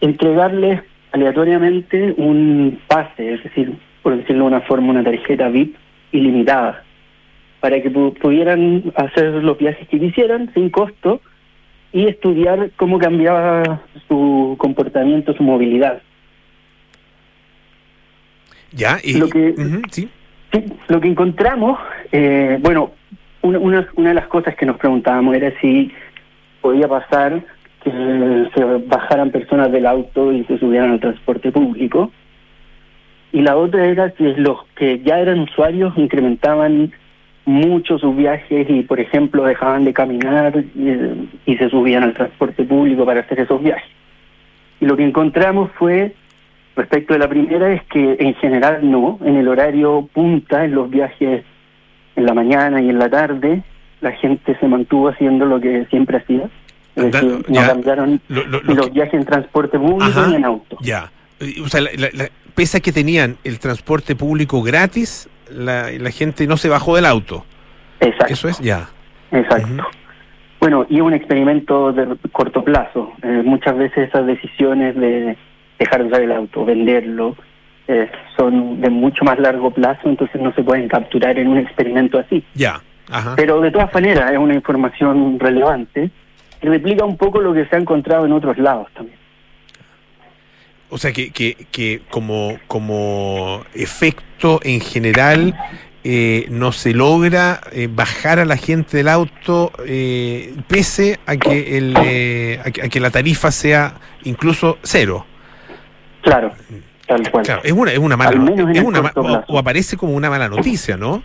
entregarles 0.00 0.82
aleatoriamente 1.12 2.14
un 2.18 2.78
pase, 2.88 3.34
es 3.34 3.44
decir, 3.44 3.74
por 4.02 4.16
decirlo 4.16 4.44
de 4.44 4.48
una 4.48 4.60
forma, 4.62 4.90
una 4.90 5.04
tarjeta 5.04 5.48
VIP 5.48 5.76
ilimitada 6.12 6.84
para 7.60 7.80
que 7.82 7.90
pudieran 7.90 8.92
hacer 8.94 9.26
los 9.42 9.58
viajes 9.58 9.88
que 9.88 9.98
quisieran 9.98 10.52
sin 10.54 10.70
costo 10.70 11.20
y 11.92 12.06
estudiar 12.06 12.70
cómo 12.76 12.98
cambiaba 12.98 13.82
su 14.08 14.56
comportamiento, 14.58 15.34
su 15.34 15.42
movilidad. 15.42 16.02
Ya, 18.72 18.98
y 19.02 19.14
lo 19.14 19.28
que, 19.28 19.54
sí. 19.90 20.08
lo 20.88 21.00
que 21.00 21.08
encontramos, 21.08 21.78
eh, 22.12 22.58
bueno, 22.60 22.92
una, 23.42 23.58
una, 23.58 23.88
una 23.94 24.08
de 24.10 24.14
las 24.14 24.26
cosas 24.26 24.54
que 24.56 24.66
nos 24.66 24.76
preguntábamos 24.76 25.34
era 25.34 25.52
si 25.60 25.90
podía 26.60 26.88
pasar 26.88 27.42
que 27.82 28.50
se 28.52 28.64
bajaran 28.86 29.30
personas 29.30 29.70
del 29.70 29.86
auto 29.86 30.32
y 30.32 30.44
se 30.44 30.58
subieran 30.58 30.90
al 30.90 31.00
transporte 31.00 31.52
público. 31.52 32.10
Y 33.32 33.42
la 33.42 33.56
otra 33.56 33.86
era 33.86 34.12
si 34.16 34.24
los 34.34 34.58
que 34.74 35.00
ya 35.00 35.20
eran 35.20 35.40
usuarios 35.40 35.96
incrementaban 35.96 36.92
mucho 37.46 37.96
sus 37.98 38.14
viajes 38.14 38.66
y, 38.68 38.82
por 38.82 39.00
ejemplo, 39.00 39.44
dejaban 39.44 39.84
de 39.84 39.94
caminar 39.94 40.64
y, 40.74 41.56
se 41.56 41.70
subían 41.70 42.02
al 42.02 42.12
transporte 42.12 42.64
público 42.64 43.06
para 43.06 43.20
hacer 43.20 43.40
esos 43.40 43.62
viajes. 43.62 43.88
Y 44.80 44.84
lo 44.84 44.96
que 44.96 45.04
encontramos 45.04 45.70
fue, 45.78 46.14
respecto 46.74 47.14
de 47.14 47.20
la 47.20 47.28
primera, 47.28 47.72
es 47.72 47.82
que 47.84 48.16
en 48.18 48.34
general 48.34 48.90
no, 48.90 49.18
en 49.24 49.36
el 49.36 49.48
horario 49.48 50.08
punta, 50.12 50.64
en 50.64 50.74
los 50.74 50.90
viajes 50.90 51.44
en 52.16 52.26
la 52.26 52.34
mañana 52.34 52.82
y 52.82 52.90
en 52.90 52.98
la 52.98 53.08
tarde, 53.08 53.62
la 54.00 54.12
gente 54.12 54.58
se 54.58 54.66
mantuvo 54.66 55.08
haciendo 55.08 55.46
lo 55.46 55.60
que 55.60 55.86
siempre 55.86 56.18
hacía. 56.18 56.50
Es 56.96 57.12
decir, 57.12 57.44
no 57.48 57.60
cambiaron 57.60 58.20
los 58.28 58.92
viajes 58.92 59.14
en 59.14 59.24
transporte 59.24 59.78
público 59.78 60.26
ni 60.26 60.36
en 60.36 60.44
auto. 60.44 60.78
Ya. 60.80 61.12
O 61.62 61.68
sea, 61.68 61.82
pese 62.54 62.78
a 62.78 62.80
que 62.80 62.90
tenían 62.90 63.36
el 63.44 63.58
transporte 63.58 64.16
público 64.16 64.62
gratis, 64.62 65.28
la, 65.50 65.90
la 65.90 66.10
gente 66.10 66.46
no 66.46 66.56
se 66.56 66.68
bajó 66.68 66.96
del 66.96 67.06
auto. 67.06 67.44
Exacto. 68.00 68.32
Eso 68.32 68.48
es 68.48 68.58
ya. 68.60 68.88
Exacto. 69.30 69.84
Bueno, 70.60 70.86
y 70.88 71.00
un 71.00 71.12
experimento 71.12 71.92
de 71.92 72.16
corto 72.32 72.64
plazo. 72.64 73.12
Eh, 73.22 73.42
muchas 73.44 73.76
veces 73.76 74.08
esas 74.08 74.26
decisiones 74.26 74.96
de 74.96 75.36
dejar 75.78 76.02
de 76.02 76.08
usar 76.08 76.22
el 76.22 76.32
auto, 76.32 76.64
venderlo, 76.64 77.36
eh, 77.88 78.10
son 78.36 78.80
de 78.80 78.90
mucho 78.90 79.24
más 79.24 79.38
largo 79.38 79.70
plazo, 79.70 80.08
entonces 80.08 80.40
no 80.40 80.52
se 80.54 80.62
pueden 80.62 80.88
capturar 80.88 81.38
en 81.38 81.48
un 81.48 81.58
experimento 81.58 82.18
así. 82.18 82.44
Ya. 82.54 82.80
Pero 83.36 83.60
de 83.60 83.70
todas 83.70 83.92
maneras 83.94 84.32
es 84.32 84.38
una 84.38 84.54
información 84.54 85.38
relevante 85.38 86.10
y 86.60 86.66
replica 86.66 87.04
un 87.04 87.16
poco 87.16 87.40
lo 87.40 87.54
que 87.54 87.66
se 87.66 87.76
ha 87.76 87.78
encontrado 87.78 88.26
en 88.26 88.32
otros 88.32 88.58
lados 88.58 88.88
también. 88.94 89.16
O 90.88 90.98
sea 90.98 91.12
que, 91.12 91.30
que, 91.30 91.66
que 91.72 92.02
como, 92.10 92.58
como 92.68 93.64
efecto 93.74 94.60
en 94.62 94.80
general 94.80 95.54
eh, 96.04 96.46
no 96.50 96.70
se 96.70 96.94
logra 96.94 97.60
eh, 97.72 97.88
bajar 97.90 98.38
a 98.38 98.44
la 98.44 98.56
gente 98.56 98.98
del 98.98 99.08
auto 99.08 99.72
eh, 99.84 100.54
pese 100.68 101.18
a 101.26 101.36
que, 101.36 101.78
el, 101.78 101.96
a 101.96 102.88
que, 102.88 103.00
la 103.00 103.10
tarifa 103.10 103.50
sea 103.50 103.94
incluso 104.22 104.78
cero. 104.82 105.26
Claro. 106.22 106.52
tal 107.06 107.30
cual. 107.30 107.44
Claro, 107.44 107.62
es 107.64 107.72
una, 107.72 107.92
es 107.92 107.98
una 107.98 108.16
mala 108.16 108.32
corto 108.32 109.20
o, 109.20 109.54
o 109.54 109.58
aparece 109.58 109.96
como 109.96 110.14
una 110.14 110.30
mala 110.30 110.48
noticia, 110.48 110.96
¿no? 110.96 111.22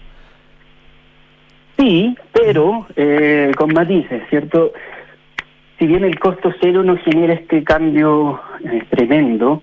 Sí, 1.82 2.16
pero 2.32 2.86
eh, 2.95 3.51
con 3.57 3.74
matices, 3.74 4.22
¿cierto? 4.30 4.72
Si 5.80 5.88
bien 5.88 6.03
el 6.03 6.20
costo 6.20 6.53
cero 6.62 6.84
no 6.84 6.95
genera 6.97 7.34
este 7.34 7.64
cambio 7.64 8.39
eh, 8.66 8.84
tremendo, 8.89 9.62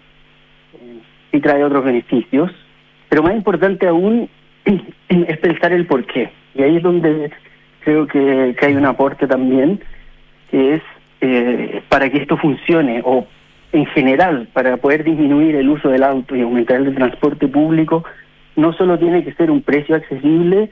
eh, 0.74 0.98
sí 1.30 1.40
trae 1.40 1.64
otros 1.64 1.84
beneficios, 1.84 2.50
pero 3.08 3.22
más 3.22 3.34
importante 3.34 3.86
aún 3.86 4.28
es 5.08 5.38
pensar 5.38 5.72
el 5.72 5.86
por 5.86 6.04
qué. 6.06 6.30
Y 6.54 6.62
ahí 6.62 6.76
es 6.76 6.82
donde 6.82 7.30
creo 7.80 8.06
que, 8.06 8.54
que 8.58 8.66
hay 8.66 8.74
un 8.74 8.84
aporte 8.84 9.26
también, 9.26 9.80
que 10.50 10.74
es 10.74 10.82
eh, 11.20 11.82
para 11.88 12.10
que 12.10 12.18
esto 12.18 12.36
funcione 12.36 13.02
o 13.04 13.26
en 13.72 13.86
general, 13.86 14.48
para 14.52 14.76
poder 14.76 15.04
disminuir 15.04 15.56
el 15.56 15.68
uso 15.68 15.88
del 15.88 16.02
auto 16.02 16.36
y 16.36 16.42
aumentar 16.42 16.80
el 16.80 16.94
transporte 16.94 17.48
público, 17.48 18.04
no 18.56 18.72
solo 18.72 18.98
tiene 18.98 19.24
que 19.24 19.34
ser 19.34 19.50
un 19.50 19.62
precio 19.62 19.94
accesible, 19.94 20.70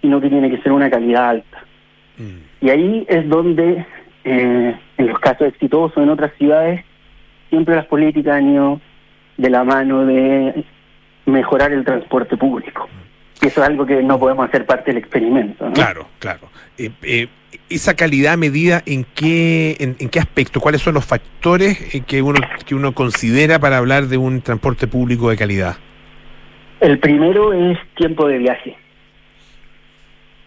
sino 0.00 0.20
que 0.20 0.28
tiene 0.28 0.50
que 0.50 0.60
ser 0.62 0.72
una 0.72 0.90
calidad 0.90 1.28
alta. 1.28 1.64
Y 2.60 2.70
ahí 2.70 3.04
es 3.08 3.28
donde, 3.28 3.84
eh, 4.24 4.76
en 4.98 5.06
los 5.06 5.18
casos 5.18 5.48
exitosos 5.48 6.02
en 6.02 6.10
otras 6.10 6.32
ciudades, 6.38 6.84
siempre 7.52 7.76
las 7.76 7.84
políticas 7.84 8.36
han 8.36 8.50
ido 8.50 8.80
de 9.36 9.50
la 9.50 9.62
mano 9.62 10.06
de 10.06 10.64
mejorar 11.26 11.70
el 11.70 11.84
transporte 11.84 12.34
público. 12.38 12.88
Y 13.42 13.48
eso 13.48 13.60
es 13.60 13.68
algo 13.68 13.84
que 13.84 14.02
no 14.02 14.18
podemos 14.18 14.48
hacer 14.48 14.64
parte 14.64 14.90
del 14.90 14.96
experimento. 14.96 15.66
¿no? 15.66 15.74
Claro, 15.74 16.06
claro. 16.18 16.48
Eh, 16.78 16.90
eh, 17.02 17.28
esa 17.68 17.94
calidad 17.94 18.38
medida 18.38 18.82
en 18.86 19.04
qué 19.14 19.76
en, 19.80 19.96
en 19.98 20.08
qué 20.08 20.18
aspecto, 20.18 20.60
cuáles 20.60 20.80
son 20.80 20.94
los 20.94 21.04
factores 21.04 21.94
eh, 21.94 22.00
que 22.06 22.22
uno 22.22 22.40
que 22.64 22.74
uno 22.74 22.92
considera 22.92 23.58
para 23.58 23.76
hablar 23.76 24.04
de 24.04 24.16
un 24.16 24.40
transporte 24.40 24.86
público 24.86 25.28
de 25.28 25.36
calidad. 25.36 25.76
El 26.80 27.00
primero 27.00 27.52
es 27.52 27.78
tiempo 27.96 28.28
de 28.28 28.38
viaje. 28.38 28.76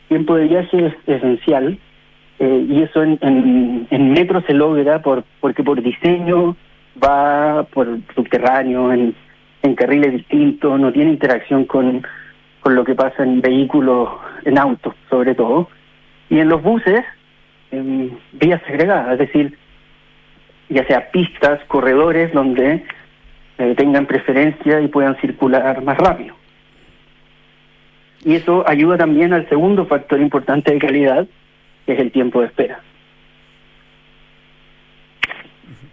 Tiempo 0.08 0.38
de 0.38 0.48
viaje 0.48 0.88
es 0.88 0.94
esencial 1.06 1.78
eh, 2.40 2.66
y 2.68 2.82
eso 2.82 3.04
en, 3.04 3.20
en, 3.22 3.88
en 3.92 4.12
metro 4.12 4.42
se 4.48 4.54
logra 4.54 5.04
por 5.04 5.24
porque 5.40 5.64
por 5.64 5.84
diseño 5.84 6.56
va 7.04 7.64
por 7.64 8.00
subterráneo, 8.14 8.92
en, 8.92 9.16
en 9.62 9.76
carriles 9.76 10.14
distintos, 10.14 10.80
no 10.80 10.92
tiene 10.92 11.12
interacción 11.12 11.66
con, 11.66 12.06
con 12.62 12.76
lo 12.76 12.84
que 12.84 12.96
pasa 12.96 13.24
en 13.24 13.42
vehículos, 13.42 14.10
en 14.44 14.58
autos 14.58 14.94
sobre 15.10 15.36
todo. 15.36 15.70
Y 16.30 16.40
en 16.40 16.50
los 16.50 16.62
buses, 16.62 17.04
en 17.72 18.18
vías 18.34 18.62
segregadas, 18.66 19.14
es 19.14 19.20
decir, 19.20 19.58
ya 20.70 20.86
sea 20.88 21.12
pistas, 21.12 21.64
corredores 21.68 22.34
donde 22.34 22.84
eh, 23.58 23.76
tengan 23.76 24.06
preferencia 24.06 24.82
y 24.82 24.88
puedan 24.88 25.16
circular 25.18 25.82
más 25.84 25.98
rápido. 25.98 26.36
Y 28.24 28.36
eso 28.36 28.68
ayuda 28.68 28.98
también 28.98 29.34
al 29.34 29.48
segundo 29.50 29.86
factor 29.86 30.20
importante 30.20 30.74
de 30.74 30.80
calidad, 30.80 31.28
que 31.86 31.94
es 31.94 32.00
el 32.00 32.12
tiempo 32.12 32.42
de 32.42 32.48
espera. 32.48 32.80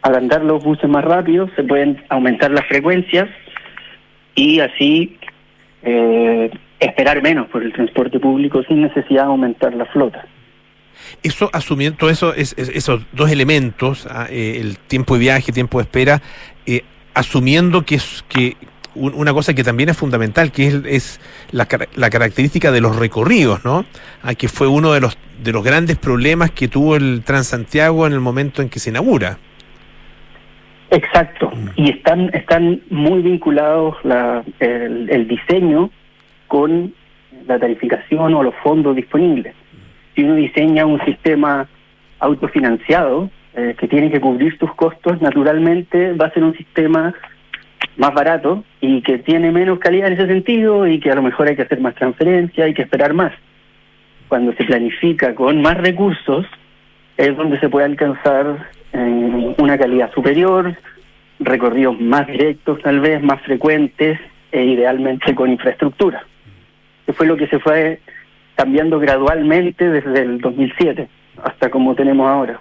Al 0.03 0.17
andar 0.17 0.43
los 0.45 0.63
buses 0.63 0.89
más 0.91 1.05
rápido, 1.05 1.49
se 1.57 1.63
pueden 1.63 2.03
aumentar 2.09 2.51
las 2.51 2.67
frecuencias 2.67 3.29
y 4.35 4.61
así 4.61 5.17
eh, 5.83 6.51
esperar 6.81 7.23
menos 7.23 7.49
por 7.49 7.63
el 7.63 7.73
transporte 7.73 8.19
público 8.19 8.63
sin 8.69 8.83
necesidad 8.83 9.23
de 9.25 9.29
aumentar 9.29 9.75
la 9.75 9.87
flota. 9.87 10.25
Eso 11.23 11.51
asumiendo 11.53 12.09
eso, 12.11 12.35
es, 12.35 12.55
es- 12.57 12.69
esos 12.71 13.03
dos 13.13 13.31
elementos, 13.31 14.07
ah, 14.11 14.27
eh, 14.31 14.59
el 14.61 14.79
tiempo 14.79 15.15
de 15.15 15.21
viaje, 15.21 15.53
tiempo 15.53 15.79
de 15.79 15.83
espera, 15.85 16.21
eh, 16.67 16.83
asumiendo 17.15 17.85
que 17.85 17.97
es 17.97 18.25
que 18.29 18.57
un- 18.95 19.15
una 19.15 19.33
cosa 19.33 19.55
que 19.55 19.65
también 19.65 19.89
es 19.89 19.97
fundamental, 19.97 20.51
que 20.53 20.67
es, 20.69 20.75
es 20.87 21.21
la, 21.51 21.67
la 21.97 22.11
característica 22.11 22.71
de 22.73 22.81
los 22.81 22.97
recorridos, 22.97 23.65
¿no? 23.65 23.85
Ah, 24.23 24.35
que 24.35 24.49
fue 24.49 24.67
uno 24.67 24.93
de 24.93 25.01
los 25.01 25.17
de 25.43 25.51
los 25.51 25.65
grandes 25.65 25.97
problemas 25.97 26.53
que 26.53 26.69
tuvo 26.69 26.95
el 26.95 27.23
Transantiago 27.25 28.07
en 28.07 28.13
el 28.13 28.21
momento 28.21 28.63
en 28.63 28.69
que 28.69 28.79
se 28.79 28.91
inaugura. 28.91 29.39
Exacto, 30.93 31.51
y 31.75 31.89
están 31.89 32.29
están 32.35 32.83
muy 32.91 33.23
vinculados 33.23 33.97
la, 34.05 34.45
el, 34.61 35.09
el 35.09 35.27
diseño 35.27 35.89
con 36.49 36.93
la 37.47 37.59
tarificación 37.59 38.35
o 38.35 38.43
los 38.43 38.55
fondos 38.57 38.95
disponibles. 38.95 39.55
Si 40.15 40.23
uno 40.23 40.35
diseña 40.35 40.85
un 40.85 41.03
sistema 41.07 41.67
autofinanciado 42.19 43.31
eh, 43.55 43.75
que 43.79 43.89
tiene 43.89 44.11
que 44.11 44.21
cubrir 44.21 44.59
sus 44.59 44.75
costos, 44.75 45.23
naturalmente 45.23 46.13
va 46.13 46.27
a 46.27 46.31
ser 46.35 46.45
un 46.45 46.55
sistema 46.59 47.15
más 47.97 48.13
barato 48.13 48.63
y 48.83 49.01
que 49.01 49.17
tiene 49.17 49.51
menos 49.51 49.79
calidad 49.79 50.09
en 50.09 50.13
ese 50.13 50.27
sentido 50.27 50.87
y 50.87 51.01
que 51.01 51.11
a 51.11 51.15
lo 51.15 51.23
mejor 51.23 51.49
hay 51.49 51.57
que 51.57 51.63
hacer 51.63 51.81
más 51.81 51.95
transferencia, 51.95 52.67
hay 52.67 52.75
que 52.75 52.83
esperar 52.83 53.15
más. 53.15 53.33
Cuando 54.29 54.53
se 54.53 54.65
planifica 54.65 55.35
con 55.35 55.63
más 55.63 55.79
recursos, 55.79 56.45
es 57.17 57.35
donde 57.35 57.59
se 57.61 57.71
puede 57.71 57.87
alcanzar 57.87 58.69
eh, 58.93 59.55
una 59.59 59.79
calidad 59.79 60.13
superior, 60.13 60.77
recorridos 61.39 62.01
más 62.01 62.27
directos 62.27 62.81
tal 62.83 63.01
vez, 63.01 63.23
más 63.23 63.41
frecuentes 63.43 64.19
e 64.51 64.65
idealmente 64.65 65.35
con 65.35 65.51
infraestructura. 65.51 66.25
Que 67.07 67.13
fue 67.13 67.27
lo 67.27 67.37
que 67.37 67.49
se 67.49 67.59
fue 67.59 68.01
cambiando 68.55 68.99
gradualmente 68.99 69.89
desde 69.89 70.23
el 70.23 70.41
2007 70.41 71.09
hasta 71.43 71.71
como 71.71 71.95
tenemos 71.95 72.29
ahora. 72.29 72.61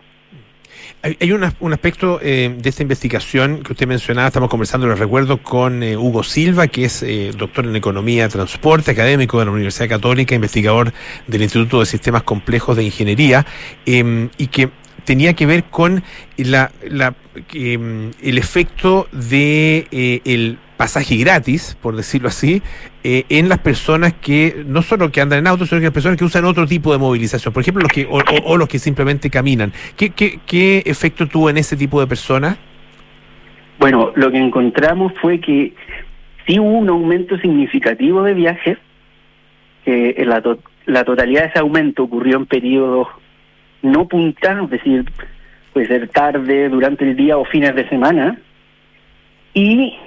Hay, 1.04 1.32
un 1.32 1.74
aspecto 1.74 2.20
eh, 2.22 2.56
de 2.56 2.70
esta 2.70 2.84
investigación 2.84 3.64
que 3.64 3.74
usted 3.74 3.88
mencionaba, 3.88 4.28
estamos 4.28 4.50
conversando, 4.50 4.88
les 4.88 5.00
recuerdo, 5.00 5.42
con 5.42 5.82
eh, 5.82 5.98
Hugo 5.98 6.22
Silva, 6.22 6.68
que 6.68 6.86
es 6.86 7.02
eh, 7.02 7.32
doctor 7.36 7.66
en 7.66 7.76
Economía, 7.76 8.30
Transporte, 8.30 8.92
académico 8.92 9.40
de 9.40 9.46
la 9.46 9.52
Universidad 9.52 9.90
Católica, 9.90 10.36
investigador 10.36 10.94
del 11.26 11.42
Instituto 11.42 11.80
de 11.80 11.88
Sistemas 11.88 12.22
Complejos 12.22 12.78
de 12.78 12.84
Ingeniería, 12.84 13.48
eh, 13.88 14.30
y 14.38 14.48
que 14.48 14.70
tenía 15.06 15.34
que 15.34 15.46
ver 15.46 15.64
con 15.66 16.04
la, 16.38 16.72
la, 16.90 17.14
eh, 17.54 18.12
el 18.22 18.38
efecto 18.38 19.08
de 19.12 19.88
eh, 19.92 20.22
el 20.26 20.58
pasaje 20.78 21.16
gratis, 21.18 21.78
por 21.82 21.96
decirlo 21.96 22.28
así, 22.28 22.62
eh, 23.04 23.24
en 23.30 23.50
las 23.50 23.60
personas 23.60 24.14
que 24.14 24.64
no 24.66 24.82
solo 24.82 25.12
que 25.12 25.22
andan 25.22 25.40
en 25.40 25.48
auto, 25.48 25.66
sino 25.66 25.80
que 25.80 25.86
las 25.86 25.94
personas 25.94 26.18
que 26.18 26.26
usan 26.26 26.46
otro 26.46 26.66
tipo 26.66 26.92
de 26.92 26.98
movilización, 26.98 27.54
por 27.54 27.62
ejemplo, 27.62 27.84
los 27.84 27.92
que 27.92 28.08
o, 28.10 28.58
los 28.58 28.68
que 28.68 28.80
simplemente 28.80 29.30
caminan. 29.30 29.72
¿Qué, 29.96 30.10
qué, 30.10 30.40
qué 30.46 30.82
efecto 30.86 31.28
tuvo 31.28 31.50
en 31.50 31.58
ese 31.58 31.76
tipo 31.76 32.00
de 32.00 32.08
personas? 32.08 32.58
Bueno, 33.80 34.12
lo 34.16 34.32
que 34.32 34.38
encontramos 34.38 35.14
fue 35.22 35.40
que 35.40 35.74
sí 36.48 36.60
hubo 36.60 36.78
un 36.80 36.90
aumento 36.90 37.38
significativo 37.40 38.24
de 38.24 38.34
viajes, 38.34 38.78
que 39.86 40.24
la, 40.26 40.42
la 40.86 41.04
totalidad 41.04 41.42
de 41.42 41.48
ese 41.48 41.60
aumento 41.60 42.04
ocurrió 42.04 42.38
en 42.38 42.46
periodos 42.46 43.08
no 43.82 44.08
punta, 44.08 44.60
es 44.64 44.70
decir, 44.70 45.06
puede 45.74 45.88
ser 45.88 46.08
tarde, 46.10 46.70
durante 46.70 47.04
el 47.10 47.16
día 47.16 47.38
o 47.38 47.46
fines 47.46 47.76
de 47.76 47.88
semana, 47.90 48.38
y 49.54 49.98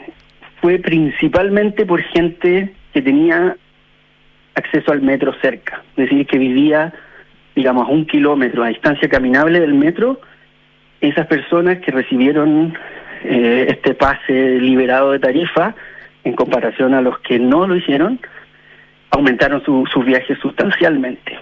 fue 0.61 0.79
principalmente 0.79 1.85
por 1.85 2.03
gente 2.03 2.73
que 2.93 3.03
tenía 3.03 3.57
acceso 4.55 4.93
al 4.93 5.03
metro 5.03 5.35
cerca, 5.43 5.83
es 5.97 6.09
decir, 6.09 6.27
que 6.27 6.39
vivía, 6.39 6.93
digamos, 7.57 7.89
a 7.89 7.91
un 7.91 8.07
kilómetro 8.07 8.63
a 8.63 8.69
distancia 8.69 9.09
caminable 9.09 9.61
del 9.61 9.75
metro, 9.75 10.21
esas 11.01 11.27
personas 11.27 11.79
que 11.81 11.91
recibieron 11.91 12.75
eh, 13.25 13.67
este 13.69 13.95
pase 13.95 14.59
liberado 14.61 15.13
de 15.13 15.19
tarifa 15.19 15.75
en 16.25 16.33
comparación 16.35 16.95
a 16.95 17.01
los 17.03 17.19
que 17.21 17.39
no 17.39 17.67
lo 17.67 17.77
hicieron, 17.77 18.19
aumentaron 19.11 19.63
su- 19.65 19.87
sus 19.93 20.05
viajes 20.05 20.39
sustancialmente. 20.41 21.37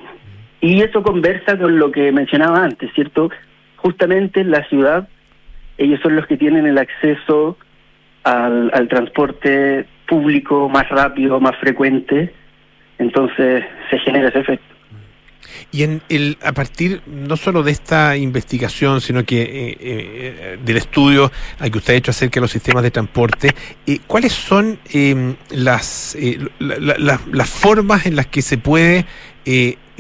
Y 0.63 0.81
eso 0.81 1.03
conversa 1.03 1.59
con 1.59 1.79
lo 1.79 1.91
que 1.93 2.11
mencionaba 2.13 2.65
antes, 2.65 2.91
¿cierto? 2.95 3.29
Justamente 3.77 4.41
en 4.41 4.51
la 4.53 4.67
ciudad, 4.69 5.09
ellos 5.77 6.01
son 6.03 6.17
los 6.17 6.27
que 6.27 6.37
tienen 6.39 6.67
el 6.67 6.79
acceso 6.79 7.59
al, 8.23 8.71
transporte 8.89 9.87
público 10.07 10.69
más 10.69 10.89
rápido, 10.89 11.41
más 11.41 11.57
frecuente, 11.57 12.33
entonces 12.99 13.65
se 13.91 13.99
genera 13.99 14.29
ese 14.29 14.39
efecto. 14.39 14.67
Y 15.73 15.83
en 15.83 16.01
el, 16.09 16.39
a 16.45 16.53
partir 16.53 17.01
no 17.07 17.37
solo 17.37 17.63
de 17.65 17.73
esta 17.73 18.17
investigación, 18.17 19.01
sino 19.01 19.25
que 19.25 19.43
eh, 19.43 19.77
eh, 19.81 20.59
del 20.65 20.77
estudio 20.77 21.33
al 21.59 21.71
que 21.73 21.79
usted 21.79 21.95
ha 21.95 21.97
hecho 21.97 22.11
acerca 22.13 22.35
de 22.39 22.43
los 22.43 22.51
sistemas 22.53 22.83
de 22.85 22.91
transporte, 22.93 23.51
eh, 23.87 23.99
¿cuáles 24.07 24.33
son 24.33 24.79
eh, 24.95 25.35
las, 25.51 26.15
eh, 26.15 26.39
la- 26.61 26.97
la- 26.99 27.21
las 27.33 27.51
formas 27.51 28.07
en 28.07 28.15
las 28.15 28.27
que 28.29 28.41
se 28.43 28.59
puede 28.59 29.05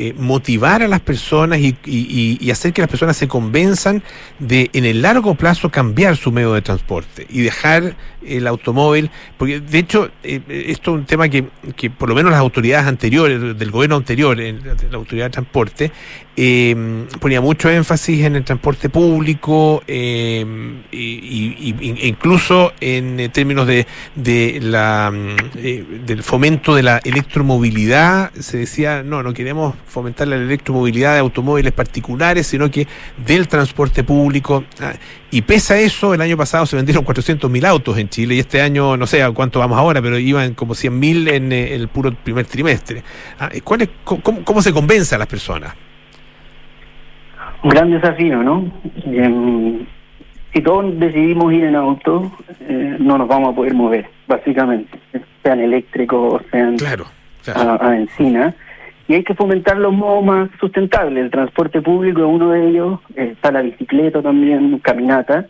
eh, 0.04 0.14
motivar 0.18 0.82
a 0.82 0.88
las 0.88 1.00
personas 1.00 1.60
y- 1.60 1.76
y- 1.86 2.38
y 2.40 2.50
hacer 2.50 2.72
que 2.72 2.82
las 2.82 2.90
personas 2.90 3.16
se 3.16 3.28
convenzan 3.28 4.02
de 4.40 4.68
en 4.72 4.84
el 4.84 5.00
largo 5.02 5.34
plazo 5.36 5.70
cambiar 5.70 6.16
su 6.16 6.32
medio 6.32 6.52
de 6.54 6.62
transporte 6.62 7.26
y 7.30 7.42
dejar 7.42 7.94
el 8.26 8.46
automóvil, 8.46 9.10
porque 9.36 9.60
de 9.60 9.78
hecho 9.78 10.10
eh, 10.22 10.40
esto 10.68 10.92
es 10.92 11.00
un 11.00 11.06
tema 11.06 11.28
que, 11.28 11.46
que 11.76 11.90
por 11.90 12.08
lo 12.08 12.14
menos 12.14 12.30
las 12.32 12.40
autoridades 12.40 12.86
anteriores, 12.86 13.58
del 13.58 13.70
gobierno 13.70 13.96
anterior, 13.96 14.38
la 14.38 14.96
autoridad 14.96 15.26
de 15.26 15.30
transporte, 15.30 15.92
eh, 16.34 17.06
ponía 17.20 17.42
mucho 17.42 17.68
énfasis 17.68 18.24
en 18.24 18.36
el 18.36 18.44
transporte 18.44 18.88
público 18.88 19.82
eh, 19.86 20.42
y, 20.90 22.08
incluso 22.08 22.72
en 22.80 23.30
términos 23.30 23.66
de, 23.66 23.86
de 24.14 24.58
la 24.62 25.12
eh, 25.56 25.84
del 26.06 26.22
fomento 26.22 26.74
de 26.74 26.84
la 26.84 27.02
electromovilidad. 27.04 28.32
Se 28.32 28.56
decía 28.56 29.02
no 29.02 29.22
no 29.22 29.34
queremos 29.34 29.74
fomentar 29.86 30.26
la 30.26 30.36
electromovilidad 30.36 31.12
de 31.12 31.18
automóviles 31.18 31.72
particulares 31.72 32.46
sino 32.46 32.70
que 32.70 32.86
del 33.26 33.46
transporte 33.46 34.02
público. 34.02 34.64
Ah, 34.80 34.94
y 35.32 35.42
pese 35.42 35.74
a 35.74 35.78
eso 35.80 36.14
el 36.14 36.20
año 36.20 36.36
pasado 36.36 36.66
se 36.66 36.76
vendieron 36.76 37.04
400.000 37.04 37.66
autos 37.66 37.98
en 37.98 38.08
Chile 38.08 38.36
y 38.36 38.38
este 38.38 38.60
año 38.60 38.96
no 38.96 39.06
sé 39.08 39.24
a 39.24 39.30
cuánto 39.32 39.58
vamos 39.58 39.76
ahora 39.78 40.00
pero 40.00 40.18
iban 40.18 40.54
como 40.54 40.74
100.000 40.74 41.32
en 41.32 41.52
eh, 41.52 41.74
el 41.74 41.88
puro 41.88 42.12
primer 42.14 42.46
trimestre 42.46 43.02
ah, 43.40 43.48
¿cuál 43.64 43.82
es, 43.82 43.88
cómo, 44.04 44.44
cómo 44.44 44.62
se 44.62 44.72
convence 44.72 45.14
a 45.14 45.18
las 45.18 45.26
personas 45.26 45.74
un 47.62 47.70
gran 47.70 47.90
desafío, 47.90 48.42
¿no? 48.42 48.70
si 50.52 50.60
todos 50.60 50.98
decidimos 50.98 51.52
ir 51.52 51.64
en 51.64 51.76
auto, 51.76 52.30
eh, 52.60 52.96
no 52.98 53.16
nos 53.16 53.28
vamos 53.28 53.52
a 53.52 53.56
poder 53.56 53.74
mover, 53.74 54.06
básicamente, 54.26 54.98
sean 55.42 55.60
eléctricos, 55.60 56.42
sean 56.50 56.76
claro, 56.76 57.06
A, 57.54 57.88
benzina. 57.88 58.54
Hay 59.14 59.24
que 59.24 59.34
fomentar 59.34 59.76
los 59.78 59.92
modos 59.92 60.24
más 60.24 60.50
sustentables. 60.60 61.24
El 61.24 61.30
transporte 61.30 61.80
público 61.80 62.20
es 62.20 62.26
uno 62.26 62.50
de 62.50 62.68
ellos, 62.68 63.00
está 63.14 63.52
la 63.52 63.62
bicicleta 63.62 64.22
también, 64.22 64.78
caminata. 64.78 65.46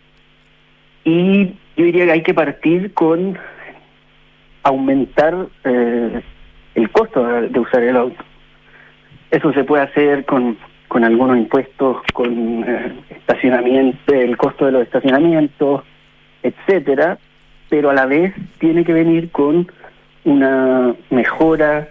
Y 1.05 1.47
yo 1.77 1.85
diría 1.85 2.07
que 2.07 2.13
hay 2.13 2.23
que 2.23 2.35
partir 2.35 2.93
con 2.95 3.39
aumentar 4.63 5.47
eh, 5.65 6.23
el 6.75 6.91
costo 6.91 7.25
de 7.25 7.59
usar 7.59 7.83
el 7.83 7.97
auto. 7.97 8.23
Eso 9.31 9.53
se 9.53 9.65
puede 9.65 9.83
hacer 9.83 10.25
con 10.25 10.57
con 10.93 11.05
algunos 11.05 11.39
impuestos, 11.39 12.03
con 12.13 12.65
eh, 12.69 12.93
estacionamiento, 13.09 14.13
el 14.13 14.37
costo 14.37 14.67
de 14.67 14.73
los 14.73 14.83
estacionamientos, 14.83 15.85
etcétera, 16.43 17.17
pero 17.71 17.89
a 17.89 17.95
la 17.95 18.05
vez 18.05 18.35
tiene 18.59 18.85
que 18.85 18.93
venir 18.93 19.31
con 19.31 19.73
una 20.25 20.95
mejora 21.09 21.89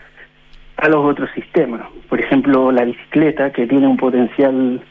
a 0.78 0.90
los 0.90 1.06
otros 1.06 1.30
sistemas. 1.36 1.82
Por 2.10 2.20
ejemplo, 2.20 2.72
la 2.72 2.86
bicicleta, 2.86 3.52
que 3.52 3.68
tiene 3.68 3.88
un 3.88 3.98
potencial 3.98 4.82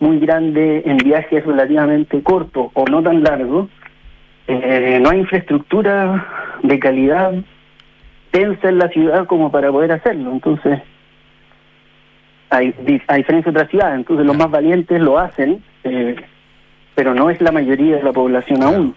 muy 0.00 0.18
grande 0.18 0.82
en 0.84 0.98
viajes 0.98 1.44
relativamente 1.44 2.22
cortos 2.22 2.70
o 2.74 2.84
no 2.86 3.02
tan 3.02 3.22
largos, 3.22 3.68
eh, 4.46 4.98
no 5.02 5.10
hay 5.10 5.20
infraestructura 5.20 6.58
de 6.62 6.78
calidad 6.78 7.32
densa 8.32 8.68
en 8.68 8.78
la 8.78 8.88
ciudad 8.88 9.26
como 9.26 9.50
para 9.50 9.70
poder 9.70 9.92
hacerlo. 9.92 10.32
Entonces, 10.32 10.80
a, 12.50 12.60
diferencia 12.60 13.42
de 13.42 13.50
otras 13.50 13.70
ciudades. 13.70 13.98
Entonces 13.98 14.26
los 14.26 14.36
más 14.36 14.50
valientes 14.50 15.00
lo 15.00 15.18
hacen, 15.18 15.62
eh, 15.84 16.16
pero 16.94 17.14
no 17.14 17.30
es 17.30 17.40
la 17.40 17.52
mayoría 17.52 17.96
de 17.96 18.02
la 18.02 18.12
población 18.12 18.62
aún. 18.62 18.94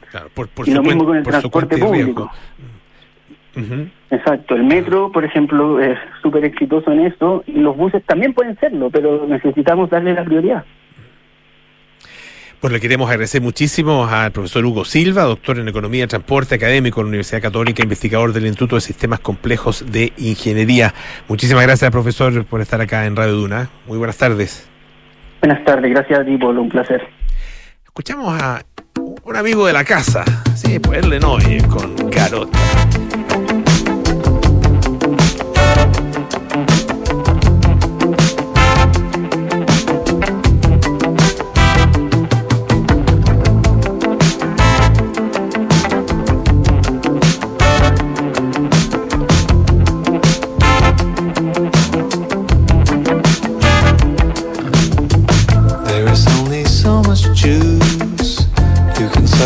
y 0.66 0.72
lo 0.72 0.84
mismo 0.84 1.06
con 1.06 1.18
el 1.18 1.24
transporte 1.24 1.78
público. 1.78 2.32
Exacto, 4.12 4.56
el 4.56 4.64
metro, 4.64 5.12
por 5.12 5.26
ejemplo, 5.26 5.80
es 5.80 5.98
súper 6.22 6.46
exitoso 6.46 6.92
en 6.92 7.02
eso 7.02 7.44
y 7.48 7.54
los 7.54 7.76
buses 7.76 8.04
también 8.06 8.34
pueden 8.34 8.58
serlo, 8.60 8.90
pero 8.90 9.26
necesitamos 9.28 9.90
darle 9.90 10.14
la 10.14 10.24
prioridad. 10.24 10.66
Pues 12.60 12.74
le 12.74 12.82
queremos 12.82 13.10
agradecer 13.10 13.42
muchísimo 13.42 14.06
al 14.06 14.32
profesor 14.34 14.66
Hugo 14.66 14.84
Silva, 14.84 15.24
doctor 15.24 15.60
en 15.60 15.70
Economía 15.70 16.06
Transporte, 16.08 16.56
académico 16.56 17.00
en 17.00 17.06
la 17.06 17.10
Universidad 17.10 17.42
Católica, 17.42 17.82
investigador 17.82 18.34
del 18.34 18.48
Instituto 18.48 18.76
de 18.76 18.82
Sistemas 18.82 19.22
Complejos 19.22 19.90
de 19.90 20.12
Ingeniería. 20.18 20.94
Muchísimas 21.30 21.64
gracias, 21.64 21.90
profesor, 21.90 22.44
por 22.46 22.60
estar 22.60 22.82
acá 22.82 23.06
en 23.06 23.16
Radio 23.16 23.36
Duna. 23.36 23.70
Muy 23.88 23.98
buenas 23.98 24.18
tardes. 24.18 24.70
Buenas 25.42 25.64
tardes, 25.64 25.90
gracias 25.90 26.20
a 26.20 26.26
ti, 26.26 26.38
Polo, 26.38 26.62
un 26.62 26.70
placer. 26.70 27.02
Escuchamos 27.86 28.42
a 28.42 28.62
un 29.24 29.36
amigo 29.38 29.66
de 29.66 29.72
la 29.72 29.86
casa, 29.86 30.26
sí, 30.54 30.80
pues 30.80 31.02
él 31.02 31.18
no, 31.22 31.38
con 31.70 31.96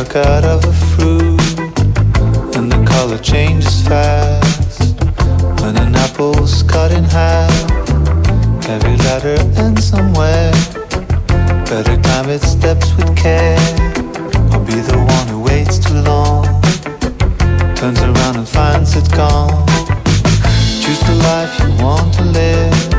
Garota. 0.06 0.26
out 0.26 0.44
of 0.44 0.66
a 0.66 0.74
fruit, 0.96 1.60
and 2.58 2.72
the 2.72 2.84
color 2.86 3.18
changes 3.18 3.82
fast. 3.88 4.96
When 5.62 5.78
an 5.78 5.96
apple's 5.96 6.64
cut 6.64 6.92
in 6.92 7.04
half, 7.04 7.52
every 8.68 8.98
letter 8.98 9.36
ends 9.58 9.86
somewhere. 9.86 10.52
Better 11.70 11.98
climb 12.02 12.30
its 12.30 12.48
steps 12.48 12.94
with 12.98 13.16
care, 13.16 13.58
or 14.52 14.60
be 14.66 14.76
the 14.82 14.98
one 15.08 15.28
who 15.28 15.42
waits 15.42 15.80
too 15.80 16.02
long. 16.02 16.46
Turns 17.76 18.02
around 18.02 18.38
and 18.38 18.48
finds 18.48 18.96
it's 18.96 19.08
gone. 19.08 19.66
Choose 20.82 21.02
the 21.02 21.16
life 21.24 21.60
you 21.60 21.84
want 21.84 22.14
to 22.16 22.24
live. 22.24 22.93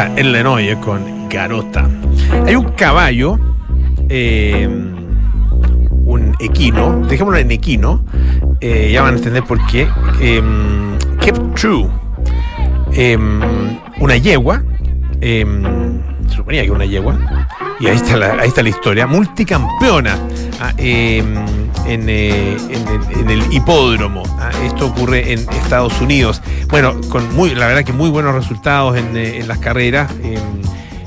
Era 0.00 0.14
el 0.16 0.32
Lenoye 0.32 0.78
con 0.80 1.28
Garota. 1.28 1.86
Hay 2.46 2.56
un 2.56 2.70
caballo, 2.70 3.38
eh, 4.08 4.66
un 4.66 6.34
equino, 6.40 7.04
dejémoslo 7.06 7.38
en 7.38 7.50
equino, 7.50 8.02
eh, 8.62 8.88
ya 8.90 9.02
van 9.02 9.12
a 9.12 9.16
entender 9.18 9.44
por 9.44 9.58
qué. 9.66 9.86
Eh, 10.22 10.42
Kept 11.20 11.54
True, 11.54 11.86
eh, 12.94 13.18
una 13.98 14.16
yegua, 14.16 14.62
suponía 16.28 16.64
que 16.64 16.70
una 16.70 16.86
yegua, 16.86 17.18
y 17.80 17.86
ahí 17.86 17.96
está 17.96 18.16
la, 18.16 18.32
ahí 18.34 18.48
está 18.48 18.62
la 18.62 18.68
historia, 18.68 19.06
multicampeona 19.06 20.18
ah, 20.60 20.72
en, 20.76 21.36
eh, 21.86 22.56
en 22.70 23.20
en 23.20 23.30
el 23.30 23.52
hipódromo. 23.52 24.22
ah, 24.38 24.50
esto 24.64 24.86
ocurre 24.86 25.32
en 25.32 25.40
Estados 25.50 26.00
Unidos. 26.00 26.42
Bueno, 26.68 26.94
con 27.08 27.34
muy, 27.34 27.54
la 27.54 27.66
verdad 27.66 27.84
que 27.84 27.92
muy 27.92 28.10
buenos 28.10 28.34
resultados 28.34 28.96
en, 28.96 29.16
eh, 29.16 29.38
en 29.38 29.48
las 29.48 29.58
carreras. 29.58 30.10
eh, 30.22 30.38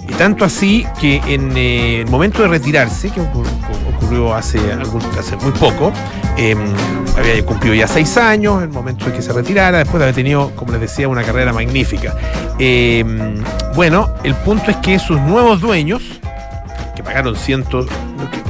y 0.08 0.14
tanto 0.16 0.44
así 0.46 0.86
que 1.00 1.22
en 1.28 1.56
eh, 1.56 2.02
el 2.02 2.08
momento 2.08 2.42
de 2.42 2.48
retirarse, 2.50 3.10
que 3.10 3.22
ocur- 3.22 3.48
ocurrió 3.96 4.36
hace, 4.36 4.60
hace 5.18 5.36
muy 5.38 5.52
poco, 5.54 5.92
eh, 6.38 6.56
había 7.18 7.44
cumplido 7.46 7.74
ya 7.74 7.88
seis 7.88 8.18
años, 8.18 8.62
el 8.62 8.70
momento 8.70 9.06
de 9.06 9.14
que 9.14 9.22
se 9.22 9.32
retirara, 9.32 9.78
después 9.80 10.00
de 10.00 10.04
haber 10.06 10.16
tenido, 10.16 10.52
como 10.56 10.74
les 10.74 10.82
decía, 10.82 11.08
una 11.08 11.24
carrera 11.24 11.54
magnífica. 11.54 12.14
Bueno, 13.76 14.14
el 14.24 14.36
punto 14.36 14.70
es 14.72 14.78
que 14.78 15.00
sus 15.00 15.20
nuevos 15.22 15.62
dueños, 15.62 16.04
pagaron 17.04 17.36
ciento, 17.36 17.86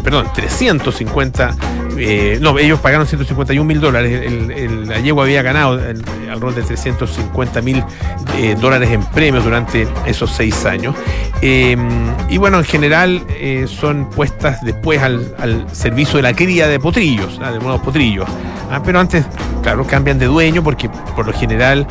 perdón, 0.03 0.27
350, 0.35 1.55
eh, 1.97 2.37
no, 2.41 2.57
ellos 2.59 2.79
pagaron 2.79 3.05
151 3.07 3.65
mil 3.65 3.79
dólares, 3.81 4.21
el, 4.25 4.51
el- 4.51 4.87
la 4.87 4.99
yegua 4.99 5.23
había 5.23 5.41
ganado 5.41 5.79
el- 5.79 6.03
al 6.31 6.41
rol 6.41 6.55
de 6.55 6.61
350 6.63 7.61
mil 7.61 7.83
eh, 8.37 8.55
dólares 8.59 8.89
en 8.91 9.03
premios 9.05 9.43
durante 9.43 9.87
esos 10.05 10.31
seis 10.31 10.65
años. 10.65 10.95
Eh, 11.41 11.75
y 12.29 12.37
bueno, 12.37 12.57
en 12.59 12.63
general 12.65 13.21
eh, 13.29 13.65
son 13.67 14.09
puestas 14.09 14.61
después 14.63 15.01
al, 15.01 15.35
al 15.39 15.65
servicio 15.73 16.17
de 16.17 16.23
la 16.23 16.33
cría 16.33 16.67
de 16.67 16.79
potrillos, 16.79 17.39
ah, 17.43 17.51
de 17.51 17.59
nuevos 17.59 17.81
potrillos. 17.81 18.27
Ah, 18.71 18.81
pero 18.83 18.99
antes, 18.99 19.25
claro, 19.61 19.85
cambian 19.85 20.17
de 20.17 20.25
dueño 20.25 20.63
porque 20.63 20.89
por 21.15 21.27
lo 21.27 21.33
general 21.33 21.85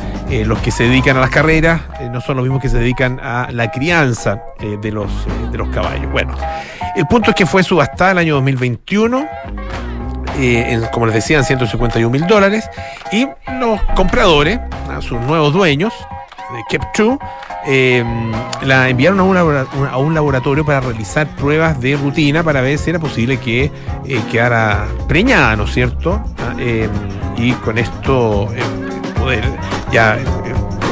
los 0.45 0.59
que 0.59 0.71
se 0.71 0.83
dedican 0.83 1.15
a 1.15 1.21
las 1.21 1.29
carreras 1.29 1.81
no 2.11 2.19
son 2.19 2.35
los 2.37 2.43
mismos 2.43 2.61
que 2.61 2.67
se 2.67 2.77
dedican 2.77 3.19
a 3.23 3.47
la 3.51 3.71
crianza 3.71 4.41
de, 4.81 4.91
los, 4.91 5.09
de 5.51 5.57
los 5.57 5.69
caballos. 5.69 6.11
Bueno, 6.11 6.35
el 6.95 7.05
punto 7.07 7.29
es 7.29 7.35
que 7.35 7.45
fue 7.45 7.63
subastada 7.63 8.11
el 8.11 8.17
año 8.17 8.33
2021. 8.35 9.25
Eh, 10.37 10.65
en, 10.73 10.85
como 10.87 11.05
les 11.05 11.15
decía, 11.15 11.37
en 11.37 11.43
151 11.43 12.09
mil 12.09 12.27
dólares. 12.27 12.69
Y 13.11 13.27
los 13.59 13.81
compradores, 13.95 14.59
a 14.89 15.01
sus 15.01 15.19
nuevos 15.21 15.53
dueños, 15.53 15.93
de 16.53 16.77
Kept2, 16.77 17.19
eh, 17.65 18.03
la 18.63 18.89
enviaron 18.89 19.19
a 19.19 19.23
un, 19.23 19.37
a 19.37 19.97
un 19.97 20.13
laboratorio 20.13 20.65
para 20.65 20.81
realizar 20.81 21.27
pruebas 21.27 21.79
de 21.79 21.95
rutina 21.95 22.43
para 22.43 22.61
ver 22.61 22.77
si 22.77 22.89
era 22.89 22.99
posible 22.99 23.37
que 23.37 23.71
eh, 24.05 24.21
quedara 24.31 24.85
preñada, 25.07 25.55
¿no 25.55 25.63
es 25.63 25.73
cierto? 25.73 26.21
Ah, 26.39 26.53
eh, 26.59 26.89
y 27.37 27.53
con 27.53 27.77
esto 27.77 28.49
eh, 28.53 28.61
poder 29.17 29.43
ya 29.91 30.17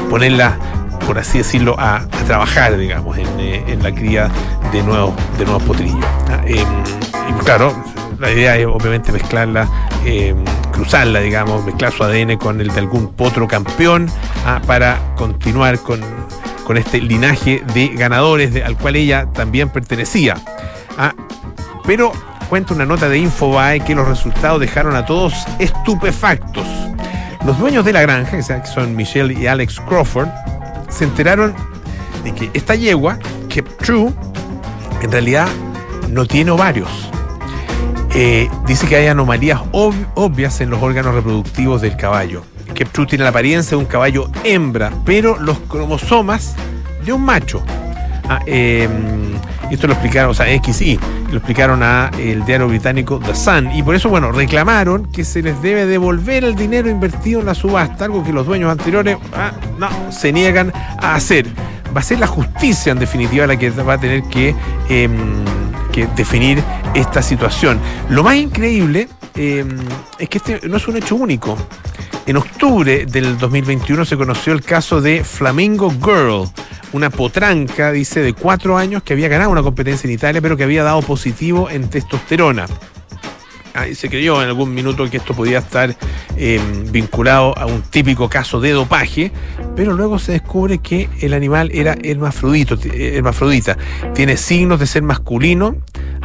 ponerla, 0.09 0.57
por 1.05 1.19
así 1.19 1.39
decirlo, 1.39 1.75
a, 1.77 1.97
a 1.97 2.07
trabajar, 2.25 2.77
digamos, 2.77 3.17
en, 3.17 3.27
eh, 3.39 3.77
la 3.81 3.93
cría 3.93 4.29
de 4.71 4.81
nuevos, 4.83 5.13
de 5.37 5.45
nuevos 5.45 5.63
potrillos. 5.63 6.05
Ah, 6.29 6.41
y 6.47 7.33
claro, 7.43 7.75
la 8.22 8.32
idea 8.32 8.57
es 8.57 8.65
obviamente 8.65 9.11
mezclarla, 9.11 9.67
eh, 10.05 10.36
cruzarla, 10.72 11.19
digamos, 11.19 11.65
mezclar 11.65 11.91
su 11.91 12.03
ADN 12.03 12.38
con 12.38 12.61
el 12.61 12.69
de 12.69 12.80
algún 12.80 13.13
potro 13.13 13.47
campeón 13.47 14.09
ah, 14.45 14.61
para 14.65 14.97
continuar 15.15 15.80
con, 15.80 15.99
con 16.63 16.78
este 16.78 17.01
linaje 17.01 17.63
de 17.74 17.89
ganadores 17.89 18.55
al 18.63 18.78
cual 18.78 18.95
ella 18.95 19.28
también 19.34 19.69
pertenecía. 19.69 20.36
Ah, 20.97 21.13
pero 21.86 22.11
cuenta 22.49 22.74
una 22.74 22.86
nota 22.86 23.09
de 23.09 23.17
Infobae 23.17 23.80
que 23.82 23.95
los 23.95 24.07
resultados 24.07 24.59
dejaron 24.59 24.95
a 24.95 25.05
todos 25.05 25.34
estupefactos. 25.59 26.65
Los 27.45 27.57
dueños 27.57 27.84
de 27.84 27.93
la 27.93 28.01
granja, 28.01 28.61
que 28.61 28.67
son 28.67 28.95
Michelle 28.95 29.34
y 29.34 29.47
Alex 29.47 29.82
Crawford, 29.88 30.30
se 30.89 31.05
enteraron 31.05 31.55
de 32.24 32.34
que 32.34 32.51
esta 32.53 32.76
yegua, 32.76 33.17
Kept 33.49 33.84
True, 33.84 34.13
en 35.01 35.11
realidad 35.11 35.47
no 36.09 36.26
tiene 36.26 36.51
ovarios. 36.51 37.11
Eh, 38.14 38.49
dice 38.68 38.88
que 38.88 38.97
hay 38.97 39.07
anomalías 39.07 39.62
ob- 39.72 40.07
obvias 40.16 40.59
en 40.62 40.70
los 40.70 40.82
órganos 40.82 41.14
reproductivos 41.16 41.82
del 41.82 41.95
caballo. 41.95 42.43
Kept 42.74 42.91
True 42.93 43.05
tiene 43.07 43.24
la 43.24 43.30
apariencia 43.30 43.72
de 43.72 43.76
un 43.78 43.86
caballo 43.86 44.30
hembra, 44.43 44.91
pero 45.05 45.38
los 45.39 45.59
cromosomas 45.59 46.55
de 47.05 47.14
un 47.14 47.24
macho. 47.24 47.64
Ah, 48.30 48.39
eh, 48.45 48.88
esto 49.70 49.88
lo 49.88 49.93
explicaron, 49.93 50.32
o 50.32 50.34
sea, 50.34 50.45
XY, 50.62 50.99
lo 51.32 51.38
explicaron 51.38 51.82
a 51.84 52.12
diario 52.45 52.68
británico 52.68 53.20
The 53.26 53.36
Sun. 53.36 53.72
Y 53.74 53.84
por 53.84 53.95
eso, 53.95 54.09
bueno, 54.09 54.32
reclamaron 54.32 55.05
que 55.12 55.24
se 55.24 55.41
les 55.41 55.62
debe 55.62 55.86
devolver 55.86 56.43
el 56.43 56.55
dinero 56.55 56.89
invertido 56.89 57.39
en 57.39 57.45
la 57.45 57.55
subasta, 57.55 58.05
algo 58.05 58.24
que 58.24 58.34
los 58.34 58.45
dueños 58.45 58.70
anteriores 58.72 59.18
ah, 59.34 59.51
no, 59.80 59.89
se 60.12 60.32
niegan 60.34 60.74
a 60.99 61.16
hacer. 61.16 61.47
Va 61.95 61.99
a 62.01 62.03
ser 62.03 62.20
la 62.20 62.28
justicia, 62.28 62.91
en 62.91 62.99
definitiva, 62.99 63.47
la 63.47 63.57
que 63.57 63.70
va 63.72 63.93
a 63.93 63.97
tener 63.97 64.24
que, 64.24 64.55
em, 64.89 65.12
que 65.91 66.07
definir 66.15 66.63
esta 66.93 67.21
situación. 67.21 67.79
Lo 68.09 68.23
más 68.23 68.35
increíble 68.35 69.07
em, 69.35 69.77
es 70.17 70.29
que 70.29 70.37
este 70.37 70.67
no 70.67 70.77
es 70.77 70.87
un 70.87 70.97
hecho 70.97 71.15
único. 71.15 71.57
En 72.25 72.37
octubre 72.37 73.05
del 73.05 73.37
2021 73.37 74.05
se 74.05 74.15
conoció 74.15 74.53
el 74.53 74.61
caso 74.61 75.01
de 75.01 75.23
Flamingo 75.23 75.91
Girl, 75.91 76.47
una 76.93 77.09
potranca, 77.09 77.91
dice, 77.91 78.21
de 78.21 78.33
cuatro 78.33 78.77
años 78.77 79.03
que 79.03 79.13
había 79.13 79.27
ganado 79.27 79.49
una 79.49 79.63
competencia 79.63 80.07
en 80.07 80.13
Italia, 80.13 80.41
pero 80.41 80.55
que 80.55 80.63
había 80.63 80.83
dado 80.83 81.01
positivo 81.01 81.69
en 81.69 81.89
testosterona. 81.89 82.67
Ah, 83.74 83.86
se 83.93 84.09
creyó 84.09 84.41
en 84.41 84.49
algún 84.49 84.74
minuto 84.74 85.09
que 85.09 85.17
esto 85.17 85.34
podía 85.34 85.59
estar 85.59 85.95
eh, 86.36 86.59
vinculado 86.91 87.57
a 87.57 87.65
un 87.65 87.82
típico 87.82 88.30
caso 88.30 88.59
de 88.59 88.72
dopaje, 88.72 89.32
pero 89.76 89.93
luego 89.93 90.19
se 90.19 90.34
descubre 90.34 90.80
que 90.80 91.09
el 91.22 91.34
animal 91.34 91.72
era 91.74 91.95
hermafrodito, 92.03 92.76
eh, 92.84 93.15
hermafrodita. 93.15 93.78
Tiene 94.13 94.36
signos 94.36 94.80
de 94.80 94.88
ser 94.88 95.03
masculino, 95.03 95.78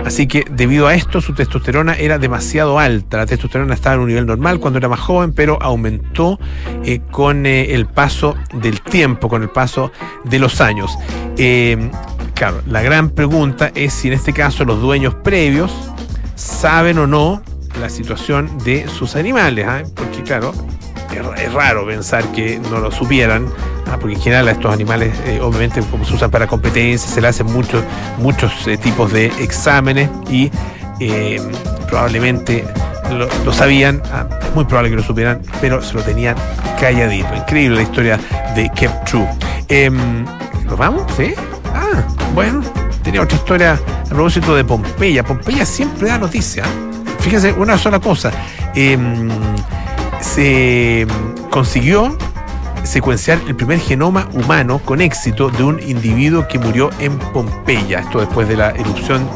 así 0.04 0.26
que 0.26 0.44
debido 0.50 0.88
a 0.88 0.94
esto 0.94 1.20
su 1.20 1.34
testosterona 1.34 1.94
era 1.94 2.18
demasiado 2.18 2.78
alta. 2.78 3.18
La 3.18 3.26
testosterona 3.26 3.74
estaba 3.74 3.94
en 3.94 4.00
un 4.02 4.08
nivel 4.08 4.26
normal 4.26 4.58
cuando 4.58 4.78
era 4.78 4.88
más 4.88 5.00
joven, 5.00 5.32
pero 5.32 5.58
aumentó 5.62 6.40
eh, 6.84 7.00
con 7.10 7.46
eh, 7.46 7.74
el 7.74 7.86
paso 7.86 8.34
del 8.54 8.80
tiempo, 8.80 9.28
con 9.28 9.42
el 9.42 9.50
paso 9.50 9.92
de 10.24 10.38
los 10.38 10.60
años. 10.60 10.98
Eh, 11.38 11.90
claro, 12.34 12.62
la 12.66 12.82
gran 12.82 13.10
pregunta 13.10 13.70
es 13.74 13.92
si 13.92 14.08
en 14.08 14.14
este 14.14 14.32
caso 14.32 14.64
los 14.64 14.80
dueños 14.80 15.14
previos 15.14 15.72
saben 16.36 16.98
o 16.98 17.06
no 17.06 17.42
la 17.80 17.90
situación 17.90 18.56
de 18.64 18.88
sus 18.88 19.16
animales, 19.16 19.66
¿ah? 19.68 19.82
porque 19.94 20.22
claro, 20.22 20.52
es, 21.36 21.52
raro 21.52 21.86
pensar 21.86 22.24
que 22.32 22.58
no 22.70 22.78
lo 22.78 22.90
supieran, 22.90 23.46
¿ah? 23.86 23.96
porque 24.00 24.14
en 24.14 24.22
general 24.22 24.48
a 24.48 24.52
estos 24.52 24.72
animales 24.72 25.14
eh, 25.26 25.40
obviamente 25.40 25.80
como 25.82 26.04
se 26.04 26.14
usan 26.14 26.30
para 26.30 26.46
competencias, 26.46 27.12
se 27.12 27.20
le 27.20 27.28
hacen 27.28 27.46
muchos, 27.46 27.82
muchos 28.18 28.66
eh, 28.66 28.76
tipos 28.76 29.12
de 29.12 29.26
exámenes 29.40 30.08
y 30.30 30.50
eh, 31.00 31.40
probablemente 31.88 32.64
lo, 33.44 33.52
sabían, 33.52 34.02
ah, 34.12 34.26
muy 34.54 34.64
probable 34.64 34.90
que 34.90 34.96
lo 34.96 35.02
supieran, 35.02 35.42
pero 35.60 35.82
se 35.82 35.94
lo 35.94 36.02
tenían 36.02 36.36
calladito. 36.80 37.34
Increíble 37.36 37.76
la 37.76 37.82
historia 37.82 38.20
de 38.54 38.70
Kept 38.74 39.08
True. 39.08 39.28
Em, 39.68 40.24
¿Nos 40.64 40.76
vamos? 40.76 41.04
¿Sí? 41.16 41.34
Ah, 41.72 42.02
bueno, 42.34 42.62
tenía 43.06 43.22
otra 43.22 43.36
historia 43.36 43.74
a 43.74 44.08
propósito 44.08 44.56
de 44.56 44.64
Pompeya. 44.64 45.22
Pompeya 45.22 45.64
siempre 45.64 46.08
da 46.08 46.18
noticia. 46.18 46.64
Fíjense, 47.20 47.52
una 47.52 47.78
sola 47.78 48.00
cosa. 48.00 48.32
Em, 48.74 49.28
se 50.20 51.06
consiguió 51.48 52.18
secuenciar 52.82 53.38
el 53.46 53.54
primer 53.54 53.78
genoma 53.78 54.28
humano 54.32 54.80
con 54.84 55.00
éxito 55.00 55.50
de 55.50 55.62
un 55.62 55.80
individuo 55.80 56.48
que 56.48 56.58
murió 56.58 56.90
en 56.98 57.16
Pompeya. 57.16 58.00
Esto 58.00 58.18
después 58.18 58.48
de 58.48 58.56
la 58.56 58.70
erupción 58.70 59.28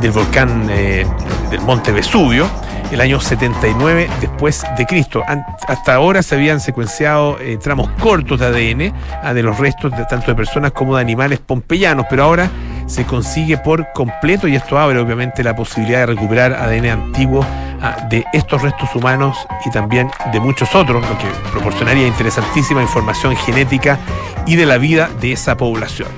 del 0.00 0.12
volcán 0.12 0.66
eh, 0.70 1.04
del 1.50 1.60
monte 1.60 1.92
Vesubio 1.92 2.48
el 2.90 3.02
año 3.02 3.20
79 3.20 4.08
después 4.22 4.64
de 4.78 4.86
Cristo. 4.86 5.22
Hasta 5.66 5.94
ahora 5.94 6.22
se 6.22 6.34
habían 6.34 6.60
secuenciado 6.60 7.38
eh, 7.40 7.58
tramos 7.62 7.90
cortos 8.00 8.40
de 8.40 8.46
ADN 8.46 8.94
ah, 9.22 9.34
de 9.34 9.42
los 9.42 9.58
restos 9.58 9.94
de 9.94 10.06
tanto 10.06 10.28
de 10.28 10.34
personas 10.34 10.72
como 10.72 10.96
de 10.96 11.02
animales 11.02 11.40
pompeyanos, 11.40 12.06
pero 12.08 12.24
ahora 12.24 12.50
se 12.88 13.04
consigue 13.04 13.58
por 13.58 13.92
completo 13.92 14.48
y 14.48 14.56
esto 14.56 14.78
abre 14.78 14.98
obviamente 14.98 15.44
la 15.44 15.54
posibilidad 15.54 16.00
de 16.00 16.06
recuperar 16.06 16.54
ADN 16.54 16.86
antiguo 16.86 17.46
ah, 17.80 18.08
de 18.10 18.24
estos 18.32 18.62
restos 18.62 18.94
humanos 18.94 19.36
y 19.64 19.70
también 19.70 20.10
de 20.32 20.40
muchos 20.40 20.74
otros, 20.74 21.02
lo 21.02 21.18
que 21.18 21.26
proporcionaría 21.52 22.06
interesantísima 22.06 22.82
información 22.82 23.36
genética 23.36 23.98
y 24.46 24.56
de 24.56 24.66
la 24.66 24.78
vida 24.78 25.10
de 25.20 25.32
esa 25.32 25.56
población. 25.56 26.08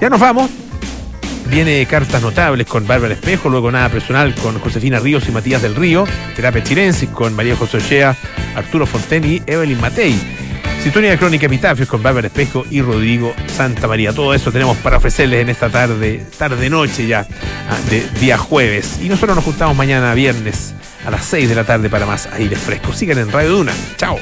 Ya 0.00 0.10
nos 0.10 0.20
vamos. 0.20 0.50
Viene 1.48 1.86
cartas 1.86 2.20
notables 2.20 2.66
con 2.66 2.86
Bárbara 2.86 3.14
Espejo, 3.14 3.48
luego 3.48 3.72
nada 3.72 3.88
personal 3.88 4.34
con 4.34 4.58
Josefina 4.58 4.98
Ríos 4.98 5.26
y 5.28 5.32
Matías 5.32 5.62
del 5.62 5.76
Río, 5.76 6.04
terapia 6.36 6.62
chilensis 6.62 7.08
con 7.08 7.34
María 7.34 7.56
José 7.56 7.78
Ochea, 7.78 8.14
Arturo 8.54 8.84
Fonten 8.84 9.24
y 9.24 9.42
Evelyn 9.46 9.80
Matei. 9.80 10.47
Sintonía 10.82 11.18
Crónica 11.18 11.46
Epitafios 11.46 11.88
con 11.88 12.02
Bárbara 12.02 12.28
Espejo 12.28 12.64
y 12.70 12.80
Rodrigo 12.80 13.34
Santa 13.46 13.86
María. 13.88 14.12
Todo 14.12 14.32
eso 14.32 14.52
tenemos 14.52 14.76
para 14.78 14.96
ofrecerles 14.96 15.42
en 15.42 15.48
esta 15.48 15.68
tarde, 15.68 16.24
tarde-noche 16.38 17.06
ya, 17.06 17.26
ah, 17.68 17.78
de 17.90 18.06
día 18.20 18.38
jueves. 18.38 18.98
Y 19.02 19.08
nosotros 19.08 19.36
nos 19.36 19.44
juntamos 19.44 19.76
mañana 19.76 20.14
viernes 20.14 20.74
a 21.04 21.10
las 21.10 21.24
6 21.26 21.48
de 21.48 21.54
la 21.54 21.64
tarde 21.64 21.90
para 21.90 22.06
más 22.06 22.26
aire 22.32 22.56
fresco. 22.56 22.92
Sigan 22.92 23.18
en 23.18 23.30
Radio 23.32 23.50
Duna. 23.50 23.72
Chao. 23.96 24.18